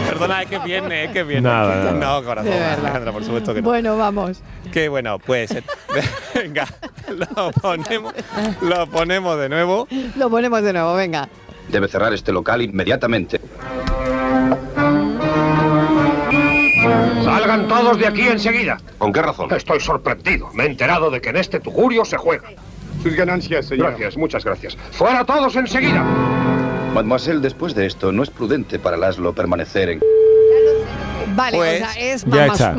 Perdona, 0.08 0.42
es 0.44 0.50
que 0.50 0.60
viene, 0.60 1.06
es 1.06 1.12
que 1.12 1.24
viene. 1.24 1.42
Nada. 1.42 1.92
No, 1.92 2.24
corazón, 2.24 2.52
De 2.52 2.60
verdad. 2.60 2.80
Alejandra, 2.80 3.12
por 3.12 3.24
supuesto 3.24 3.54
que 3.54 3.62
no. 3.62 3.68
Bueno, 3.70 3.98
vamos. 3.98 4.42
Qué 4.72 4.88
bueno, 4.90 5.18
pues 5.20 5.52
eh, 5.52 5.64
venga, 6.36 6.68
lo 7.36 7.52
ponemos, 7.52 8.14
lo 8.62 8.88
ponemos 8.88 9.40
de 9.40 9.50
nuevo. 9.50 9.88
Lo 10.16 10.30
ponemos 10.30 10.62
de 10.62 10.74
nuevo, 10.74 10.94
venga. 10.96 11.28
Debe 11.70 11.88
cerrar 11.88 12.14
este 12.14 12.32
local 12.32 12.62
inmediatamente. 12.62 13.40
Salgan 17.24 17.68
todos 17.68 17.98
de 17.98 18.08
aquí 18.08 18.28
enseguida. 18.28 18.78
¿Con 18.98 19.14
qué 19.14 19.22
razón? 19.22 19.54
Estoy 19.54 19.80
sorprendido. 19.80 20.50
Me 20.54 20.64
he 20.64 20.68
enterado 20.68 21.10
de 21.10 21.22
que 21.22 21.30
en 21.30 21.38
este 21.38 21.60
tugurio 21.60 22.06
se 22.06 22.18
juega. 22.18 22.50
Sus 23.04 23.14
ganancias, 23.14 23.68
señor. 23.68 23.90
Gracias, 23.90 24.18
muchas 24.18 24.44
gracias. 24.44 24.78
¡Fuera 24.92 25.24
todos 25.24 25.56
enseguida! 25.56 26.04
Mademoiselle, 26.94 27.40
después 27.40 27.76
de 27.76 27.86
esto, 27.86 28.12
no 28.12 28.24
es 28.24 28.30
prudente 28.30 28.80
para 28.80 28.98
Laszlo 28.98 29.34
permanecer 29.34 29.90
en... 29.90 30.00
Vale, 31.36 31.58
Pues, 31.58 31.82
o 31.82 31.86
sea, 31.86 31.94
es 32.14 32.26
ya 32.26 32.46
está. 32.48 32.76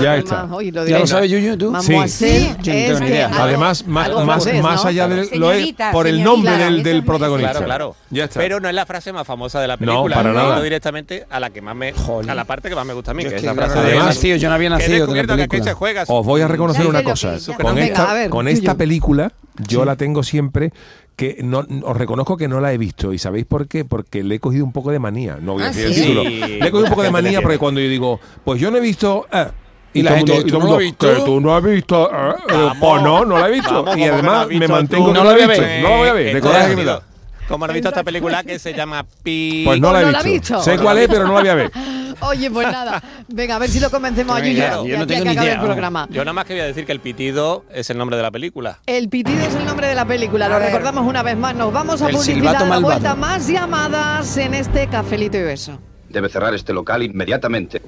Ya 0.00 0.16
está. 0.16 0.46
mam- 0.46 0.52
oye, 0.54 0.72
lo 0.72 0.86
¿Ya 0.86 0.98
lo 0.98 1.06
sabes, 1.06 1.30
Yuyu, 1.30 1.56
tú? 1.56 1.74
Sí. 1.80 2.48
No 2.62 3.36
Además, 3.38 3.86
más, 3.86 4.06
algo 4.06 4.24
más, 4.24 4.42
francés, 4.44 4.62
más 4.62 4.82
¿no? 4.82 4.88
allá 4.88 5.08
de 5.08 5.16
lo 5.16 5.22
es 5.22 5.28
Señorita, 5.28 5.92
por 5.92 6.06
el 6.06 6.22
nombre 6.22 6.56
del, 6.56 6.82
del 6.82 7.04
protagonista. 7.04 7.52
Claro, 7.52 7.66
claro. 7.66 7.96
Ya 8.10 8.24
está. 8.24 8.40
Pero 8.40 8.60
no 8.60 8.68
es 8.68 8.74
la 8.74 8.86
frase 8.86 9.12
más 9.12 9.26
famosa 9.26 9.60
de 9.60 9.68
la 9.68 9.74
No, 9.74 9.78
película. 9.86 10.16
para 10.16 10.32
Yo 10.32 10.38
he 10.38 10.42
nada. 10.42 10.62
directamente 10.62 11.26
a 11.30 11.40
la 11.40 11.50
que 11.50 11.62
más 11.62 11.76
me, 11.76 11.92
Jolín. 11.92 12.30
a 12.30 12.34
la 12.34 12.44
parte 12.44 12.68
que 12.68 12.74
más 12.74 12.86
me 12.86 12.92
gusta 12.94 13.10
a 13.10 13.14
mí, 13.14 13.24
Yo 13.24 13.30
que 13.30 13.36
es 13.36 13.42
la 13.42 13.54
frase 13.54 13.74
no 13.74 13.80
Ana, 13.80 14.04
nacido, 14.06 14.36
yo 14.36 14.48
no 14.48 14.54
había 14.54 14.70
nacido 14.70 15.06
la 15.06 15.46
película. 15.46 16.04
Os 16.08 16.26
voy 16.26 16.40
a 16.40 16.48
reconocer 16.48 16.86
una 16.86 17.02
cosa. 17.02 17.36
Con, 18.30 18.48
esta 18.48 18.74
película, 18.74 19.32
yo 19.68 19.84
la 19.84 19.96
tengo 19.96 20.22
siempre 20.22 20.72
que 21.16 21.38
no 21.42 21.64
os 21.84 21.96
reconozco 21.96 22.36
que 22.36 22.46
no 22.48 22.60
la 22.60 22.72
he 22.72 22.78
visto. 22.78 23.12
¿Y 23.12 23.18
sabéis 23.18 23.46
por 23.46 23.68
qué? 23.68 23.84
Porque 23.84 24.22
le 24.22 24.34
he 24.36 24.40
cogido 24.40 24.64
un 24.64 24.72
poco 24.72 24.90
de 24.90 24.98
manía. 24.98 25.38
No 25.40 25.54
voy 25.54 25.62
a 25.62 25.66
¿Ah, 25.66 25.68
decir 25.68 25.86
el 25.86 25.94
sí? 25.94 26.00
título. 26.02 26.22
Sí. 26.24 26.30
Le 26.38 26.56
he 26.66 26.70
cogido 26.70 26.84
un 26.84 26.90
poco 26.90 27.02
de 27.02 27.10
manía 27.10 27.40
porque 27.40 27.58
cuando 27.58 27.80
yo 27.80 27.88
digo, 27.88 28.20
pues 28.44 28.60
yo 28.60 28.70
no 28.70 28.76
he 28.76 28.80
visto. 28.80 29.26
eh, 29.32 29.46
Y 29.94 30.02
la 30.02 30.10
todo 30.10 30.14
el 30.14 30.18
gente, 30.26 30.32
mundo- 30.32 30.48
y 30.48 30.50
¿tú 30.50 30.58
no 30.58 30.66
lo 30.72 30.76
visto? 30.76 31.14
que 31.14 31.20
tú 31.22 31.40
no 31.40 31.56
has 31.56 31.62
visto. 31.64 32.10
eh, 32.10 32.34
eh, 32.50 32.68
pues 32.78 33.02
no, 33.02 33.24
no 33.24 33.38
la 33.38 33.48
he 33.48 33.52
visto. 33.52 33.82
Vamos, 33.82 33.96
y 33.96 34.00
¿cómo 34.08 34.16
que 34.16 34.22
no 34.22 34.30
además 34.30 34.48
me 34.58 34.68
mantengo 34.68 35.06
No 35.08 35.14
no 35.14 35.24
la 35.24 35.32
voy 35.32 35.42
a 35.42 35.46
visto. 35.46 35.62
ver. 35.62 35.82
No 35.82 35.88
la 35.88 35.96
voy 35.96 36.08
a 36.08 36.12
ver. 36.12 36.34
De 36.34 36.40
coraje 36.42 36.70
que 36.70 36.76
me 36.76 36.82
tío, 36.82 36.90
da. 36.92 37.02
¿Cómo 37.48 37.66
no 37.66 37.70
has 37.70 37.74
visto 37.74 37.88
esta 37.88 38.02
película 38.04 38.42
que 38.42 38.58
se 38.58 38.74
llama 38.74 39.04
Pi? 39.22 39.62
Pues 39.64 39.80
no 39.80 39.90
Pues 39.90 40.02
la 40.04 40.10
la 40.12 40.20
he 40.20 40.24
visto. 40.24 40.56
visto. 40.56 40.62
Sé 40.62 40.78
cuál 40.78 40.98
es, 40.98 41.08
pero 41.08 41.26
no 41.26 41.34
la 41.34 41.40
voy 41.40 41.48
a 41.48 41.54
ver. 41.54 41.70
Oye, 42.20 42.50
pues 42.50 42.66
nada. 42.66 43.02
Venga, 43.28 43.56
a 43.56 43.58
ver 43.58 43.68
si 43.68 43.78
lo 43.78 43.90
convencemos 43.90 44.34
a 44.36 44.40
Yuyu. 44.40 44.86
yo 44.86 44.98
no 44.98 45.06
tengo 45.06 45.24
ni 45.26 45.32
idea, 45.32 45.54
el 45.54 45.60
programa. 45.60 46.08
Yo 46.10 46.24
nada 46.24 46.32
más 46.32 46.44
que 46.46 46.54
voy 46.54 46.62
a 46.62 46.66
decir 46.66 46.86
que 46.86 46.92
el 46.92 47.00
pitido 47.00 47.64
es 47.70 47.90
el 47.90 47.98
nombre 47.98 48.16
de 48.16 48.22
la 48.22 48.30
película. 48.30 48.78
El 48.86 49.08
pitido 49.08 49.38
es 49.44 49.54
el 49.54 49.64
nombre 49.66 49.86
de 49.86 49.94
la 49.94 50.04
película, 50.06 50.48
lo 50.48 50.58
recordamos 50.58 51.06
una 51.06 51.22
vez 51.22 51.36
más. 51.36 51.54
Nos 51.54 51.72
vamos 51.72 52.00
a 52.02 52.08
El 52.08 52.16
publicidad 52.16 52.56
a 52.56 52.64
la 52.66 52.78
vuelta. 52.78 53.14
Más 53.14 53.46
llamadas 53.46 54.36
en 54.38 54.54
este 54.54 54.86
cafelito 54.88 55.36
y 55.36 55.42
beso. 55.42 55.78
Debe 56.08 56.28
cerrar 56.28 56.54
este 56.54 56.72
local 56.72 57.02
inmediatamente. 57.02 57.82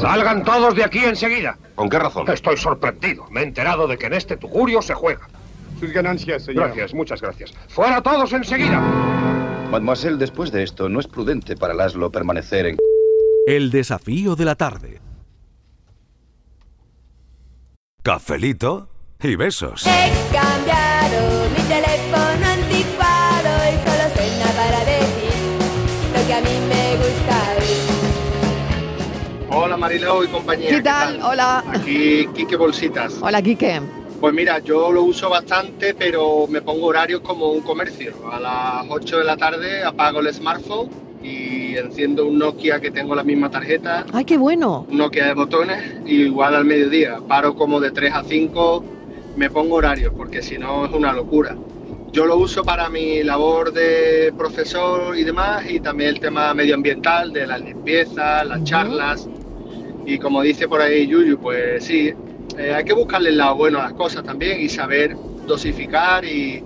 Salgan 0.00 0.44
todos 0.44 0.74
de 0.74 0.84
aquí 0.84 0.98
enseguida. 0.98 1.56
¿Con 1.74 1.88
qué 1.88 1.98
razón? 1.98 2.28
Estoy 2.30 2.56
sorprendido. 2.56 3.24
Me 3.30 3.40
he 3.40 3.44
enterado 3.44 3.86
de 3.86 3.96
que 3.96 4.06
en 4.06 4.14
este 4.14 4.36
tugurio 4.36 4.82
se 4.82 4.94
juega. 4.94 5.28
Sus 5.82 5.92
ganancias, 5.92 6.44
señor. 6.44 6.66
Gracias, 6.66 6.94
muchas 6.94 7.20
gracias. 7.20 7.52
¡Fuera 7.66 8.00
todos 8.00 8.32
enseguida! 8.32 8.78
Mademoiselle, 9.68 10.16
después 10.16 10.52
de 10.52 10.62
esto, 10.62 10.88
no 10.88 11.00
es 11.00 11.08
prudente 11.08 11.56
para 11.56 11.74
Laszlo 11.74 12.08
permanecer 12.08 12.66
en... 12.66 12.76
El 13.48 13.72
desafío 13.72 14.36
de 14.36 14.44
la 14.44 14.54
tarde. 14.54 15.00
Cafelito 18.04 18.90
y 19.20 19.34
besos. 19.34 19.84
He 19.84 20.12
cambiado 20.32 21.48
mi 21.50 21.62
teléfono 21.64 22.46
anticuado 22.46 23.50
y 23.66 23.74
solo 23.82 24.04
suena 24.14 24.46
para 24.54 24.84
decir 24.84 25.34
lo 26.14 26.26
que 26.28 26.32
a 26.32 26.40
mí 26.42 26.60
me 26.68 26.96
gusta 26.96 27.56
oír. 27.58 27.82
Hola 29.50 29.76
Marilao 29.76 30.22
y 30.22 30.28
compañía. 30.28 30.70
¿Qué 30.70 30.80
tal? 30.80 31.20
Hola. 31.24 31.64
Aquí 31.74 32.28
Quique 32.36 32.54
Bolsitas. 32.54 33.18
Hola, 33.20 33.42
Quique. 33.42 33.82
Pues 34.22 34.32
mira, 34.34 34.60
yo 34.60 34.92
lo 34.92 35.02
uso 35.02 35.28
bastante, 35.28 35.94
pero 35.94 36.46
me 36.46 36.62
pongo 36.62 36.86
horarios 36.86 37.22
como 37.22 37.50
un 37.50 37.60
comercio. 37.60 38.12
A 38.32 38.38
las 38.38 38.86
8 38.88 39.18
de 39.18 39.24
la 39.24 39.36
tarde 39.36 39.82
apago 39.82 40.20
el 40.20 40.32
smartphone 40.32 40.88
y 41.24 41.74
enciendo 41.76 42.28
un 42.28 42.38
Nokia 42.38 42.78
que 42.78 42.92
tengo 42.92 43.16
la 43.16 43.24
misma 43.24 43.50
tarjeta, 43.50 44.06
Ay, 44.12 44.24
qué 44.24 44.38
bueno. 44.38 44.86
un 44.88 44.96
Nokia 44.96 45.26
de 45.26 45.34
botones, 45.34 45.96
y 46.06 46.22
igual 46.22 46.54
al 46.54 46.64
mediodía. 46.64 47.18
Paro 47.26 47.56
como 47.56 47.80
de 47.80 47.90
3 47.90 48.14
a 48.14 48.22
5, 48.22 48.84
me 49.34 49.50
pongo 49.50 49.74
horarios, 49.74 50.12
porque 50.16 50.40
si 50.40 50.56
no 50.56 50.86
es 50.86 50.92
una 50.92 51.12
locura. 51.12 51.56
Yo 52.12 52.24
lo 52.24 52.36
uso 52.36 52.62
para 52.62 52.88
mi 52.88 53.24
labor 53.24 53.72
de 53.72 54.32
profesor 54.38 55.18
y 55.18 55.24
demás, 55.24 55.68
y 55.68 55.80
también 55.80 56.10
el 56.10 56.20
tema 56.20 56.54
medioambiental, 56.54 57.32
de 57.32 57.44
las 57.48 57.60
limpiezas, 57.60 58.46
las 58.46 58.62
charlas. 58.62 59.28
Y 60.06 60.20
como 60.20 60.42
dice 60.42 60.68
por 60.68 60.80
ahí 60.80 61.08
Yuyu, 61.08 61.38
pues 61.38 61.82
sí, 61.84 62.14
eh, 62.58 62.74
hay 62.74 62.84
que 62.84 62.92
buscarle 62.92 63.30
el 63.30 63.38
lado 63.38 63.56
bueno 63.56 63.78
a 63.78 63.84
las 63.84 63.92
cosas 63.94 64.22
también 64.24 64.60
y 64.60 64.68
saber 64.68 65.16
dosificar 65.46 66.24
y, 66.24 66.62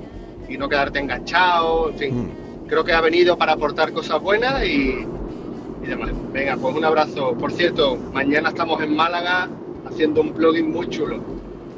y 0.49 0.57
no 0.59 0.69
quedarte 0.69 0.99
enganchado. 0.99 1.91
En 1.91 1.99
fin, 1.99 2.31
creo 2.69 2.85
que 2.85 2.93
ha 2.93 3.01
venido 3.01 3.37
para 3.39 3.53
aportar 3.53 3.93
cosas 3.93 4.21
buenas 4.21 4.65
y, 4.65 5.07
y 5.83 5.87
demás. 5.87 6.11
Venga, 6.33 6.57
pues 6.57 6.75
un 6.75 6.85
abrazo. 6.85 7.35
Por 7.39 7.53
cierto, 7.53 7.97
mañana 8.13 8.49
estamos 8.51 8.83
en 8.83 8.95
Málaga 8.97 9.49
haciendo 9.89 10.21
un 10.21 10.33
plugin 10.33 10.73
muy 10.73 10.89
chulo. 10.89 11.21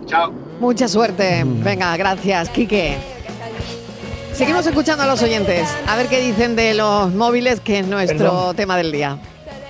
Chao. 0.06 0.32
Mucha 0.60 0.88
suerte. 0.88 1.42
Venga, 1.44 1.96
gracias, 1.96 2.48
Quique. 2.50 2.96
Seguimos 4.32 4.66
escuchando 4.66 5.02
a 5.02 5.06
los 5.06 5.22
oyentes. 5.22 5.68
A 5.86 5.96
ver 5.96 6.06
qué 6.06 6.20
dicen 6.20 6.54
de 6.56 6.72
los 6.74 7.12
móviles, 7.12 7.60
que 7.60 7.80
es 7.80 7.86
nuestro 7.88 8.18
Perdón. 8.18 8.56
tema 8.56 8.76
del 8.76 8.92
día. 8.92 9.18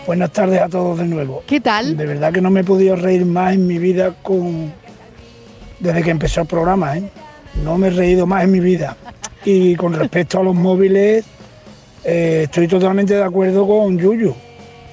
Buenas 0.08 0.32
tardes 0.32 0.58
a 0.62 0.70
todos 0.70 0.98
de 0.98 1.04
nuevo. 1.04 1.42
¿Qué 1.46 1.60
tal? 1.60 1.94
De 1.94 2.06
verdad 2.06 2.32
que 2.32 2.40
no 2.40 2.48
me 2.50 2.60
he 2.60 2.64
podido 2.64 2.96
reír 2.96 3.26
más 3.26 3.52
en 3.52 3.66
mi 3.66 3.76
vida 3.76 4.14
con 4.22 4.72
desde 5.80 6.02
que 6.02 6.10
empezó 6.10 6.40
el 6.40 6.46
programa, 6.46 6.96
¿eh? 6.96 7.02
No 7.62 7.76
me 7.76 7.88
he 7.88 7.90
reído 7.90 8.26
más 8.26 8.44
en 8.44 8.52
mi 8.52 8.60
vida. 8.60 8.96
Y 9.44 9.76
con 9.76 9.92
respecto 9.92 10.38
a 10.40 10.42
los 10.42 10.54
móviles, 10.68 11.26
eh, 12.04 12.40
estoy 12.44 12.66
totalmente 12.68 13.12
de 13.12 13.22
acuerdo 13.22 13.66
con 13.68 13.98
Yuyu, 13.98 14.34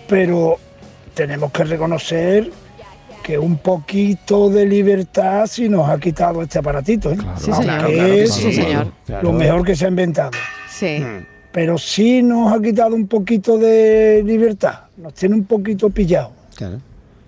pero 0.06 0.58
tenemos 1.13 1.49
que 1.54 1.63
reconocer 1.63 2.51
que 3.23 3.39
un 3.39 3.56
poquito 3.60 4.49
de 4.49 4.65
libertad 4.65 5.47
sí 5.47 5.69
nos 5.69 5.89
ha 5.89 5.97
quitado 5.97 6.41
este 6.41 6.60
aparatito, 6.60 7.13
¿eh? 7.13 7.17
Sí, 7.38 7.54
señor. 7.54 7.88
Que 7.88 7.93
Claro 7.93 8.13
es 8.15 8.34
sí, 8.34 8.51
señor. 8.51 8.88
lo 9.21 9.32
mejor 9.32 9.63
que 9.65 9.78
se 9.78 9.86
ha 9.86 9.88
inventado. 9.88 10.32
Sí. 10.69 11.01
Pero 11.54 11.78
sí 11.78 12.21
nos 12.21 12.51
ha 12.51 12.62
quitado 12.62 12.95
un 12.95 13.08
poquito 13.08 13.58
de 13.58 14.21
libertad, 14.25 14.82
nos 14.97 15.13
tiene 15.13 15.36
un 15.36 15.45
poquito 15.45 15.89
pillado. 15.89 16.31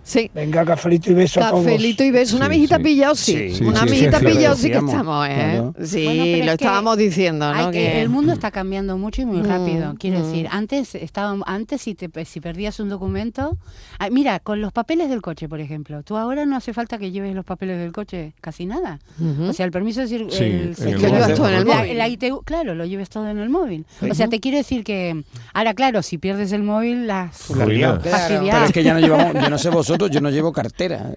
Sí. 0.08 0.32
Venga, 0.34 0.64
cafelito 0.64 1.12
y 1.12 1.16
beso 1.16 1.44
a 1.44 1.50
todos. 1.50 1.66
Cafelito 1.66 2.02
y 2.02 2.12
beso. 2.12 2.38
Una 2.38 2.46
amiguita 2.46 2.80
pillado, 2.80 3.14
sí. 3.14 3.54
Sí, 3.56 3.64
Una 3.66 3.82
sí, 3.82 3.88
amiguita 3.90 4.20
sí, 4.20 4.26
sí, 4.26 4.32
pillado 4.32 4.56
sí 4.56 4.70
que 4.72 4.78
estamos, 4.78 5.28
¿eh? 5.28 5.34
claro. 5.36 5.76
Sí, 5.84 6.06
Bueno, 6.06 6.24
lo 6.24 6.32
es 6.32 6.42
que 6.46 6.52
estábamos 6.52 6.98
diciendo, 6.98 7.54
¿no? 7.54 7.72
que- 7.72 7.78
Que- 7.78 8.02
el 8.02 8.08
mundo 8.10 8.32
está 8.32 8.50
cambiando 8.52 8.98
mucho 8.98 9.22
y 9.22 9.26
muy 9.26 9.40
Mm, 9.42 9.46
rápido. 9.46 9.96
Quiero 10.00 10.20
mm. 10.20 10.24
decir, 10.24 10.48
antes 10.50 10.96
estaba, 10.96 11.36
antes 11.46 11.82
si 11.82 11.94
te 11.94 12.10
si 12.26 12.40
perdías 12.40 12.80
un 12.80 12.88
documento, 12.88 13.58
ah, 14.00 14.10
mira, 14.10 14.40
con 14.40 14.62
los 14.62 14.72
papeles 14.72 15.10
del 15.10 15.22
coche, 15.22 15.50
por 15.50 15.60
ejemplo, 15.60 16.02
tú 16.04 16.16
ahora 16.16 16.46
no 16.46 16.56
hace 16.56 16.72
falta 16.74 16.98
que 16.98 17.12
lleves 17.12 17.36
los 17.36 17.44
papeles 17.44 17.78
del 17.78 17.92
coche, 17.92 18.32
casi 18.40 18.66
nada. 18.66 19.00
O 19.42 19.52
sea, 19.52 19.66
el 19.66 19.72
permiso 19.74 20.00
de 20.00 20.08
decir, 20.08 20.28
Sí, 20.30 20.44
el, 20.46 20.52
en 20.52 20.54
el 20.54 20.60
el- 20.62 20.76
móvil. 20.78 20.96
Que 20.96 21.02
lo 21.02 21.14
llevas 21.16 21.34
todo 21.36 21.50
en 21.50 21.54
el 21.56 21.68
la- 21.68 21.76
móvil. 21.76 21.98
la 21.98 22.08
ITU, 22.08 22.42
claro, 22.46 22.76
lo 22.76 22.86
lleves 22.86 23.10
todo 23.10 23.28
en 23.30 23.40
el 23.40 23.50
móvil. 23.50 23.86
Sí. 24.00 24.10
O 24.10 24.16
sea, 24.16 24.30
te 24.30 24.40
quiero 24.40 24.58
decir 24.58 24.86
que 24.86 25.24
ahora, 25.54 25.74
claro, 25.74 26.02
si 26.02 26.18
pierdes 26.18 26.54
el 26.54 26.64
móvil, 26.64 27.08
las 27.08 27.36
fastidiadas. 27.36 28.02
Pero 28.04 28.66
es 28.66 28.72
que 28.72 28.84
ya 28.84 28.94
no 28.94 29.00
llevamos, 29.02 29.34
yo 29.34 29.50
no 29.50 29.58
sé 29.58 29.70
vosotros, 29.70 29.97
yo 30.06 30.22
no 30.22 30.30
llevo 30.30 30.52
cartera. 30.54 31.16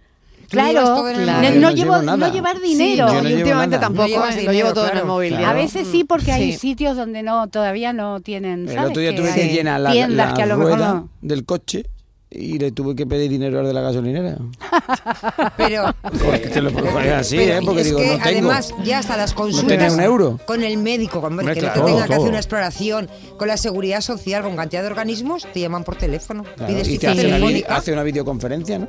Claro, 0.48 0.80
no, 0.82 1.12
Yo 1.12 1.50
no 1.52 1.60
no 1.60 1.70
llevo, 1.70 2.02
no 2.02 2.32
llevar 2.32 2.56
Sí, 2.56 2.62
dinero. 2.62 3.06
yo 3.06 3.14
no 3.14 3.28
llevo 3.28 3.36
últimamente 3.38 3.76
nada. 3.76 3.86
tampoco, 3.86 4.26
llevo 4.50 4.72
todo 4.72 4.84
en 4.84 4.88
el 4.88 4.92
claro. 4.94 5.06
móvil. 5.06 5.28
Claro. 5.28 5.44
ya. 5.44 5.50
A 5.50 5.54
veces 5.54 5.86
sí, 5.86 6.02
porque 6.02 6.32
hay 6.32 6.52
Sí. 6.52 6.58
sitios 6.58 6.96
donde 6.96 7.22
no 7.22 7.46
todavía 7.48 7.92
no 7.92 8.20
tienen. 8.20 8.68
El 8.68 8.74
¿sabes? 8.74 8.90
otro 8.90 9.00
día 9.02 9.14
tuve 9.14 9.30
hay 9.30 9.48
que 9.48 9.54
llenar 9.54 9.80
la, 9.80 9.92
tiendas 9.92 10.30
la 10.30 10.34
que 10.34 10.42
a 10.42 10.46
lo 10.46 10.56
mejor 10.56 10.72
rueda 10.78 10.94
no. 10.94 11.08
del 11.20 11.44
coche 11.44 11.84
y 12.30 12.58
le 12.58 12.70
tuve 12.70 12.94
que 12.94 13.06
pedir 13.06 13.28
dinero 13.28 13.58
al 13.58 13.66
de 13.66 13.72
la 13.72 13.80
gasolinera. 13.80 14.38
Pero, 15.56 15.92
te 16.52 16.62
lo 16.62 16.70
así, 17.16 17.38
¿eh? 17.38 17.60
Porque 17.64 17.80
es 17.80 17.86
digo, 17.88 17.98
que 17.98 18.06
no 18.06 18.12
tengo. 18.12 18.50
además 18.50 18.74
ya 18.84 18.98
hasta 18.98 19.16
las 19.16 19.34
consultas 19.34 19.66
tenía 19.68 19.92
un 19.92 20.00
euro. 20.00 20.38
con 20.46 20.62
el 20.62 20.78
médico, 20.78 21.18
hombre, 21.18 21.46
Hombre, 21.46 21.54
que 21.54 21.62
no 21.62 21.72
claro, 21.72 21.86
tenga 21.86 22.06
que 22.06 22.14
hacer 22.14 22.28
una 22.28 22.38
exploración, 22.38 23.08
con 23.36 23.48
la 23.48 23.56
seguridad 23.56 24.00
social, 24.00 24.42
con 24.44 24.54
cantidad 24.54 24.82
de 24.82 24.88
organismos, 24.88 25.46
te 25.52 25.60
llaman 25.60 25.82
por 25.82 25.96
teléfono. 25.96 26.44
Claro, 26.56 26.72
Pides 26.72 26.88
y 26.88 26.98
te 26.98 27.08
hace 27.08 27.26
una, 27.26 27.76
hace 27.76 27.92
una 27.92 28.04
videoconferencia, 28.04 28.78
¿no? 28.78 28.88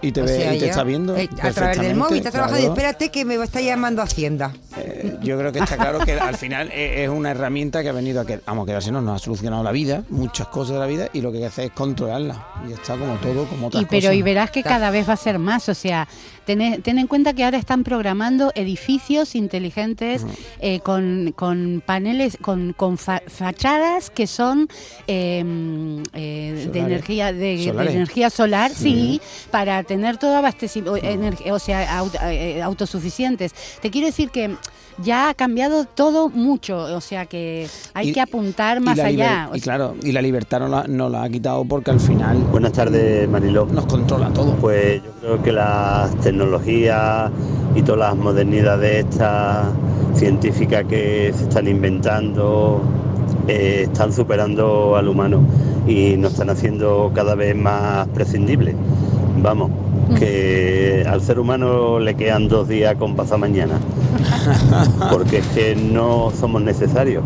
Y 0.00 0.12
te, 0.12 0.22
O 0.22 0.24
ve, 0.24 0.36
sea, 0.36 0.54
y 0.54 0.58
te 0.60 0.68
está 0.68 0.84
viendo. 0.84 1.16
eh, 1.16 1.28
A 1.42 1.50
través 1.50 1.80
del 1.80 1.96
móvil, 1.96 2.22
te 2.22 2.30
trabajando 2.30 2.58
y 2.58 2.62
claro. 2.62 2.74
espérate 2.74 3.08
que 3.10 3.24
me 3.24 3.34
está 3.42 3.60
llamando 3.60 4.00
Hacienda. 4.00 4.52
Eh, 4.76 5.16
yo 5.22 5.36
creo 5.36 5.50
que 5.50 5.58
está 5.58 5.76
claro 5.76 5.98
que 6.00 6.12
al 6.12 6.36
final 6.36 6.70
es 6.72 6.98
es 7.00 7.08
una 7.08 7.32
herramienta 7.32 7.82
que 7.82 7.88
ha 7.88 7.92
venido 7.92 8.20
a 8.20 8.24
que, 8.26 8.40
vamos, 8.46 8.64
que 8.66 8.74
así 8.74 8.90
no 8.92 9.00
nos 9.02 9.20
ha 9.20 9.24
solucionado 9.24 9.62
la 9.64 9.72
vida, 9.72 10.04
muchas 10.10 10.46
cosas 10.48 10.74
de 10.74 10.78
la 10.80 10.86
vida, 10.86 11.08
y 11.12 11.20
lo 11.20 11.30
que 11.32 11.38
hay 11.38 11.42
que 11.42 11.48
hacer 11.48 11.64
es 11.66 11.70
controlarla. 11.72 12.46
Y 12.68 12.72
está 12.72 12.96
como 12.96 13.16
todo, 13.16 13.44
como 13.46 13.66
otras 13.68 13.82
Y 13.82 13.86
pero 13.86 14.02
cosas. 14.02 14.14
y 14.14 14.22
verás 14.22 14.50
que 14.52 14.62
cada 14.62 14.90
vez 14.90 15.08
va 15.08 15.14
a 15.14 15.16
ser 15.16 15.38
más, 15.40 15.68
o 15.68 15.74
sea, 15.74 16.06
ten, 16.56 16.80
ten 16.80 16.98
en 16.98 17.06
cuenta 17.06 17.34
que 17.34 17.44
ahora 17.44 17.58
están 17.58 17.84
programando 17.84 18.52
edificios 18.54 19.34
inteligentes 19.34 20.24
eh, 20.60 20.80
con, 20.80 21.32
con 21.36 21.82
paneles, 21.84 22.38
con, 22.40 22.72
con 22.72 22.96
fa- 22.96 23.20
fachadas 23.26 24.08
que 24.08 24.26
son 24.26 24.66
eh, 25.06 25.44
eh, 26.14 26.68
de 26.72 26.78
energía 26.80 27.32
de, 27.34 27.62
energía 27.64 28.30
solar, 28.30 28.70
sí, 28.70 28.78
Sí. 28.88 29.20
para 29.50 29.82
tener 29.82 30.16
todo 30.16 30.36
abastecimiento, 30.36 30.98
o 31.52 31.58
sea, 31.58 32.00
aut- 32.00 32.18
eh, 32.22 32.62
autosuficientes. 32.62 33.52
Te 33.82 33.90
quiero 33.90 34.06
decir 34.06 34.30
que 34.30 34.56
ya 35.02 35.28
ha 35.30 35.34
cambiado 35.34 35.84
todo 35.84 36.28
mucho, 36.28 36.76
o 36.78 37.00
sea 37.00 37.26
que 37.26 37.68
hay 37.94 38.10
Y- 38.10 38.12
que 38.12 38.20
apuntar 38.20 38.80
más 38.80 38.98
allá. 38.98 39.48
y 39.54 39.60
claro, 39.60 39.94
y 40.02 40.12
la 40.12 40.20
libertad 40.22 40.68
la, 40.68 40.84
nos 40.88 41.10
la 41.10 41.22
ha 41.24 41.28
quitado 41.28 41.64
porque 41.64 41.90
al 41.90 42.00
final. 42.00 42.38
Buenas 42.50 42.72
tardes, 42.72 43.28
Mariló. 43.28 43.66
Nos 43.66 43.86
controla 43.86 44.28
todo. 44.30 44.54
Pues 44.56 45.02
yo 45.02 45.10
creo 45.20 45.42
que 45.42 45.52
las 45.52 46.14
tecnologías 46.16 47.30
y 47.74 47.82
todas 47.82 48.00
las 48.10 48.16
modernidades 48.16 49.04
estas 49.06 49.66
científicas 50.14 50.84
que 50.88 51.32
se 51.36 51.44
están 51.44 51.68
inventando 51.68 52.82
eh, 53.46 53.82
están 53.84 54.12
superando 54.12 54.96
al 54.96 55.08
humano 55.08 55.40
y 55.86 56.16
nos 56.16 56.32
están 56.32 56.50
haciendo 56.50 57.12
cada 57.14 57.34
vez 57.34 57.54
más 57.54 58.06
prescindibles. 58.08 58.74
Vamos, 59.42 59.70
que 60.18 61.04
al 61.08 61.20
ser 61.20 61.38
humano 61.38 61.98
le 61.98 62.14
quedan 62.14 62.48
dos 62.48 62.68
días 62.68 62.94
con 62.96 63.16
pasado 63.16 63.38
mañana, 63.38 63.78
porque 65.10 65.38
es 65.38 65.46
que 65.48 65.76
no 65.76 66.30
somos 66.30 66.62
necesarios. 66.62 67.24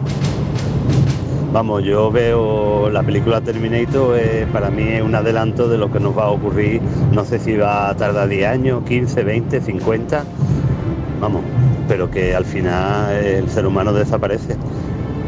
Vamos, 1.52 1.84
yo 1.84 2.10
veo 2.10 2.88
la 2.88 3.02
película 3.02 3.42
Terminator, 3.42 4.18
eh, 4.18 4.46
para 4.50 4.70
mí 4.70 4.84
es 4.84 5.02
un 5.02 5.14
adelanto 5.14 5.68
de 5.68 5.76
lo 5.76 5.92
que 5.92 6.00
nos 6.00 6.16
va 6.16 6.24
a 6.24 6.30
ocurrir, 6.30 6.80
no 7.12 7.26
sé 7.26 7.38
si 7.38 7.56
va 7.56 7.90
a 7.90 7.94
tardar 7.94 8.28
10 8.28 8.46
años, 8.46 8.82
15, 8.88 9.22
20, 9.22 9.60
50, 9.60 10.24
vamos, 11.20 11.42
pero 11.88 12.10
que 12.10 12.34
al 12.34 12.46
final 12.46 13.12
el 13.12 13.50
ser 13.50 13.66
humano 13.66 13.92
desaparece 13.92 14.56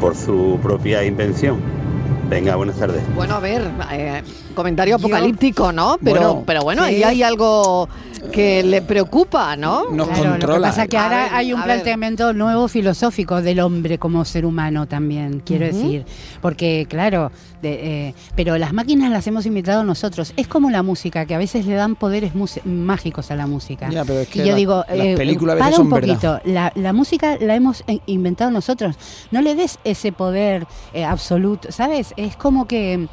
por 0.00 0.16
su 0.16 0.58
propia 0.62 1.04
invención. 1.04 1.83
Venga, 2.28 2.56
buenas 2.56 2.76
tardes. 2.78 3.02
Bueno, 3.14 3.34
a 3.34 3.40
ver, 3.40 3.62
eh, 3.92 4.22
comentario 4.54 4.96
apocalíptico, 4.96 5.72
¿no? 5.72 5.98
Pero 6.02 6.20
Bueno, 6.20 6.42
pero 6.46 6.62
bueno 6.62 6.82
sí. 6.84 6.94
ahí 6.94 7.02
hay 7.02 7.22
algo 7.22 7.88
que 8.32 8.62
le 8.62 8.82
preocupa, 8.82 9.56
¿no? 9.56 9.84
Claro, 9.86 10.36
Lo 10.38 10.54
que 10.54 10.60
pasa 10.60 10.82
es 10.84 10.88
que 10.88 10.96
A 10.96 11.04
ahora 11.04 11.24
ver, 11.24 11.34
hay 11.34 11.52
un 11.52 11.60
ver. 11.60 11.66
planteamiento 11.66 12.32
nuevo 12.32 12.68
filosófico 12.68 13.40
del 13.42 13.60
hombre 13.60 13.98
como 13.98 14.24
ser 14.24 14.44
humano 14.46 14.86
también, 14.86 15.40
quiero 15.44 15.66
decir. 15.66 16.04
Porque, 16.42 16.86
claro, 16.88 17.30
de, 17.62 18.08
eh, 18.08 18.14
pero 18.34 18.58
las 18.58 18.72
máquinas 18.72 19.10
las 19.10 19.26
hemos 19.26 19.46
inventado 19.46 19.84
nosotros. 19.84 20.32
Es 20.36 20.48
como 20.48 20.70
la 20.70 20.82
música, 20.82 21.26
que 21.26 21.34
a 21.34 21.38
veces 21.38 21.66
le 21.66 21.74
dan 21.74 21.94
poderes 21.96 22.32
mágicos 22.64 23.30
a 23.30 23.36
la 23.36 23.46
música. 23.46 23.88
Ya, 23.90 24.04
pero 24.04 24.20
es 24.20 24.28
que 24.28 24.40
y 24.40 24.42
yo 24.42 24.50
la- 24.50 24.56
digo, 24.56 24.84
las 24.88 24.98
eh, 25.06 25.14
películas 25.16 25.52
a 25.52 25.56
veces 25.56 25.64
para 25.70 25.76
son 25.76 25.86
un 25.86 25.90
poquito, 26.00 26.40
la, 26.44 26.72
la 26.74 26.92
música 26.92 27.36
la 27.40 27.54
hemos 27.54 27.84
eh, 27.86 28.00
inventado 28.06 28.50
nosotros. 28.50 28.96
No 29.30 29.40
le 29.42 29.54
des 29.54 29.78
ese 29.84 30.12
poder 30.12 30.66
eh, 30.92 31.04
absoluto, 31.04 31.70
¿sabes? 31.72 32.12
Es 32.16 32.36
como 32.36 32.66
que... 32.66 33.06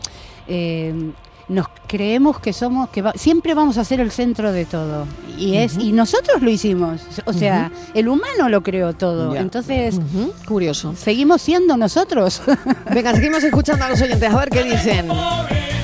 nos 1.52 1.68
creemos 1.88 2.40
que 2.40 2.54
somos 2.54 2.90
que 2.90 3.02
va- 3.02 3.14
siempre 3.16 3.54
vamos 3.54 3.78
a 3.78 3.84
ser 3.84 4.00
el 4.00 4.10
centro 4.12 4.52
de 4.52 4.66
todo 4.66 5.06
y 5.38 5.58
es 5.58 5.78
y 5.78 5.92
nosotros 5.92 6.42
lo 6.42 6.50
hicimos 6.50 7.02
o 7.26 7.34
sea 7.34 7.70
el 7.94 8.08
humano 8.08 8.48
lo 8.50 8.62
creó 8.64 8.94
todo 8.94 9.34
Ya. 9.34 9.42
entonces 9.42 10.00
curioso 10.48 10.94
seguimos 10.96 11.42
siendo 11.42 11.76
nosotros 11.78 12.42
Venga, 12.94 13.14
seguimos 13.14 13.44
escuchando 13.44 13.84
a 13.86 13.90
los 13.90 14.02
oyentes 14.02 14.32
a 14.34 14.38
ver 14.38 14.50
qué 14.50 14.64
dicen. 14.64 15.08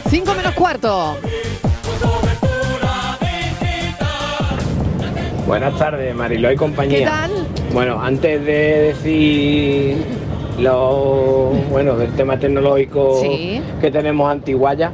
Cinco 0.09 0.33
menos 0.35 0.53
cuarto. 0.53 1.17
Buenas 5.45 5.77
tardes, 5.77 6.13
Mariló 6.15 6.51
y 6.51 6.55
compañía. 6.57 6.99
¿Qué 6.99 7.05
tal? 7.05 7.31
Bueno, 7.73 8.01
antes 8.01 8.43
de 8.45 8.93
decir 8.93 10.05
lo 10.59 11.51
bueno 11.69 11.95
del 11.95 12.11
tema 12.15 12.37
tecnológico 12.37 13.19
Sí. 13.21 13.61
que 13.79 13.89
tenemos 13.91 14.29
antiguaya, 14.29 14.91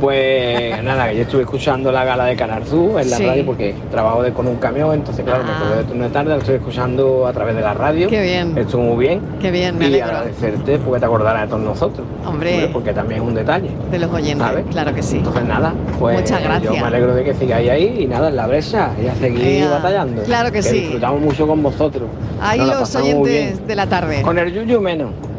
pues 0.00 0.82
nada, 0.82 1.12
yo 1.12 1.22
estuve 1.22 1.42
escuchando 1.42 1.90
la 1.92 2.04
gala 2.04 2.24
de 2.26 2.36
Canal 2.36 2.64
Sur 2.66 3.00
en 3.00 3.10
la 3.10 3.16
Sí. 3.16 3.26
radio 3.26 3.44
porque 3.46 3.74
trabajo 3.90 4.22
de- 4.22 4.32
con 4.32 4.46
un 4.46 4.56
camión, 4.56 4.94
entonces 4.94 5.24
claro, 5.24 5.44
me 5.44 5.52
acordé 5.52 5.76
de 5.76 5.84
turno 5.84 6.04
de 6.04 6.10
tarde, 6.10 6.30
lo 6.30 6.38
estoy 6.38 6.56
escuchando 6.56 7.26
a 7.26 7.32
través 7.32 7.54
de 7.56 7.60
la 7.62 7.74
radio. 7.74 8.08
Qué 8.08 8.22
bien. 8.22 8.56
Estuvo 8.56 8.82
muy 8.82 9.06
bien. 9.06 9.20
Qué 9.40 9.50
bien, 9.50 9.76
me 9.78 9.84
y 9.84 9.88
alegro. 9.88 10.06
agradecerte 10.08 10.78
porque 10.78 11.00
te 11.00 11.06
acordarás 11.06 11.42
de 11.42 11.48
todos 11.48 11.62
nosotros. 11.62 12.06
Hombre. 12.26 12.68
porque 12.72 12.92
también 12.92 13.22
es 13.22 13.26
un 13.28 13.34
detalle. 13.34 13.70
De 13.90 13.98
los 13.98 14.10
oyentes, 14.12 14.46
¿sabes? 14.46 14.64
claro 14.70 14.94
que 14.94 15.02
sí. 15.02 15.16
Entonces 15.18 15.44
nada, 15.44 15.72
pues 15.98 16.20
Muchas 16.20 16.42
gracias. 16.42 16.74
yo 16.74 16.80
me 16.80 16.86
alegro 16.86 17.14
de 17.14 17.24
que 17.24 17.34
sigáis 17.34 17.70
ahí 17.70 17.96
y 18.00 18.06
nada, 18.06 18.28
en 18.28 18.36
la 18.36 18.46
brecha 18.46 18.90
y 19.02 19.06
a 19.06 19.14
seguir 19.14 19.44
Ea, 19.64 19.70
batallando. 19.70 20.22
claro 20.22 20.52
que 20.52 20.62
sí. 20.62 20.80
disfrutamos 20.80 21.20
mucho 21.20 21.46
con 21.46 21.62
vosotros. 21.62 22.08
Ahí 22.40 22.58
Nos 22.60 22.80
los 22.80 22.96
oyentes 22.96 23.66
de 23.66 23.74
la 23.74 23.86
tarde. 23.86 24.22
Con 24.22 24.38
el 24.38 24.52
yuyu 24.52 24.80
menos. 24.80 25.10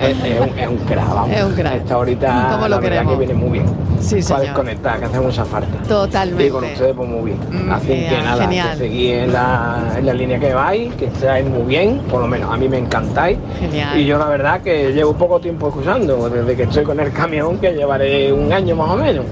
es, 0.00 0.08
es 0.10 0.24
es- 0.24 0.40
un, 0.40 0.58
es 0.58 0.68
un 0.68 0.76
crack, 0.78 1.21
vamos. 1.22 1.36
Es 1.36 1.44
un 1.44 1.52
crack. 1.54 1.74
Esta 1.76 1.94
ahorita 1.94 2.48
¿Cómo 2.52 2.62
lo 2.62 2.68
la 2.68 2.78
verdad 2.80 3.06
que 3.06 3.16
viene 3.16 3.34
muy 3.34 3.50
bien. 3.50 3.66
Sí, 4.00 4.14
Para 4.16 4.22
señor. 4.24 4.40
desconectar, 4.42 4.98
que 4.98 5.04
hace 5.04 5.20
mucha 5.20 5.44
falta. 5.44 5.82
Totalmente. 5.88 6.46
Y 6.46 6.50
con 6.50 6.64
ustedes 6.64 6.94
pues 6.94 7.08
muy 7.08 7.30
bien. 7.30 7.70
Así 7.70 7.92
ea, 7.92 8.10
que 8.10 8.16
nada, 8.22 8.42
genial. 8.42 8.70
que 8.72 8.76
seguís 8.78 9.12
en 9.12 9.32
la, 9.32 9.94
en 9.96 10.06
la 10.06 10.14
línea 10.14 10.38
que 10.38 10.52
vais, 10.54 10.94
que 10.94 11.04
estáis 11.06 11.46
muy 11.46 11.62
bien, 11.62 12.00
por 12.10 12.20
lo 12.20 12.26
menos 12.26 12.52
a 12.52 12.56
mí 12.56 12.68
me 12.68 12.78
encantáis. 12.78 13.38
Genial. 13.60 13.98
Y 13.98 14.04
yo 14.06 14.18
la 14.18 14.26
verdad 14.26 14.60
que 14.60 14.92
llevo 14.92 15.12
poco 15.14 15.40
tiempo 15.40 15.68
escuchando, 15.68 16.28
desde 16.28 16.56
que 16.56 16.64
estoy 16.64 16.84
con 16.84 16.98
el 17.00 17.12
camión, 17.12 17.58
que 17.58 17.72
llevaré 17.72 18.32
un 18.32 18.52
año 18.52 18.74
más 18.76 18.90
o 18.90 18.96
menos. 18.96 19.24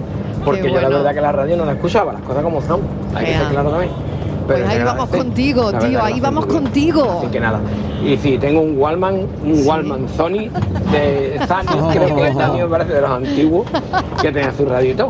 Porque 0.44 0.72
yo 0.72 0.80
la 0.80 0.88
verdad 0.88 1.14
que 1.14 1.20
la 1.20 1.32
radio 1.32 1.56
no 1.56 1.64
la 1.66 1.72
escuchaba, 1.72 2.12
las 2.14 2.22
cosas 2.22 2.42
como 2.42 2.62
son. 2.62 2.80
Hay 3.14 3.26
que 3.26 3.34
ser 3.34 3.46
claro 3.48 3.70
también. 3.70 3.92
Pues 4.50 4.68
ahí 4.68 4.82
vamos 4.82 5.08
contigo, 5.08 5.72
tío, 5.72 6.02
ahí 6.02 6.20
vamos 6.20 6.46
contigo. 6.46 7.18
Así 7.20 7.26
que 7.30 7.40
nada. 7.40 7.60
Y 8.04 8.16
sí, 8.16 8.38
tengo 8.38 8.62
un 8.62 8.78
Wallman, 8.78 9.26
un 9.44 9.66
Wallman 9.66 10.08
Sony 10.16 10.48
de 10.90 11.38
Sony, 11.46 11.90
creo 11.92 12.16
que 12.16 12.28
es 12.28 12.34
Daniel 12.36 12.68
parece 12.68 12.94
de 12.94 13.00
los 13.02 13.10
antiguos, 13.10 13.66
que 14.22 14.32
tenía 14.32 14.52
su 14.52 14.64
todo, 14.64 15.08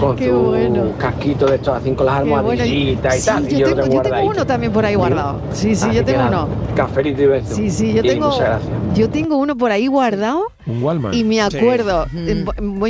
con 0.00 0.16
Qué 0.16 0.30
su 0.30 0.40
bueno. 0.40 0.84
casquito 0.98 1.46
de 1.46 1.56
estos 1.56 1.76
así 1.76 1.92
con 1.92 2.06
las 2.06 2.16
almohadillitas 2.16 3.16
y 3.16 3.20
Sí, 3.20 3.26
tal. 3.26 3.52
y 3.52 3.56
yo, 3.58 3.74
tengo, 3.74 3.92
yo 3.94 4.02
tengo 4.02 4.22
uno 4.30 4.46
también 4.46 4.72
por 4.72 4.84
ahí 4.86 4.94
guardado. 4.94 5.36
Sí, 5.52 5.74
sí, 5.76 5.86
Así 5.88 5.96
yo 5.96 6.04
tengo 6.04 6.22
nada, 6.22 6.44
uno. 6.44 6.48
Cafelito 6.74 7.22
y 7.22 7.26
beso. 7.26 7.54
Sí, 7.54 7.70
sí, 7.70 7.92
yo 7.92 8.00
Y 8.02 8.08
tengo, 8.08 8.32
yo 8.94 9.10
tengo 9.10 9.36
uno 9.36 9.56
por 9.56 9.70
ahí 9.70 9.86
guardado 9.86 10.44
Un 10.70 11.14
y 11.14 11.24
me 11.24 11.40
acuerdo. 11.40 12.06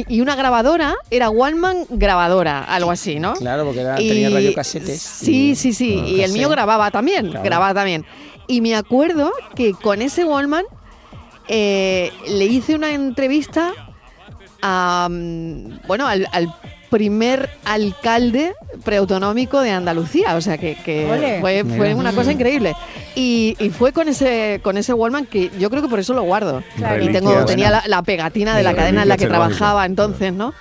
Y 0.08 0.20
una 0.20 0.36
grabadora, 0.36 0.94
era 1.10 1.30
Wallman 1.30 1.84
grabadora, 1.90 2.64
algo 2.64 2.90
así, 2.90 3.18
¿no? 3.18 3.34
Claro, 3.34 3.64
porque 3.64 3.80
era- 3.80 4.00
Y- 4.00 4.08
tenía 4.08 4.30
radiocasetes. 4.30 5.00
Sí, 5.00 5.54
sí, 5.56 5.72
sí. 5.72 5.94
y 6.06 6.20
el 6.22 6.32
mío 6.32 6.48
grababa 6.48 6.90
también, 6.90 7.30
Claro. 7.30 7.44
grababa 7.44 7.74
también. 7.74 8.04
Y 8.46 8.60
me 8.60 8.74
acuerdo 8.74 9.32
que 9.54 9.72
con 9.72 10.02
ese 10.02 10.24
Wallman 10.24 10.64
eh, 11.48 12.12
le 12.28 12.44
hice 12.46 12.74
una 12.74 12.92
entrevista 12.92 13.72
a, 14.62 15.08
mm, 15.10 15.86
bueno, 15.86 16.06
al, 16.06 16.28
al 16.32 16.54
primer 16.90 17.48
alcalde 17.64 18.52
preautonómico 18.84 19.60
de 19.60 19.70
Andalucía. 19.70 20.36
O 20.36 20.40
sea 20.40 20.58
que, 20.58 20.76
que 20.84 21.38
fue, 21.40 21.64
fue 21.64 21.94
una 21.94 22.12
cosa 22.12 22.32
increíble. 22.32 22.74
Y, 23.16 23.56
y 23.58 23.70
fue 23.70 23.92
con 23.92 24.08
ese 24.08 24.60
con 24.62 24.76
ese 24.76 24.92
Wallman 24.92 25.26
que 25.26 25.50
yo 25.58 25.68
creo 25.68 25.82
que 25.82 25.88
por 25.88 25.98
eso 25.98 26.14
lo 26.14 26.22
guardo. 26.22 26.62
Claro. 26.76 27.02
Y 27.02 27.12
tengo, 27.12 27.44
tenía 27.44 27.70
la, 27.70 27.82
la 27.86 28.02
pegatina 28.02 28.56
de 28.56 28.62
la 28.62 28.74
cadena 28.74 29.02
en 29.02 29.08
la 29.08 29.16
que 29.16 29.26
trabajaba 29.26 29.84
entonces, 29.84 30.32
¿no? 30.32 30.54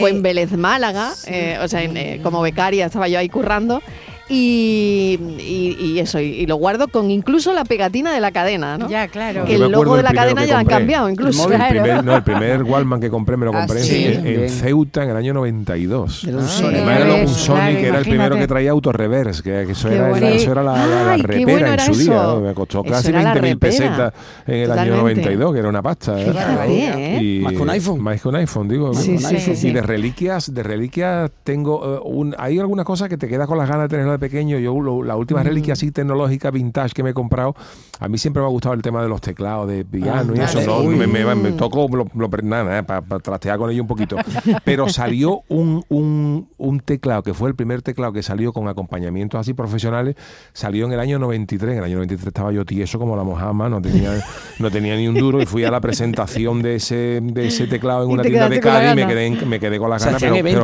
Fue 0.00 0.10
en 0.10 0.22
Vélez 0.22 0.52
Málaga, 0.52 1.12
eh, 1.26 1.58
o 1.62 1.68
sea, 1.68 1.82
en, 1.82 1.96
eh, 1.96 2.20
como 2.22 2.42
becaria 2.42 2.86
estaba 2.86 3.08
yo 3.08 3.18
ahí 3.18 3.28
currando. 3.28 3.82
Y, 4.30 5.18
y- 5.38 5.76
y 5.80 5.98
eso, 6.00 6.20
y, 6.20 6.24
y 6.26 6.46
lo 6.46 6.56
guardo 6.56 6.88
con 6.88 7.10
incluso 7.10 7.52
la 7.54 7.64
pegatina 7.64 8.12
de 8.12 8.20
la 8.20 8.30
cadena, 8.30 8.76
¿no? 8.76 8.88
Ya, 8.88 9.08
claro. 9.08 9.44
Que 9.44 9.54
el 9.54 9.70
logo 9.70 9.96
de 9.96 10.02
la 10.02 10.12
cadena 10.12 10.44
ya 10.44 10.54
lo 10.54 10.58
han 10.60 10.66
cambiado, 10.66 11.08
incluso. 11.08 11.48
El 11.48 11.56
Claro. 11.56 11.70
primer, 11.82 12.04
no, 12.04 12.14
el 12.16 12.22
primer 12.22 12.62
Wallman 12.62 13.00
que 13.00 13.08
compré 13.10 13.36
me 13.36 13.46
lo 13.46 13.52
Ah, 13.54 13.60
compré 13.60 13.80
en- 13.80 13.84
sí, 13.86 14.04
en, 14.04 14.14
en 14.26 14.36
bien. 14.36 14.48
Ceuta 14.50 15.02
en 15.04 15.10
el 15.10 15.16
año 15.16 15.32
92. 15.34 16.24
Era 16.24 16.36
un 16.38 16.44
Ah, 16.44 16.48
Sony. 16.48 16.68
Era 16.74 17.14
un 17.14 17.28
Sony 17.28 17.54
claro, 17.54 17.76
que 17.78 17.86
era 17.88 17.98
el 17.98 18.04
primero 18.04 18.36
que 18.36 18.46
traía 18.46 18.70
autorreverse, 18.70 19.42
que, 19.42 19.64
que 19.66 19.72
eso, 19.72 19.88
era, 19.88 20.08
bueno. 20.10 20.26
eso 20.26 20.52
era 20.52 20.62
la, 20.62 20.72
la- 20.72 20.86
la 21.04 21.12
Ay, 21.12 21.20
qué 21.22 21.26
repera 21.26 21.50
bueno 21.52 21.66
en 21.66 21.72
era 21.72 21.84
su 21.86 21.94
día. 21.94 22.34
Me 22.42 22.54
costó 22.54 22.82
Eso 22.84 22.92
casi 22.92 23.08
era 23.08 23.22
la 23.22 23.34
20.000 23.34 23.34
repera. 23.34 23.58
pesetas 23.58 24.12
en 24.46 24.54
el 24.54 24.70
año 24.72 24.90
Totalmente. 24.90 25.20
92, 25.22 25.52
que 25.54 25.58
era 25.60 25.68
una 25.68 25.82
pasta. 25.82 26.20
¿eh? 26.20 26.24
Fíjate, 26.30 27.16
¿eh? 27.16 27.22
Y- 27.22 27.40
Más 27.40 27.52
que 27.54 27.58
un 27.62 27.70
iPhone. 27.70 28.00
Más 28.02 28.20
que 28.20 28.28
un 28.28 28.36
iPhone, 28.36 28.68
digo. 28.68 28.94
Sí, 28.94 29.12
¿no? 29.12 29.28
sí, 29.28 29.38
sí, 29.38 29.56
sí. 29.56 29.68
Y 29.68 29.72
de 29.72 29.82
reliquias, 29.82 30.52
de 30.52 30.62
reliquias 30.62 31.30
tengo 31.44 31.96
eh, 31.96 32.00
un, 32.04 32.34
hay 32.38 32.58
algunas 32.58 32.84
cosas 32.84 33.08
que 33.08 33.16
te 33.16 33.26
quedas 33.28 33.46
con 33.46 33.56
las 33.58 33.68
ganas 33.68 33.84
de 33.88 33.96
tenerlas 33.96 34.17
de 34.18 34.28
pequeño, 34.28 34.58
yo 34.58 34.78
lo- 34.80 35.02
la 35.02 35.16
última 35.16 35.42
reliquia 35.42 35.72
así 35.74 35.90
tecnológica 35.90 36.50
vintage 36.50 36.92
que 36.94 37.02
me 37.02 37.10
he 37.10 37.14
comprado, 37.14 37.54
a 38.00 38.08
mí 38.08 38.18
siempre 38.18 38.40
me 38.42 38.46
ha 38.46 38.50
gustado 38.50 38.74
el 38.74 38.82
tema 38.82 39.02
de 39.02 39.08
los 39.08 39.20
teclados 39.20 39.68
de 39.68 39.84
piano 39.84 40.34
y 40.34 40.40
Ah, 40.40 40.44
eso. 40.44 40.60
No, 40.62 40.82
me, 40.84 41.06
me, 41.06 41.24
me 41.34 41.50
Mm. 41.50 41.56
toco 41.56 41.88
lo, 41.88 42.06
lo- 42.14 42.28
nada, 42.42 42.82
para 42.82 43.02
trastear 43.20 43.58
con 43.58 43.70
ello 43.70 43.82
un 43.82 43.88
poquito. 43.88 44.16
Pero 44.64 44.88
salió 44.88 45.42
un, 45.48 45.84
un, 45.88 46.48
un 46.58 46.80
teclado, 46.80 47.22
que 47.22 47.34
fue 47.34 47.48
el 47.48 47.54
primer 47.54 47.82
teclado 47.82 48.12
que 48.12 48.22
salió 48.22 48.52
con 48.52 48.68
acompañamientos 48.68 49.40
así 49.40 49.54
profesionales, 49.54 50.14
salió 50.52 50.86
en 50.86 50.92
el 50.92 51.00
año 51.00 51.18
93. 51.18 51.72
En 51.72 51.78
el 51.78 51.84
año 51.84 51.96
93 51.96 52.26
estaba 52.28 52.52
yo 52.52 52.64
tieso 52.64 52.98
como 52.98 53.16
la 53.16 53.22
mojama, 53.24 53.68
no 53.68 53.80
tenía, 53.80 54.10
no 54.58 54.70
tenía 54.70 54.96
ni 54.96 55.08
un 55.08 55.14
duro 55.14 55.40
y 55.42 55.46
fui 55.46 55.64
a 55.64 55.70
la 55.70 55.80
presentación 55.80 56.62
de 56.62 56.76
ese, 56.76 57.20
de 57.22 57.46
ese 57.46 57.66
teclado 57.66 58.04
en 58.04 58.10
una 58.10 58.22
tienda 58.22 58.48
de 58.48 58.60
Cádiz 58.60 58.92
y 58.92 58.96
me 58.96 59.06
quedé, 59.06 59.30
me 59.46 59.60
quedé 59.60 59.78
con 59.78 59.90
la 59.90 59.98
Se 59.98 60.06
gana. 60.06 60.16
hacían 60.16 60.34
Pero, 60.44 60.62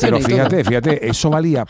pero 0.00 0.20
fíjate, 0.20 0.64
fíjate, 0.64 1.08
eso 1.08 1.30
valía, 1.30 1.64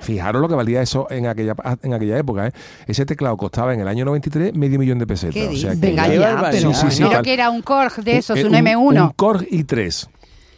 fijaros 0.00 0.40
lo 0.42 0.48
que 0.48 0.54
valía 0.54 0.71
eso 0.80 1.06
en 1.10 1.26
aquella, 1.26 1.54
en 1.82 1.92
aquella 1.92 2.16
época. 2.16 2.46
¿eh? 2.46 2.52
Ese 2.86 3.04
teclado 3.04 3.36
costaba 3.36 3.74
en 3.74 3.80
el 3.80 3.88
año 3.88 4.06
93 4.06 4.54
medio 4.54 4.78
millón 4.78 4.98
de 4.98 5.06
pesetas. 5.06 5.34
¿Qué 5.34 5.48
o 5.48 5.50
sea, 5.56 5.70
dices? 5.72 5.80
que 5.80 5.86
Venga 5.88 6.08
ya- 6.08 6.48
pero 6.50 6.72
Sí, 6.72 6.80
sí, 6.80 6.90
sí, 6.90 6.96
Pero 7.02 7.10
tal. 7.10 7.22
que 7.24 7.34
era 7.34 7.50
un 7.50 7.60
Korg 7.60 8.02
de 8.02 8.16
esos, 8.16 8.38
Eh, 8.38 8.46
un, 8.46 8.54
M1. 8.54 9.02
Un 9.08 9.10
Korg 9.10 9.42
i3. 9.50 10.08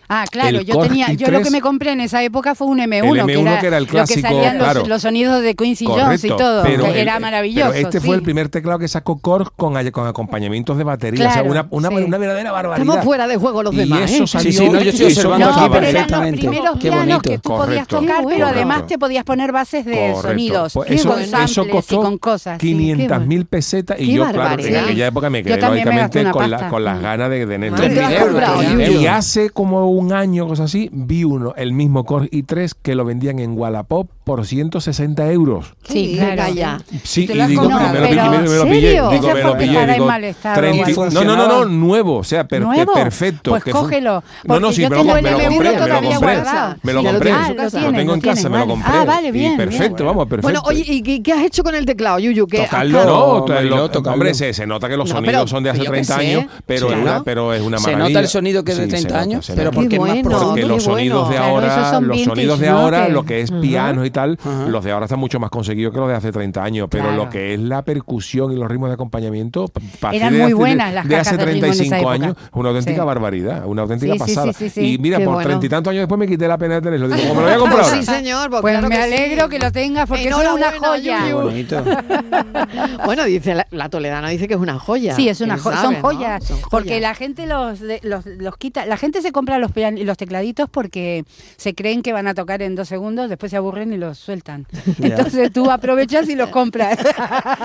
Ah, 0.08 0.24
claro, 0.30 0.58
El 0.58 0.64
yo 0.66 0.78
tenía, 0.80 1.12
yo 1.12 1.28
lo 1.30 1.40
que 1.40 1.48
i3 1.48 1.50
me 1.52 1.60
compré 1.60 1.92
en 1.92 2.00
esa 2.00 2.22
época 2.22 2.54
fue 2.54 2.66
un 2.66 2.78
M1, 2.78 3.04
El 3.12 3.20
M1 3.20 3.60
que 3.60 3.66
era 3.66 3.78
el 3.78 3.84
lo 3.84 3.90
clásico, 3.90 4.16
que 4.20 4.22
salían 4.22 4.58
los, 4.58 4.64
claro. 4.68 4.86
los 4.86 5.02
sonidos 5.02 5.42
de 5.42 5.54
Quincy 5.54 5.86
Jones 5.86 6.24
y 6.24 6.28
Correcto, 6.28 6.36
todo, 6.36 6.62
pero 6.62 6.84
que 6.84 6.90
el- 6.90 6.96
era 6.98 7.18
maravilloso. 7.20 7.70
Pero 7.72 7.86
este 7.88 8.00
sí. 8.00 8.06
fue 8.06 8.16
el 8.16 8.22
primer 8.22 8.48
teclado 8.48 8.78
que 8.78 8.88
sacó 8.88 9.18
Korg 9.18 9.52
con, 9.56 9.74
con 9.90 10.06
acompañamientos 10.06 10.76
de 10.78 10.84
batería. 10.84 11.28
o 11.28 11.32
sea, 11.32 11.42
Claro, 11.42 11.50
una, 11.50 11.66
una, 11.70 11.88
sí. 11.88 12.04
una 12.04 12.18
verdadera 12.18 12.52
barbaridad. 12.52 12.86
Estamos 12.86 13.04
fuera 13.04 13.26
de 13.26 13.36
juego 13.36 13.62
los 13.62 13.74
Y 13.74 13.78
demás. 13.78 14.10
eso 14.10 14.24
¿eh? 14.24 14.26
salió- 14.26 14.52
Sí, 14.52 14.58
sí, 14.58 14.68
no, 14.68 14.80
yo 14.80 14.90
estoy 14.90 15.06
eso 15.06 15.20
observando 15.28 15.46
aquí 15.50 15.54
pero 15.54 15.74
eran 15.74 15.82
los 15.84 15.92
perfectamente. 15.94 16.38
primeros 16.38 16.74
Qué 16.74 16.80
pianos 16.88 16.98
bonito. 17.06 17.20
que 17.20 17.38
tú 17.38 17.48
podías 17.48 17.64
Correcto, 17.88 18.00
tocar, 18.00 18.16
pero 18.16 18.28
correcto. 18.28 18.46
además 18.46 18.86
te 18.86 18.98
podías 18.98 19.24
poner 19.24 19.52
bases 19.52 19.84
de 19.86 19.92
Correcto. 19.92 20.22
sonidos, 20.22 20.72
Pues 20.74 20.90
y 20.90 20.94
eso, 20.94 21.08
con 21.10 21.20
eso 21.20 21.30
samples 21.30 21.66
y 21.66 21.70
costó 21.70 22.02
con 22.02 22.18
cosas. 22.18 22.58
sí. 22.60 22.66
500 22.68 23.26
mil 23.26 23.46
pesetas 23.46 23.98
y 24.00 24.12
yo, 24.12 24.28
claro, 24.30 24.62
en 24.62 24.76
aquella 24.76 25.06
época 25.06 25.30
me 25.30 25.38
Yo 25.42 25.44
quedé 25.46 25.58
también 25.58 25.88
me 25.88 25.96
gasté 25.96 26.22
lógicamente 26.22 26.24
una 26.24 26.32
con, 26.32 26.50
la- 26.50 26.56
pasta. 26.58 26.70
con 26.70 26.84
las 26.84 27.00
ganas 27.00 27.30
de, 27.30 27.46
tener 27.46 27.72
¿Qué 27.72 27.88
te 27.90 28.00
has 28.04 28.22
comprado, 28.24 28.62
y, 28.62 29.06
hace 29.06 29.50
como 29.50 29.93
un 29.94 30.12
año, 30.12 30.46
cosas 30.46 30.66
así, 30.66 30.90
vi 30.92 31.24
uno, 31.24 31.54
el 31.56 31.72
mismo 31.72 32.04
Core 32.04 32.30
i3 32.30 32.72
que 32.82 32.94
lo 32.94 33.04
vendían 33.04 33.38
en 33.38 33.56
Wallapop 33.58 34.08
por 34.24 34.46
160 34.46 35.30
euros. 35.32 35.74
Sí, 35.86 36.16
claro. 36.18 36.54
ya. 36.54 36.80
Sí, 37.02 37.26
¿Te 37.26 37.34
y 37.34 37.36
lo 37.36 37.46
digo, 37.46 37.62
comprado? 37.64 37.92
me 37.92 38.00
lo, 38.00 38.08
Pero, 38.08 38.22
me, 38.30 38.38
me 38.38 38.44
lo 38.44 38.62
¿en 38.62 38.68
pillé, 38.70 38.80
serio? 38.80 39.10
digo, 39.10 39.28
me 39.34 39.42
lo 39.42 39.58
pillé, 39.58 39.86
digo, 39.86 40.06
mal 40.06 40.24
estado, 40.24 40.56
30 40.56 40.90
¿Y 40.90 40.94
no, 40.94 41.24
no, 41.24 41.36
no, 41.36 41.46
no, 41.46 41.64
nuevo, 41.66 42.16
o 42.16 42.24
sea, 42.24 42.48
per- 42.48 42.62
¿Nuevo? 42.62 42.94
perfecto. 42.94 43.50
Pues 43.50 43.64
que 43.64 43.70
cógelo, 43.70 44.22
No, 44.44 44.58
no, 44.60 44.72
sí, 44.72 44.80
yo 44.82 44.88
me 44.88 44.96
lo, 44.96 45.02
tengo 45.02 45.12
me 45.14 45.18
el 45.20 45.24
lo 45.26 45.38
M1 45.38 45.42
compré, 45.48 45.58
me 45.58 45.64
lo 45.78 45.84
todavía 45.86 46.10
compré, 46.16 46.36
me 46.82 46.92
lo 46.94 47.02
lo 47.02 47.10
compré, 47.10 47.30
tienes 47.30 47.38
en 47.38 47.44
Ah, 47.44 47.48
lo 47.50 47.56
casa. 47.56 47.80
lo 47.80 47.92
tengo 47.92 48.14
en 48.14 48.20
tienes, 48.22 48.38
casa, 48.38 48.48
me 48.48 48.58
lo 48.58 48.66
vale. 48.66 48.70
compré. 48.82 48.98
Ah, 49.00 49.04
vale, 49.04 49.28
y 49.28 49.30
bien, 49.30 49.56
perfecto, 49.58 49.94
bien. 49.96 50.06
vamos, 50.06 50.26
perfecto. 50.26 50.42
Bueno, 50.46 50.62
oye, 50.64 50.84
¿y 50.86 51.02
qué, 51.02 51.22
qué 51.22 51.32
has 51.34 51.42
hecho 51.42 51.62
con 51.62 51.74
el 51.74 51.84
teclado, 51.84 52.18
Yuyu? 52.18 52.46
¿Qué- 52.46 52.62
Tocarlo. 52.62 52.98
has- 53.00 53.06
No, 53.06 53.46
lo- 53.60 54.10
hombre, 54.10 54.32
se, 54.32 54.66
nota 54.66 54.88
que 54.88 54.96
los 54.96 55.08
No, 55.10 55.16
sonidos 55.16 55.50
son 55.50 55.62
de 55.64 55.70
hace 55.70 55.78
yo 55.80 55.84
qué 55.84 55.90
30 55.90 56.16
sé. 56.18 56.20
años, 56.36 56.44
pero, 56.64 56.90
es 56.90 56.96
una, 56.96 57.18
¿no? 57.18 57.24
pero 57.24 57.52
es 57.52 57.60
una 57.60 57.76
Se 57.78 57.82
maravilla. 57.90 58.08
nota 58.08 58.20
el 58.20 58.28
sonido 58.28 58.64
que 58.64 58.72
es 58.72 58.78
de 58.78 58.84
Sí, 58.84 58.90
se 58.90 58.96
30 58.96 59.08
nota, 59.10 59.22
años, 59.22 59.52
pero 59.54 59.70
porque 59.70 60.00
más. 60.00 60.16
Porque 60.22 60.62
los 60.64 60.82
sonidos 60.82 61.28
de 61.28 61.36
ahora, 61.36 62.00
los 62.00 62.22
sonidos 62.22 62.58
de 62.58 62.70
¿no? 62.70 62.78
ahora, 62.78 63.06
Que- 63.06 63.12
lo 63.12 63.24
que 63.24 63.40
es 63.42 63.50
piano 63.50 64.04
y 64.06 64.13
tal, 64.14 64.38
Ajá. 64.40 64.66
los 64.68 64.82
de 64.82 64.92
ahora 64.92 65.04
están 65.04 65.18
mucho 65.20 65.38
más 65.38 65.50
conseguidos 65.50 65.92
que 65.92 66.00
los 66.00 66.08
de 66.08 66.14
hace 66.14 66.32
30 66.32 66.64
años. 66.64 66.88
Pero 66.90 67.04
Claro. 67.04 67.24
lo 67.24 67.28
que 67.30 67.52
es 67.52 67.60
la 67.60 67.82
percusión 67.82 68.50
y 68.52 68.56
los 68.56 68.66
ritmos 68.70 68.88
de 68.88 68.94
acompañamiento, 68.94 69.68
pa- 69.68 69.80
pa- 70.00 70.10
Eran 70.14 70.32
de 70.32 70.38
muy 70.38 70.44
hace- 70.46 70.54
buenas 70.54 70.94
las 70.94 71.06
de 71.06 71.16
hace 71.16 71.30
cajas 71.36 71.36
de 71.38 71.52
esa 71.52 71.60
35 71.60 71.96
época. 71.96 72.12
años, 72.14 72.36
una 72.52 72.68
auténtica 72.70 73.02
Sí. 73.02 73.06
barbaridad, 73.06 73.66
una 73.66 73.82
auténtica 73.82 74.12
Sí, 74.14 74.18
sí, 74.20 74.24
sí, 74.24 74.34
pasada. 74.34 74.52
sí, 74.54 74.70
sí. 74.70 74.94
Y 74.94 74.98
mira, 74.98 75.18
Qué 75.18 75.24
por 75.24 75.34
bueno. 75.34 75.46
treinta 75.48 75.66
y 75.66 75.68
tantos 75.68 75.90
años 75.90 76.00
después 76.02 76.18
me 76.18 76.26
quité 76.26 76.48
la 76.48 76.56
pena 76.56 76.76
de 76.76 76.80
tenerlo. 76.80 77.08
Digo, 77.08 77.28
como 77.28 77.34
me 77.34 77.40
lo 77.40 77.46
voy 77.46 77.54
a 77.56 77.58
comprar 77.58 77.80
ahora. 77.84 77.96
sí, 77.96 78.04
señor. 78.04 78.48
Pues, 78.50 78.62
Pues 78.62 78.72
claro 78.74 78.88
me 78.88 78.96
que 78.96 79.02
sí. 79.02 79.12
alegro 79.14 79.48
que 79.50 79.58
lo 79.58 79.72
tengas 79.72 80.08
porque 80.08 80.28
eso 80.28 80.40
es 80.42 80.48
una 80.48 80.72
joya. 80.78 81.18
Qué 81.24 81.30
Yuyu. 81.30 81.42
bonito. 81.42 81.84
Bueno, 83.04 83.24
dice 83.24 83.54
la, 83.54 83.66
la 83.70 83.88
toledana 83.88 84.28
dice 84.28 84.48
que 84.48 84.54
es 84.54 84.60
una 84.60 84.78
joya. 84.78 85.14
Sí, 85.14 85.28
es 85.28 85.40
una 85.40 85.54
¿Quién 85.54 85.64
jo- 85.64 85.70
sabe, 85.72 85.82
son 85.82 85.94
no? 85.94 86.00
joyas, 86.00 86.52
porque 86.70 87.00
la 87.00 87.14
gente 87.14 87.46
los, 87.46 87.80
de- 87.80 88.00
los 88.02 88.24
los 88.26 88.56
quita, 88.56 88.86
la 88.86 88.96
gente 88.96 89.22
se 89.22 89.32
compra 89.32 89.58
los 89.58 89.70
los 89.74 90.16
tecladitos 90.16 90.68
porque 90.70 91.24
se 91.56 91.74
creen 91.74 92.02
que 92.02 92.12
van 92.12 92.26
a 92.26 92.34
tocar 92.34 92.62
en 92.62 92.74
dos 92.74 92.88
segundos, 92.88 93.28
después 93.28 93.50
se 93.50 93.56
aburren 93.56 93.92
y 93.92 93.96
los 94.06 94.18
sueltan. 94.18 94.66
Entonces 95.02 95.52
tú 95.52 95.70
aprovechas 95.70 96.28
y 96.28 96.34
los 96.34 96.48
compras. 96.50 96.98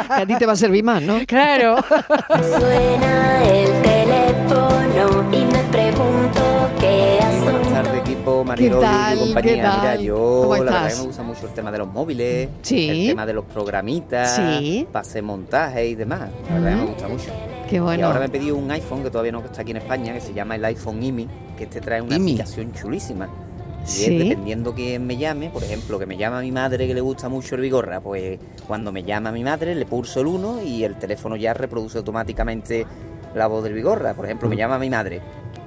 A 0.09 0.23
ti 0.27 0.35
te 0.35 0.45
va 0.45 0.53
a 0.53 0.55
servir 0.55 0.83
más, 0.83 1.01
¿no? 1.01 1.19
claro. 1.27 1.77
Suena 2.59 3.43
el 3.43 3.81
teléfono 3.81 5.29
y 5.31 5.45
me 5.45 5.63
pregunto 5.71 6.69
qué 6.79 7.19
hace. 7.21 7.39
Buenas 7.51 7.69
tardes, 7.73 8.01
equipo 8.01 8.43
Mariló 8.43 8.81
y 8.81 9.19
compañía. 9.19 9.53
¿Qué 9.55 9.61
tal? 9.61 9.79
Mira, 9.81 9.95
yo 9.97 10.15
¿Cómo 10.43 10.55
la 10.55 10.71
verdad 10.71 10.89
que 10.89 10.95
me 10.95 11.01
gusta 11.03 11.23
mucho 11.23 11.47
el 11.47 11.53
tema 11.53 11.71
de 11.71 11.77
los 11.77 11.87
móviles, 11.87 12.49
Sí. 12.61 12.89
el 12.89 13.07
tema 13.09 13.25
de 13.25 13.33
los 13.33 13.45
programitas, 13.45 14.35
Sí. 14.35 14.87
pase 14.91 15.21
montaje 15.21 15.87
y 15.87 15.95
demás. 15.95 16.29
La 16.49 16.55
verdad 16.55 16.69
que 16.71 16.75
me 16.75 16.85
gusta 16.85 17.07
mucho. 17.07 17.25
Qué 17.69 17.75
Y 17.75 17.79
bueno. 17.79 18.07
ahora 18.07 18.19
me 18.19 18.25
he 18.25 18.29
pedido 18.29 18.55
un 18.55 18.69
iPhone 18.71 19.03
que 19.03 19.11
todavía 19.11 19.31
no 19.31 19.39
está 19.39 19.61
aquí 19.61 19.71
en 19.71 19.77
España, 19.77 20.13
que 20.13 20.21
se 20.21 20.33
llama 20.33 20.55
el 20.55 20.65
iPhone 20.65 21.03
IMI, 21.03 21.27
que 21.57 21.65
este 21.65 21.81
trae 21.81 22.01
una 22.01 22.15
IMI. 22.15 22.31
aplicación 22.33 22.73
chulísima. 22.73 23.29
Y 23.89 23.91
Sí. 23.91 24.05
es 24.17 24.19
dependiendo 24.29 24.73
quién 24.75 25.05
me 25.07 25.17
llame, 25.17 25.49
por 25.49 25.63
ejemplo, 25.63 25.97
que 25.97 26.05
me 26.05 26.15
llama 26.15 26.41
mi 26.41 26.51
madre 26.51 26.87
que 26.87 26.93
le 26.93 27.01
gusta 27.01 27.27
mucho 27.27 27.55
el 27.55 27.61
Vigorra, 27.61 27.99
pues 28.01 28.39
cuando 28.67 28.91
me 28.91 29.03
llama 29.03 29.31
mi 29.31 29.43
madre 29.43 29.73
le 29.73 29.85
pulso 29.85 30.21
el 30.21 30.27
1 30.27 30.61
y 30.63 30.83
el 30.83 30.95
teléfono 30.99 31.35
ya 31.35 31.53
reproduce 31.53 31.97
automáticamente 31.97 32.85
la 33.33 33.47
voz 33.47 33.63
del 33.63 33.73
Vigorra. 33.73 34.13
Por 34.13 34.25
ejemplo, 34.25 34.47
me 34.47 34.55
llama 34.55 34.77
mi 34.77 34.89
madre. 34.89 35.21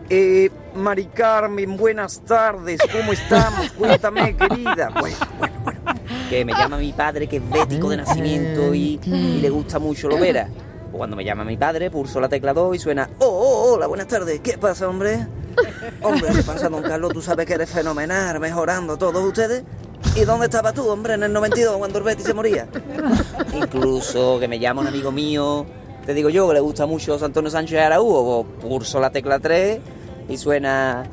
Eh, 0.09 0.51
Mari 0.77 1.07
Carmen, 1.07 1.77
buenas 1.77 2.21
tardes, 2.25 2.81
¿cómo 2.93 3.13
estamos? 3.13 3.71
Cuéntame, 3.79 4.37
querida. 4.37 4.91
Bueno, 5.01 5.17
bueno, 5.39 5.55
bueno. 5.65 5.81
Que 6.29 6.45
me 6.45 6.53
llama 6.53 6.77
mi 6.79 6.93
padre, 6.93 7.27
que 7.27 7.37
es 7.39 7.51
bético 7.51 7.91
de 7.91 7.97
nacimiento 7.99 8.75
y, 8.75 9.01
y 9.05 9.41
le 9.41 9.51
gusta 9.51 9.79
mucho 9.79 10.09
lo 10.09 10.19
vera. 10.19 10.49
O 10.93 10.99
cuando 10.99 11.17
me 11.17 11.25
llama 11.25 11.45
mi 11.45 11.57
padre, 11.57 11.91
pulso 11.91 12.21
la 12.21 12.29
tecla 12.29 12.53
2 12.53 12.77
y 12.77 12.79
suena, 12.79 13.09
oh, 13.19 13.27
oh, 13.27 13.73
hola, 13.75 13.87
buenas 13.87 14.09
tardes, 14.09 14.41
¿qué 14.41 14.59
pasa, 14.59 14.89
hombre? 14.89 15.27
Hombre, 16.03 16.31
¿qué 16.35 16.43
pasa, 16.43 16.69
don 16.71 16.83
Carlos? 16.83 17.13
Tú 17.13 17.21
sabes 17.21 17.45
que 17.45 17.53
eres 17.53 17.69
fenomenal, 17.69 18.41
mejorando 18.41 18.97
todos 18.97 19.23
ustedes. 19.23 19.63
¿Y 20.17 20.25
dónde 20.25 20.47
estabas 20.47 20.73
tú, 20.73 20.89
hombre, 20.89 21.15
en 21.15 21.23
el 21.23 21.33
92 21.33 21.77
cuando 21.77 21.99
el 21.99 22.05
Betis 22.05 22.25
se 22.25 22.35
moría? 22.35 22.67
Incluso 23.55 24.41
que 24.41 24.49
me 24.49 24.59
llama 24.59 24.81
un 24.81 24.87
amigo 24.87 25.13
mío, 25.13 25.67
te 26.07 26.15
digo 26.15 26.31
yo, 26.31 26.49
que 26.49 26.55
le 26.55 26.61
gusta 26.61 26.87
mucho 26.87 27.23
Antonio 27.23 27.51
Sánchez 27.51 27.81
Araújo, 27.81 28.39
o 28.39 28.45
pulso 28.45 28.99
la 29.01 29.11
tecla 29.11 29.39
3 29.39 29.79
y 30.29 30.37
suena... 30.37 31.05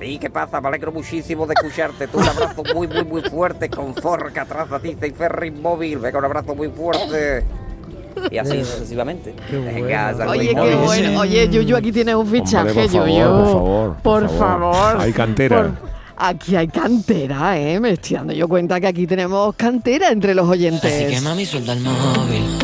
¿Y 0.00 0.18
qué 0.18 0.30
pasa? 0.30 0.60
Me 0.60 0.68
alegro 0.68 0.92
muchísimo 0.92 1.46
de 1.46 1.54
escucharte. 1.54 2.08
Tú 2.08 2.18
un 2.18 2.28
abrazo 2.28 2.62
muy, 2.74 2.88
muy, 2.88 3.04
muy 3.04 3.22
fuerte 3.22 3.68
con 3.68 3.94
Forca, 3.94 4.46
Transatista 4.46 5.06
y 5.06 5.10
Ferry 5.10 5.50
Móvil. 5.50 5.98
Venga, 5.98 6.18
un 6.18 6.24
abrazo 6.24 6.54
muy 6.54 6.68
fuerte. 6.68 7.44
Y 8.30 8.38
así 8.38 8.64
sucesivamente. 8.64 9.34
Venga, 9.50 10.14
Oye, 10.28 10.48
qué 10.48 10.54
móvil. 10.54 10.76
bueno. 10.84 11.20
Oye, 11.20 11.48
Yuyu, 11.48 11.76
aquí 11.76 11.92
tienes 11.92 12.14
un 12.14 12.26
fichaje, 12.26 12.68
Hombre, 12.70 12.88
por 12.88 12.90
favor, 12.90 13.08
Yuyu. 13.08 13.24
por 13.24 13.46
favor, 13.52 13.96
por 14.02 14.28
favor. 14.38 14.74
favor. 14.74 15.00
Hay 15.00 15.12
cantera. 15.12 15.62
Por- 15.62 15.90
Aquí 16.22 16.54
hay 16.54 16.68
cantera, 16.68 17.58
¿eh? 17.58 17.80
Me 17.80 17.92
estoy 17.92 18.16
dando 18.18 18.34
yo 18.34 18.46
cuenta 18.46 18.78
que 18.78 18.86
aquí 18.88 19.06
tenemos 19.06 19.54
cantera 19.56 20.10
entre 20.10 20.34
los 20.34 20.46
oyentes. 20.46 20.92
Así 20.92 21.14
que 21.14 21.20
mami, 21.22 21.46
suelta 21.46 21.72
el 21.72 21.80
móvil. 21.80 22.58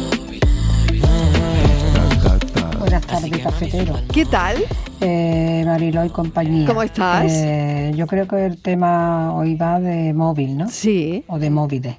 Buenas 2.78 3.06
tardes, 3.06 3.38
cafetero. 3.42 3.94
¿Qué 4.12 4.24
tal? 4.26 4.56
Eh, 5.00 5.62
Mariló 5.66 6.04
y 6.04 6.08
compañía. 6.10 6.66
¿Cómo 6.66 6.82
estás? 6.82 7.24
Eh, 7.32 7.92
yo 7.96 8.06
creo 8.06 8.26
que 8.28 8.46
el 8.46 8.58
tema 8.60 9.34
hoy 9.34 9.54
va 9.54 9.80
de 9.80 10.12
móvil, 10.12 10.56
¿no? 10.56 10.68
Sí. 10.68 11.24
O 11.26 11.38
de 11.38 11.50
móviles. 11.50 11.96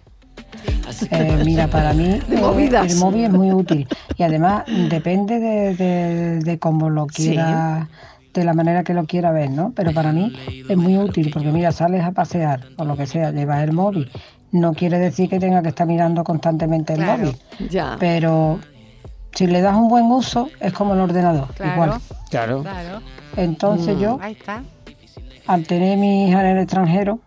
Eh, 1.12 1.42
mira, 1.46 1.68
para 1.68 1.94
mí 1.94 2.20
De 2.28 2.36
eh, 2.36 2.40
movidas. 2.40 2.92
el 2.92 2.98
móvil 3.00 3.24
es 3.26 3.32
muy 3.32 3.52
útil 3.52 3.88
y 4.18 4.24
además 4.24 4.64
depende 4.90 5.40
de, 5.40 5.76
de, 5.76 6.40
de 6.40 6.60
cómo 6.60 6.90
lo 6.90 7.08
Sí. 7.12 7.30
quiera, 7.30 7.88
de 8.34 8.44
la 8.44 8.54
manera 8.54 8.84
que 8.84 8.94
lo 8.94 9.06
quiera 9.06 9.32
ver, 9.32 9.50
¿no? 9.50 9.72
Pero 9.76 9.92
para 9.94 10.12
mí 10.12 10.34
es 10.70 10.78
muy 10.78 10.98
útil 10.98 11.30
porque 11.34 11.52
mira, 11.52 11.72
sales 11.72 12.04
a 12.04 12.12
pasear 12.12 12.62
o 12.78 12.86
lo 12.86 12.96
que 12.98 13.08
sea, 13.08 13.32
llevas 13.32 13.64
el 13.64 13.74
móvil. 13.74 14.10
No 14.52 14.74
quiere 14.74 14.98
decir 15.00 15.30
que 15.30 15.40
tenga 15.40 15.62
que 15.62 15.70
estar 15.70 15.86
mirando 15.88 16.24
constantemente 16.24 16.94
el 16.94 17.00
Claro, 17.04 17.24
móvil, 17.24 17.38
ya. 17.70 17.96
pero 18.00 18.60
si 19.34 19.46
le 19.48 19.62
das 19.62 19.76
un 19.76 19.88
buen 19.90 20.06
uso 20.06 20.50
es 20.60 20.72
como 20.74 20.94
el 20.94 21.00
ordenador, 21.02 21.48
Claro. 21.54 21.72
igual. 21.74 22.02
Claro. 22.30 22.62
Claro. 22.64 23.02
Entonces 23.36 23.96
Mm. 23.98 24.00
yo, 24.00 24.18
Ahí 24.22 24.34
está. 24.34 24.64
al 25.48 25.64
tener 25.68 25.98
mi 25.98 26.28
hija 26.30 26.42
en 26.42 26.58
el 26.58 26.64
extranjero, 26.64 27.20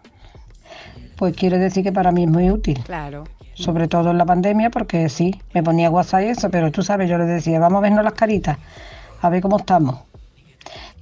pues 1.17 1.37
quiere 1.37 1.59
decir 1.59 1.83
que 1.85 1.93
para 1.93 2.11
mí 2.13 2.25
es 2.25 2.31
muy 2.31 2.51
útil. 2.51 2.79
Claro. 2.85 3.25
Sobre 3.61 3.89
todo 3.89 4.11
en 4.11 4.19
la 4.19 4.25
pandemia, 4.25 4.71
porque 4.71 5.09
sí, 5.09 5.41
me 5.55 5.63
ponía 5.63 5.91
WhatsApp 5.91 6.23
y 6.23 6.27
eso, 6.27 6.51
pero 6.51 6.73
tú 6.73 6.83
sabes, 6.83 7.09
yo 7.11 7.19
le 7.19 7.25
decía, 7.27 7.59
vamos 7.61 7.79
a 7.79 7.83
vernos 7.83 8.03
las 8.05 8.15
caritas, 8.15 8.57
a 9.21 9.29
ver 9.29 9.43
cómo 9.43 9.59
estamos. 9.59 9.99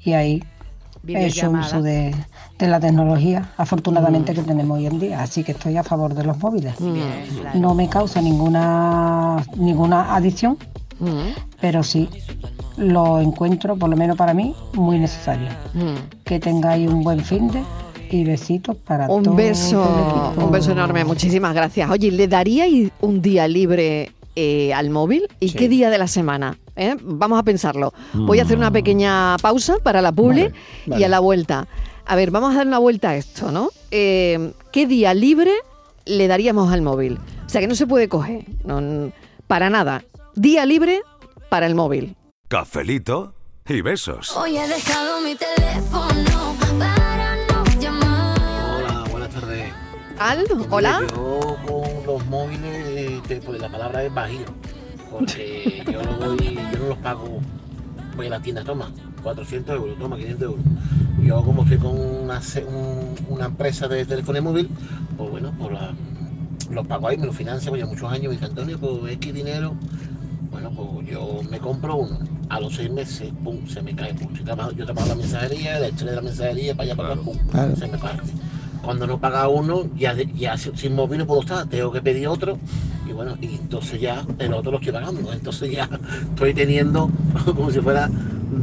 Y 0.02 0.12
ahí 0.12 0.42
he 1.06 1.26
hecho 1.26 1.50
Videollamada. 1.50 1.66
uso 1.66 1.82
de, 1.82 2.14
de 2.58 2.66
la 2.66 2.80
tecnología, 2.80 3.50
afortunadamente, 3.56 4.34
que 4.34 4.42
tenemos 4.42 4.78
hoy 4.78 4.86
en 4.86 4.98
día. 4.98 5.22
Así 5.22 5.44
que 5.44 5.52
estoy 5.52 5.76
a 5.76 5.84
favor 5.84 6.14
de 6.14 6.24
los 6.24 6.38
móviles. 6.38 6.74
No 7.54 7.74
me 7.74 7.88
causa 7.88 8.20
ninguna, 8.20 9.36
ninguna 9.56 10.14
adicción, 10.14 10.58
pero 11.60 11.82
sí 11.82 12.08
lo 12.76 13.20
encuentro, 13.20 13.76
por 13.76 13.88
lo 13.88 13.96
menos 13.96 14.16
para 14.16 14.34
mí, 14.34 14.54
muy 14.74 14.98
necesario. 14.98 15.48
Que 16.24 16.40
tengáis 16.40 16.88
un 16.90 17.02
buen 17.04 17.20
fin 17.20 17.48
de 17.48 17.62
Y 18.10 18.24
besitos 18.24 18.76
para 18.76 19.08
Un 19.08 19.22
todo 19.22 19.34
beso, 19.34 20.32
un 20.36 20.50
beso 20.50 20.72
enorme, 20.72 21.04
muchísimas 21.04 21.54
gracias. 21.54 21.90
Oye, 21.90 22.10
¿le 22.10 22.26
daríais 22.28 22.90
un 23.00 23.20
día 23.22 23.46
libre 23.48 24.12
eh, 24.36 24.72
al 24.72 24.90
móvil? 24.90 25.28
¿Y 25.40 25.48
Sí. 25.50 25.58
qué 25.58 25.68
día 25.68 25.90
de 25.90 25.98
la 25.98 26.06
semana? 26.08 26.56
¿Eh? 26.76 26.96
Vamos 27.02 27.38
a 27.38 27.42
pensarlo. 27.42 27.92
Voy 28.14 28.38
a 28.38 28.44
hacer 28.44 28.56
una 28.56 28.70
Mm. 28.70 28.72
pequeña 28.74 29.36
pausa 29.42 29.76
para 29.82 30.00
la 30.00 30.12
publi 30.12 30.44
Vale, 30.44 30.54
y 30.86 30.90
vale. 30.90 31.04
a 31.04 31.08
la 31.08 31.20
vuelta. 31.20 31.66
A 32.06 32.16
ver, 32.16 32.30
vamos 32.30 32.52
a 32.54 32.58
dar 32.58 32.66
una 32.66 32.78
vuelta 32.78 33.10
a 33.10 33.16
esto, 33.16 33.50
¿no? 33.52 33.70
Eh, 33.90 34.52
¿Qué 34.72 34.86
día 34.86 35.12
libre 35.12 35.52
le 36.06 36.26
daríamos 36.28 36.72
al 36.72 36.82
móvil? 36.82 37.18
O 37.46 37.48
sea, 37.48 37.60
que 37.60 37.66
no 37.66 37.74
se 37.74 37.86
puede 37.86 38.08
coger, 38.08 38.44
no, 38.64 39.10
para 39.46 39.70
nada. 39.70 40.04
Día 40.34 40.64
libre 40.66 41.00
para 41.50 41.66
el 41.66 41.74
móvil. 41.74 42.14
Cafelito 42.48 43.34
y 43.68 43.80
besos. 43.82 44.34
Hoy 44.36 44.56
he 44.56 44.68
dejado 44.68 45.20
mi 45.20 45.34
teléfono 45.34 46.27
Al, 50.18 50.44
hola. 50.70 51.00
Yo 51.10 51.56
con 51.66 52.06
los 52.06 52.26
móviles, 52.26 53.22
te- 53.24 53.40
pues 53.40 53.60
la 53.60 53.68
palabra 53.68 54.02
es 54.04 54.12
bajío. 54.12 54.46
Porque 55.10 55.82
yo 55.92 56.02
no, 56.02 56.16
voy, 56.18 56.54
yo 56.72 56.78
no 56.80 56.86
los 56.88 56.98
pago. 56.98 57.40
Voy 58.16 58.26
a 58.26 58.30
la 58.30 58.40
tienda, 58.40 58.64
toma, 58.64 58.90
400 59.22 59.76
euros, 59.76 59.98
toma, 59.98 60.16
500 60.16 60.42
euros. 60.42 60.64
Yo 61.22 61.42
como 61.44 61.62
estoy 61.62 61.78
con 61.78 62.00
una, 62.00 62.42
se- 62.42 62.64
un- 62.64 63.14
una 63.28 63.46
empresa 63.46 63.86
de 63.86 64.04
telefonía 64.04 64.42
móvil, 64.42 64.68
pues 65.16 65.30
bueno, 65.30 65.52
pues 65.58 65.72
la- 65.72 65.94
los 66.70 66.86
pago 66.86 67.08
ahí, 67.08 67.16
me 67.16 67.26
lo 67.26 67.32
financia, 67.32 67.70
pues 67.70 67.80
ya 67.80 67.86
muchos 67.86 68.10
años, 68.10 68.24
me 68.24 68.32
dice 68.32 68.44
Antonio, 68.46 68.78
pues 68.78 69.12
X 69.14 69.32
dinero. 69.32 69.74
Bueno, 70.50 70.70
pues 70.72 71.08
yo 71.08 71.40
me 71.48 71.58
compro 71.58 71.96
uno. 71.96 72.18
A 72.48 72.58
los 72.60 72.74
seis 72.74 72.90
meses, 72.90 73.30
pum, 73.44 73.66
se 73.68 73.82
me 73.82 73.94
cae. 73.94 74.14
Pum. 74.14 74.32
Yo 74.34 74.42
te 74.44 74.56
pago, 74.56 74.72
yo 74.72 74.86
pago 74.86 75.06
la 75.06 75.14
mensajería, 75.14 75.78
la 75.78 75.86
estrella 75.88 76.10
de 76.12 76.16
la 76.16 76.22
mensajería, 76.22 76.72
para 76.74 76.84
allá, 76.84 76.96
para 76.96 77.12
acá, 77.12 77.20
pum, 77.22 77.36
Claro. 77.50 77.76
se 77.76 77.86
me 77.86 77.98
parte. 77.98 78.32
Cuando 78.82 79.06
no 79.06 79.18
paga 79.18 79.48
uno, 79.48 79.84
ya, 79.96 80.14
ya 80.14 80.56
sin 80.56 80.76
sin 80.76 80.94
móvil 80.94 81.18
no 81.18 81.26
puedo 81.26 81.40
estar, 81.40 81.66
tengo 81.66 81.92
que 81.92 82.00
pedir 82.00 82.28
otro. 82.28 82.58
Y 83.08 83.12
bueno, 83.12 83.36
y 83.40 83.56
entonces 83.56 84.00
ya 84.00 84.24
el 84.38 84.52
otro 84.52 84.72
lo 84.72 84.78
estoy 84.78 84.92
pagando. 84.92 85.32
Entonces 85.32 85.70
ya 85.70 85.88
estoy 86.30 86.54
teniendo 86.54 87.10
como 87.44 87.70
si 87.70 87.80
fuera 87.80 88.08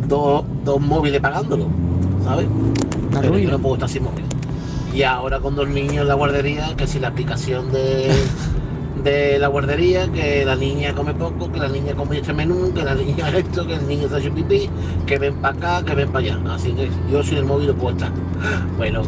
dos, 0.07 0.43
dos 0.63 0.81
móviles 0.81 1.21
pagándolo, 1.21 1.67
¿sabes? 2.23 2.47
Pero 3.21 3.37
yo 3.37 3.51
no 3.51 3.59
puedo 3.59 3.75
estar 3.75 3.89
sin 3.89 4.03
móvil. 4.03 4.25
Y 4.93 5.03
ahora 5.03 5.39
con 5.39 5.55
dos 5.55 5.67
niños 5.67 6.03
en 6.03 6.07
la 6.07 6.13
guardería, 6.13 6.73
que 6.77 6.87
si 6.87 6.99
la 6.99 7.09
aplicación 7.09 7.71
de, 7.71 8.09
de 9.03 9.37
la 9.39 9.47
guardería, 9.47 10.07
que 10.11 10.43
la 10.45 10.55
niña 10.55 10.93
come 10.95 11.13
poco, 11.13 11.51
que 11.51 11.59
la 11.59 11.67
niña 11.67 11.93
come 11.95 12.17
este 12.19 12.33
menú, 12.33 12.73
que 12.73 12.83
la 12.83 12.95
niña 12.95 13.29
esto, 13.37 13.65
que 13.67 13.73
el 13.75 13.87
niño 13.87 14.05
está 14.05 14.17
haciendo 14.17 14.35
pipí, 14.47 14.69
que 15.05 15.17
ven 15.19 15.35
para 15.35 15.55
acá, 15.55 15.85
que 15.85 15.95
ven 15.95 16.07
para 16.11 16.25
allá. 16.25 16.39
Así 16.53 16.71
que 16.71 16.89
yo 17.11 17.21
sin 17.23 17.37
el 17.39 17.45
móvil 17.45 17.69
estar. 17.69 18.11
Bueno. 18.77 19.01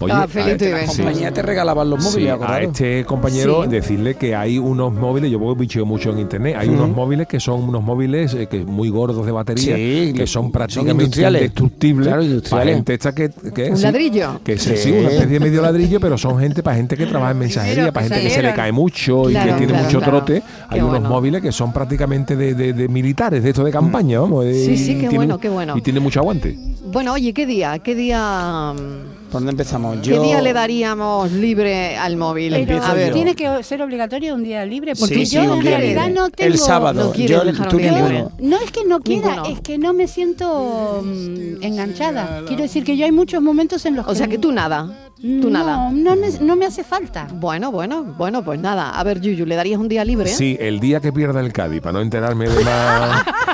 Oye, 0.00 0.12
Ah, 0.12 0.20
Cafelito 0.22 0.64
y 0.64 0.68
este- 0.68 0.86
sí. 0.88 0.96
compañía 1.02 1.32
te 1.32 1.42
regalaban 1.42 1.90
los 1.90 2.02
móviles, 2.02 2.34
Sí, 2.38 2.44
a 2.46 2.60
este 2.62 3.04
compañero 3.04 3.64
Sí. 3.64 3.70
decirle 3.70 4.14
que 4.14 4.34
hay 4.34 4.58
unos 4.58 4.92
móviles, 4.92 5.30
yo 5.30 5.54
bicheo 5.54 5.84
mucho 5.86 6.10
en 6.10 6.18
internet, 6.20 6.56
hay 6.58 6.68
unos 6.68 6.88
móviles 6.90 7.26
que 7.26 7.40
son 7.40 7.62
unos 7.62 7.82
móviles 7.82 8.34
eh, 8.34 8.46
que 8.48 8.64
muy 8.64 8.88
gordos 8.90 9.24
de 9.26 9.32
batería, 9.32 9.76
Sí, 9.76 10.12
que 10.16 10.26
son 10.26 10.50
prácticamente 10.52 11.04
industriales. 11.04 11.42
indestructibles 11.42 12.06
Claro, 12.08 12.40
para 12.50 12.64
gente 12.74 12.94
esta 12.94 13.14
que, 13.14 13.30
que 13.54 13.70
¿Un 13.70 13.76
sí, 13.76 13.82
ladrillo? 13.82 14.40
que 14.44 14.58
sí, 14.58 14.70
Sí. 14.70 14.76
sí, 14.76 14.90
una 14.92 15.08
especie 15.10 15.38
de 15.38 15.40
medio 15.40 15.62
ladrillo, 15.62 16.00
pero 16.00 16.16
son 16.18 16.38
gente 16.38 16.62
para 16.62 16.76
gente 16.76 16.96
que 16.96 17.06
trabaja 17.06 17.32
en 17.32 17.38
mensajería, 17.38 17.92
para 17.92 18.06
gente 18.08 18.22
que 18.22 18.30
se 18.30 18.42
le 18.42 18.52
cae 18.60 18.72
mucho 18.72 19.30
y 19.30 19.34
que 19.34 19.40
tiene 19.40 19.66
claro, 19.66 19.84
mucho 19.84 19.98
claro. 19.98 20.16
trote. 20.18 20.42
Hay 20.68 20.78
Qué 20.78 20.84
unos 20.84 20.90
bueno. 21.00 21.08
móviles 21.08 21.42
que 21.42 21.52
son 21.52 21.72
prácticamente 21.72 22.36
de, 22.36 22.54
de- 22.54 22.72
de 22.72 22.88
militares, 22.88 23.42
de 23.42 23.50
esto 23.50 23.64
de 23.64 23.70
campaña, 23.72 24.20
vamos. 24.20 24.44
Sí, 24.46 24.76
sí, 24.76 24.92
y 24.92 24.94
qué 24.94 25.00
tienen- 25.08 25.16
bueno, 25.16 25.38
qué 25.38 25.48
bueno. 25.48 25.76
Y 25.76 25.80
tiene 25.80 26.00
mucho 26.00 26.20
aguante. 26.20 26.56
Bueno, 26.92 27.12
oye, 27.14 27.32
¿qué 27.32 27.46
día? 27.46 27.78
¿Qué 27.78 27.94
día, 27.94 28.72
mm, 28.74 29.19
¿Por 29.30 29.40
dónde 29.40 29.50
empezamos? 29.52 29.98
¿qué 29.98 30.10
Yo... 30.10 30.22
día 30.22 30.40
le 30.40 30.52
daríamos 30.52 31.30
libre 31.30 31.96
al 31.96 32.16
móvil? 32.16 32.52
Pero 32.66 32.82
a 32.82 32.94
ver, 32.94 33.12
tiene 33.12 33.34
que 33.36 33.62
ser 33.62 33.80
obligatorio 33.82 34.34
un 34.34 34.42
día 34.42 34.64
libre, 34.66 34.94
porque 34.96 35.14
Sí, 35.14 35.26
sí, 35.26 35.36
yo 35.36 35.42
en 35.54 35.62
realidad 35.62 36.06
libre. 36.06 36.20
no 36.20 36.30
tengo... 36.30 36.52
El 36.52 36.58
sábado. 36.58 37.04
no 37.04 37.14
yo, 37.14 37.44
dejar 37.44 37.66
un 37.66 37.70
tú 37.70 37.76
día. 37.78 38.28
No 38.40 38.56
es 38.56 38.70
que 38.72 38.84
no 38.84 39.00
quiera, 39.00 39.36
Ninguno. 39.36 39.46
es 39.54 39.60
que 39.60 39.78
no 39.78 39.92
me 39.92 40.08
siento 40.08 41.02
mm, 41.04 41.62
enganchada. 41.62 42.42
Quiero 42.46 42.62
decir 42.62 42.82
que 42.84 42.96
yo 42.96 43.04
hay 43.04 43.12
muchos 43.12 43.40
momentos 43.40 43.86
en 43.86 43.96
los 43.96 44.04
que... 44.06 44.12
o 44.12 44.14
sea 44.14 44.26
que 44.26 44.38
tú 44.38 44.50
nada, 44.52 44.86
tú 45.20 45.48
no, 45.48 45.50
nada. 45.50 45.90
No, 45.92 46.16
ne- 46.16 46.38
no 46.40 46.56
me 46.56 46.66
hace 46.66 46.82
falta. 46.82 47.28
Bueno, 47.32 47.70
bueno, 47.70 48.02
bueno, 48.18 48.42
pues 48.44 48.58
nada. 48.60 48.90
A 48.98 49.04
ver, 49.04 49.20
Yuyu, 49.20 49.46
¿le 49.46 49.54
darías 49.54 49.78
un 49.78 49.88
día 49.88 50.04
libre? 50.04 50.28
Sí, 50.28 50.56
el 50.60 50.80
día 50.80 51.00
que 51.00 51.12
pierda 51.12 51.40
el 51.40 51.52
Cádiz, 51.52 51.80
para 51.80 51.92
no 51.92 52.00
enterarme 52.00 52.48
de 52.48 52.64
más, 52.64 53.24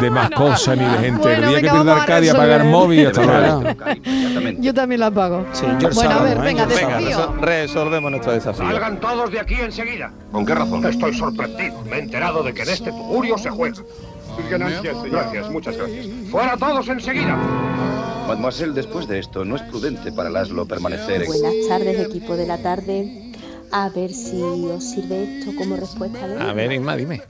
de 0.00 0.10
más 0.10 0.30
cosas 0.30 0.76
ni 0.78 0.84
de 0.84 0.98
gente. 0.98 1.18
Bueno, 1.20 1.30
el 1.30 1.40
día 1.40 1.46
venga, 1.48 1.54
que 1.56 1.60
pierda 1.62 1.78
vamos 1.78 1.96
el 1.96 2.02
a 2.02 2.06
Cádiz, 2.06 2.30
apagar 2.30 2.48
resolver. 2.60 2.72
móvil 2.72 2.98
y 3.00 3.04
hasta 3.06 3.22
luego. 3.24 3.62
Yo 4.60 4.74
también 4.74 5.00
la 5.00 5.10
pago. 5.10 5.46
Sí, 5.52 5.66
yo 5.80 5.88
bueno, 5.90 6.10
a 6.10 6.22
ver, 6.22 6.36
¿eh? 6.36 6.40
venga, 6.40 6.66
desafío. 6.66 7.08
resol- 7.08 7.40
resolvemos 7.40 8.10
nuestro 8.10 8.32
desafío. 8.32 8.66
Salgan 8.66 9.00
todos 9.00 9.30
de 9.30 9.40
aquí 9.40 9.54
enseguida. 9.54 10.12
¿Con 10.32 10.44
qué 10.46 10.54
razón? 10.54 10.86
Estoy 10.86 11.14
sorprendido. 11.14 11.80
Me 11.88 11.96
he 11.96 12.00
enterado 12.00 12.42
de 12.42 12.52
que 12.54 12.62
en 12.62 12.68
este 12.70 12.90
tugurio 12.90 13.36
se 13.38 13.50
juega. 13.50 13.76
Ganancias, 14.50 14.96
señor. 15.02 15.10
Gracias, 15.10 15.50
muchas 15.50 15.76
gracias. 15.76 16.06
¡Fuera 16.30 16.56
todos 16.56 16.88
enseguida! 16.88 17.36
Mademoiselle, 18.26 18.72
después 18.72 19.06
de 19.08 19.18
esto, 19.18 19.44
no 19.44 19.56
es 19.56 19.62
prudente 19.62 20.12
para 20.12 20.30
Laszlo 20.30 20.64
permanecer 20.66 21.22
en... 21.22 21.26
Buenas 21.26 21.52
tardes, 21.68 22.00
equipo 22.06 22.36
de 22.36 22.46
la 22.46 22.58
tarde. 22.58 23.32
A 23.72 23.88
ver 23.90 24.10
si 24.12 24.40
os 24.42 24.82
sirve 24.82 25.38
esto 25.40 25.52
como 25.58 25.76
respuesta 25.76 26.26
de 26.26 26.40
A 26.40 26.52
ver, 26.52 26.72
Isma, 26.72 26.96
dime. 26.96 27.22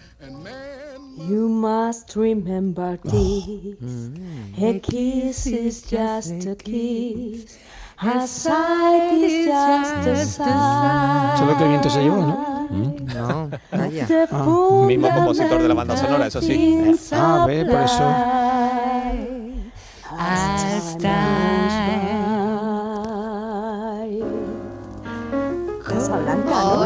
You 1.29 1.49
must 1.49 2.17
remember 2.17 2.99
this. 3.05 3.77
A 4.59 4.81
kiss 4.81 5.47
is 5.47 5.83
just 5.83 6.47
a 6.47 6.55
kiss. 6.57 7.59
A 8.03 8.27
sight 8.27 9.13
is 9.21 9.47
just 9.47 10.07
a 10.07 10.25
sight. 10.25 11.35
Eso 11.35 11.45
es 11.45 11.51
lo 11.51 11.57
que 11.59 11.65
el 11.65 11.69
viento 11.69 11.91
se 11.91 12.03
llevó, 12.03 12.17
¿no? 12.17 12.69
No, 12.71 13.51
vaya. 13.71 14.07
Ah. 14.31 14.85
Mismo 14.87 15.09
compositor 15.15 15.61
de 15.61 15.69
la 15.69 15.75
banda 15.75 15.97
sonora, 15.97 16.27
eso 16.27 16.41
sí. 16.41 16.97
Ah, 17.13 17.45
ve, 17.47 17.67
por 17.67 17.81
eso. 17.81 18.05
As 20.19 20.97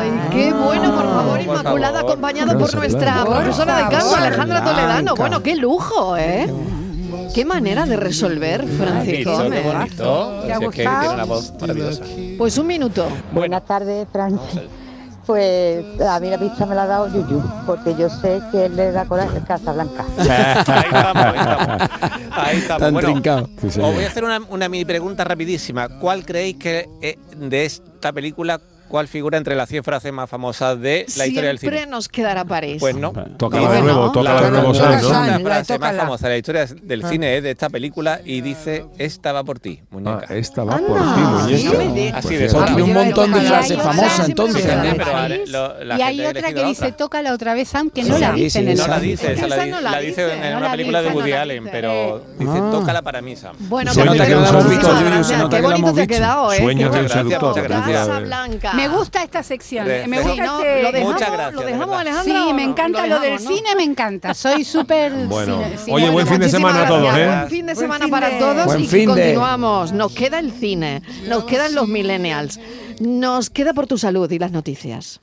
Ay, 0.05 0.29
qué 0.33 0.53
bueno, 0.53 0.95
por 0.95 1.05
favor, 1.05 1.41
Inmaculada, 1.41 1.99
favor. 2.01 2.11
acompañado 2.13 2.59
por 2.59 2.75
nuestra 2.75 3.25
profesora 3.25 3.77
de 3.77 3.83
canto. 3.97 4.17
Alejandra 4.17 4.65
Toledano. 4.65 5.15
Bueno, 5.17 5.43
qué 5.43 5.57
lujo, 5.57 6.17
¿eh? 6.17 6.53
Qué 7.35 7.45
manera 7.45 7.85
de 7.87 7.97
resolver, 7.97 8.67
Francisco. 8.67 9.49
Qué 9.51 9.61
bonito. 9.63 10.43
¿Te 10.47 10.53
ha 10.53 10.59
Si 10.59 10.65
es 10.65 10.71
que 10.71 10.83
gustado? 10.85 11.01
tiene 11.01 11.15
una 11.15 11.25
voz 11.25 11.53
maravillosa. 11.61 12.05
Pues 12.39 12.59
un 12.59 12.67
minuto. 12.67 13.07
Buenas 13.33 13.65
tardes, 13.65 14.07
Francis. 14.13 14.61
Pues 15.27 15.83
a 16.07 16.21
mí 16.21 16.29
la 16.29 16.37
pista 16.37 16.67
me 16.67 16.75
la 16.75 16.83
ha 16.83 16.87
dado 16.87 17.09
Yuyu, 17.09 17.43
porque 17.65 17.95
yo 17.95 18.11
sé 18.11 18.43
que 18.53 18.67
él 18.67 18.77
le 18.77 18.93
da 18.93 19.07
coraje 19.07 19.39
a 19.39 19.41
Casablanca. 19.41 20.05
Ahí 20.19 20.85
estamos, 20.85 21.25
ahí 21.25 21.35
estamos. 21.39 21.91
Ahí 22.37 22.57
estamos. 22.59 22.81
Tan 22.83 22.93
Bueno, 22.93 23.09
trincado. 23.09 23.49
Sí, 23.63 23.81
os 23.81 23.95
voy 23.95 24.05
a 24.05 24.09
hacer 24.09 24.23
una, 24.25 24.41
una 24.51 24.69
mini 24.69 24.85
pregunta 24.85 25.25
rapidísima. 25.25 25.89
¿Cuál 25.89 26.27
creéis 26.27 26.57
que 26.57 26.91
eh, 27.01 27.19
de 27.39 27.65
esta 27.65 28.13
película, 28.13 28.61
cuál 28.89 29.09
figura 29.09 29.39
entre 29.39 29.55
las 29.57 29.69
100 29.69 29.83
frases 29.85 30.13
más 30.13 30.29
famosas 30.31 30.81
de 30.81 31.07
la 31.17 31.27
historia 31.27 31.49
del 31.49 31.59
Siempre 31.59 31.81
cine? 31.81 31.91
nos 31.91 32.09
quedará 32.09 32.45
París. 32.45 32.77
Pues 32.81 32.95
no. 32.97 33.13
Toca 33.37 33.59
Dice 33.59 33.73
de 33.73 33.81
nuevo, 33.83 34.07
no. 34.07 34.13
toca 34.13 34.35
La, 34.35 34.41
de 34.43 34.51
nuevo, 34.51 34.73
la- 34.73 34.79
¿sabes, 34.79 35.03
no? 35.03 35.09
Frase 35.09 35.45
más 35.45 35.67
tócala. 35.67 35.99
famosa 36.03 36.29
de 36.29 36.35
la 36.35 36.39
historia 36.39 36.67
del 36.83 37.05
Ah. 37.05 37.09
cine 37.09 37.37
es 37.37 37.43
de 37.43 37.51
esta 37.51 37.69
película 37.71 38.21
y 38.25 38.41
dice, 38.41 38.87
esta 38.99 39.33
va 39.33 39.45
por 39.45 39.59
ti, 39.59 39.81
Ah, 39.83 39.87
muñeca. 39.91 40.35
esta 40.35 40.65
va 40.65 40.79
por 40.79 40.97
ti, 41.15 41.21
muñeca. 41.21 42.19
Así 42.19 42.29
Pues 42.29 42.53
de. 42.53 42.65
Tiene 42.67 42.83
un 42.83 42.93
montón 42.93 43.33
de 43.33 43.41
frases 43.41 43.79
famosas, 43.83 44.29
entonces. 44.29 44.63
siempre 44.63 45.07
y 45.97 46.03
hay 46.03 46.21
otra 46.27 46.53
que 46.53 46.65
dice, 46.65 46.85
otra. 46.87 46.97
toca 46.97 47.23
la 47.23 47.33
otra 47.33 47.55
vez, 47.55 47.69
Sam, 47.69 47.91
que 47.91 48.03
no 48.05 48.19
la 48.19 48.33
dice 48.33 48.59
en 48.61 48.69
el 48.69 48.79
No 48.79 48.87
la 48.87 49.01
dice, 49.01 49.35
la, 49.37 49.47
no 49.91 50.01
dice 50.01 50.33
en 50.35 50.41
no 50.53 50.59
una 50.59 50.61
la 50.67 50.71
película 50.73 51.03
de 51.03 51.09
no 51.11 51.15
Woody 51.17 51.33
Allen, 51.33 51.65
pero 51.71 52.23
dice, 52.39 52.53
Ah. 52.55 52.71
tócala 52.73 53.03
para 53.03 53.21
mí, 53.23 53.37
Sam. 53.37 53.57
Bueno, 53.61 53.91
pues 53.95 54.07
que 54.11 55.25
se 55.25 55.37
nota 55.37 55.57
Qué 55.57 55.63
bonito 55.63 55.79
hemos 55.79 55.95
te 55.95 56.01
ha 56.01 56.05
visto. 56.07 56.15
quedado, 56.15 56.53
¿eh? 56.53 56.59
Sueños 56.59 56.93
del 56.93 57.09
seductor. 57.09 57.67
Casablanca. 57.67 58.73
Me 58.77 58.89
gusta 58.89 59.23
esta 59.23 59.43
sección. 59.43 59.87
Me 59.87 60.05
Sí, 60.05 60.29
gusta 60.29 60.45
no, 60.47 60.59
este- 60.61 60.83
lo 60.83 60.93
dejamos, 60.93 61.13
Muchas 61.15 61.33
gracias, 61.33 61.55
lo 61.55 61.61
de 61.61 61.67
dejamos, 61.67 61.89
verdad. 61.89 62.01
Alejandra. 62.01 62.45
Sí, 62.47 62.53
me 62.55 62.63
encanta 62.65 63.07
lo, 63.07 63.21
del 63.21 63.39
cine, 63.39 63.75
me 63.77 63.83
encanta. 63.85 64.35
Soy 64.35 64.65
súper 64.65 65.13
Bueno, 65.27 65.59
cine- 65.63 65.79
cine- 65.79 65.95
oye, 65.95 66.11
buen 66.11 66.27
fin 66.27 66.39
de 66.41 66.47
muchísimas 66.47 66.73
semana 66.73 66.85
a 66.87 66.89
todos, 66.89 67.03
gracias. 67.03 67.27
¿eh? 67.29 67.37
Buen 67.39 67.51
fin 67.51 67.67
de 67.67 67.75
semana 67.75 68.09
para 68.09 68.39
todos 68.39 68.67
Buen 68.67 68.81
y 68.83 69.07
continuamos. 69.07 69.93
Nos 69.93 70.13
queda 70.13 70.39
el 70.39 70.53
cine, 70.53 71.03
nos 71.29 71.45
quedan 71.45 71.75
los 71.75 71.89
millennials, 71.89 72.59
nos 73.01 73.51
queda 73.51 73.73
por 73.75 73.87
tu 73.87 73.99
salud 73.99 74.31
y 74.31 74.39
las 74.39 74.51
noticias. 74.53 75.21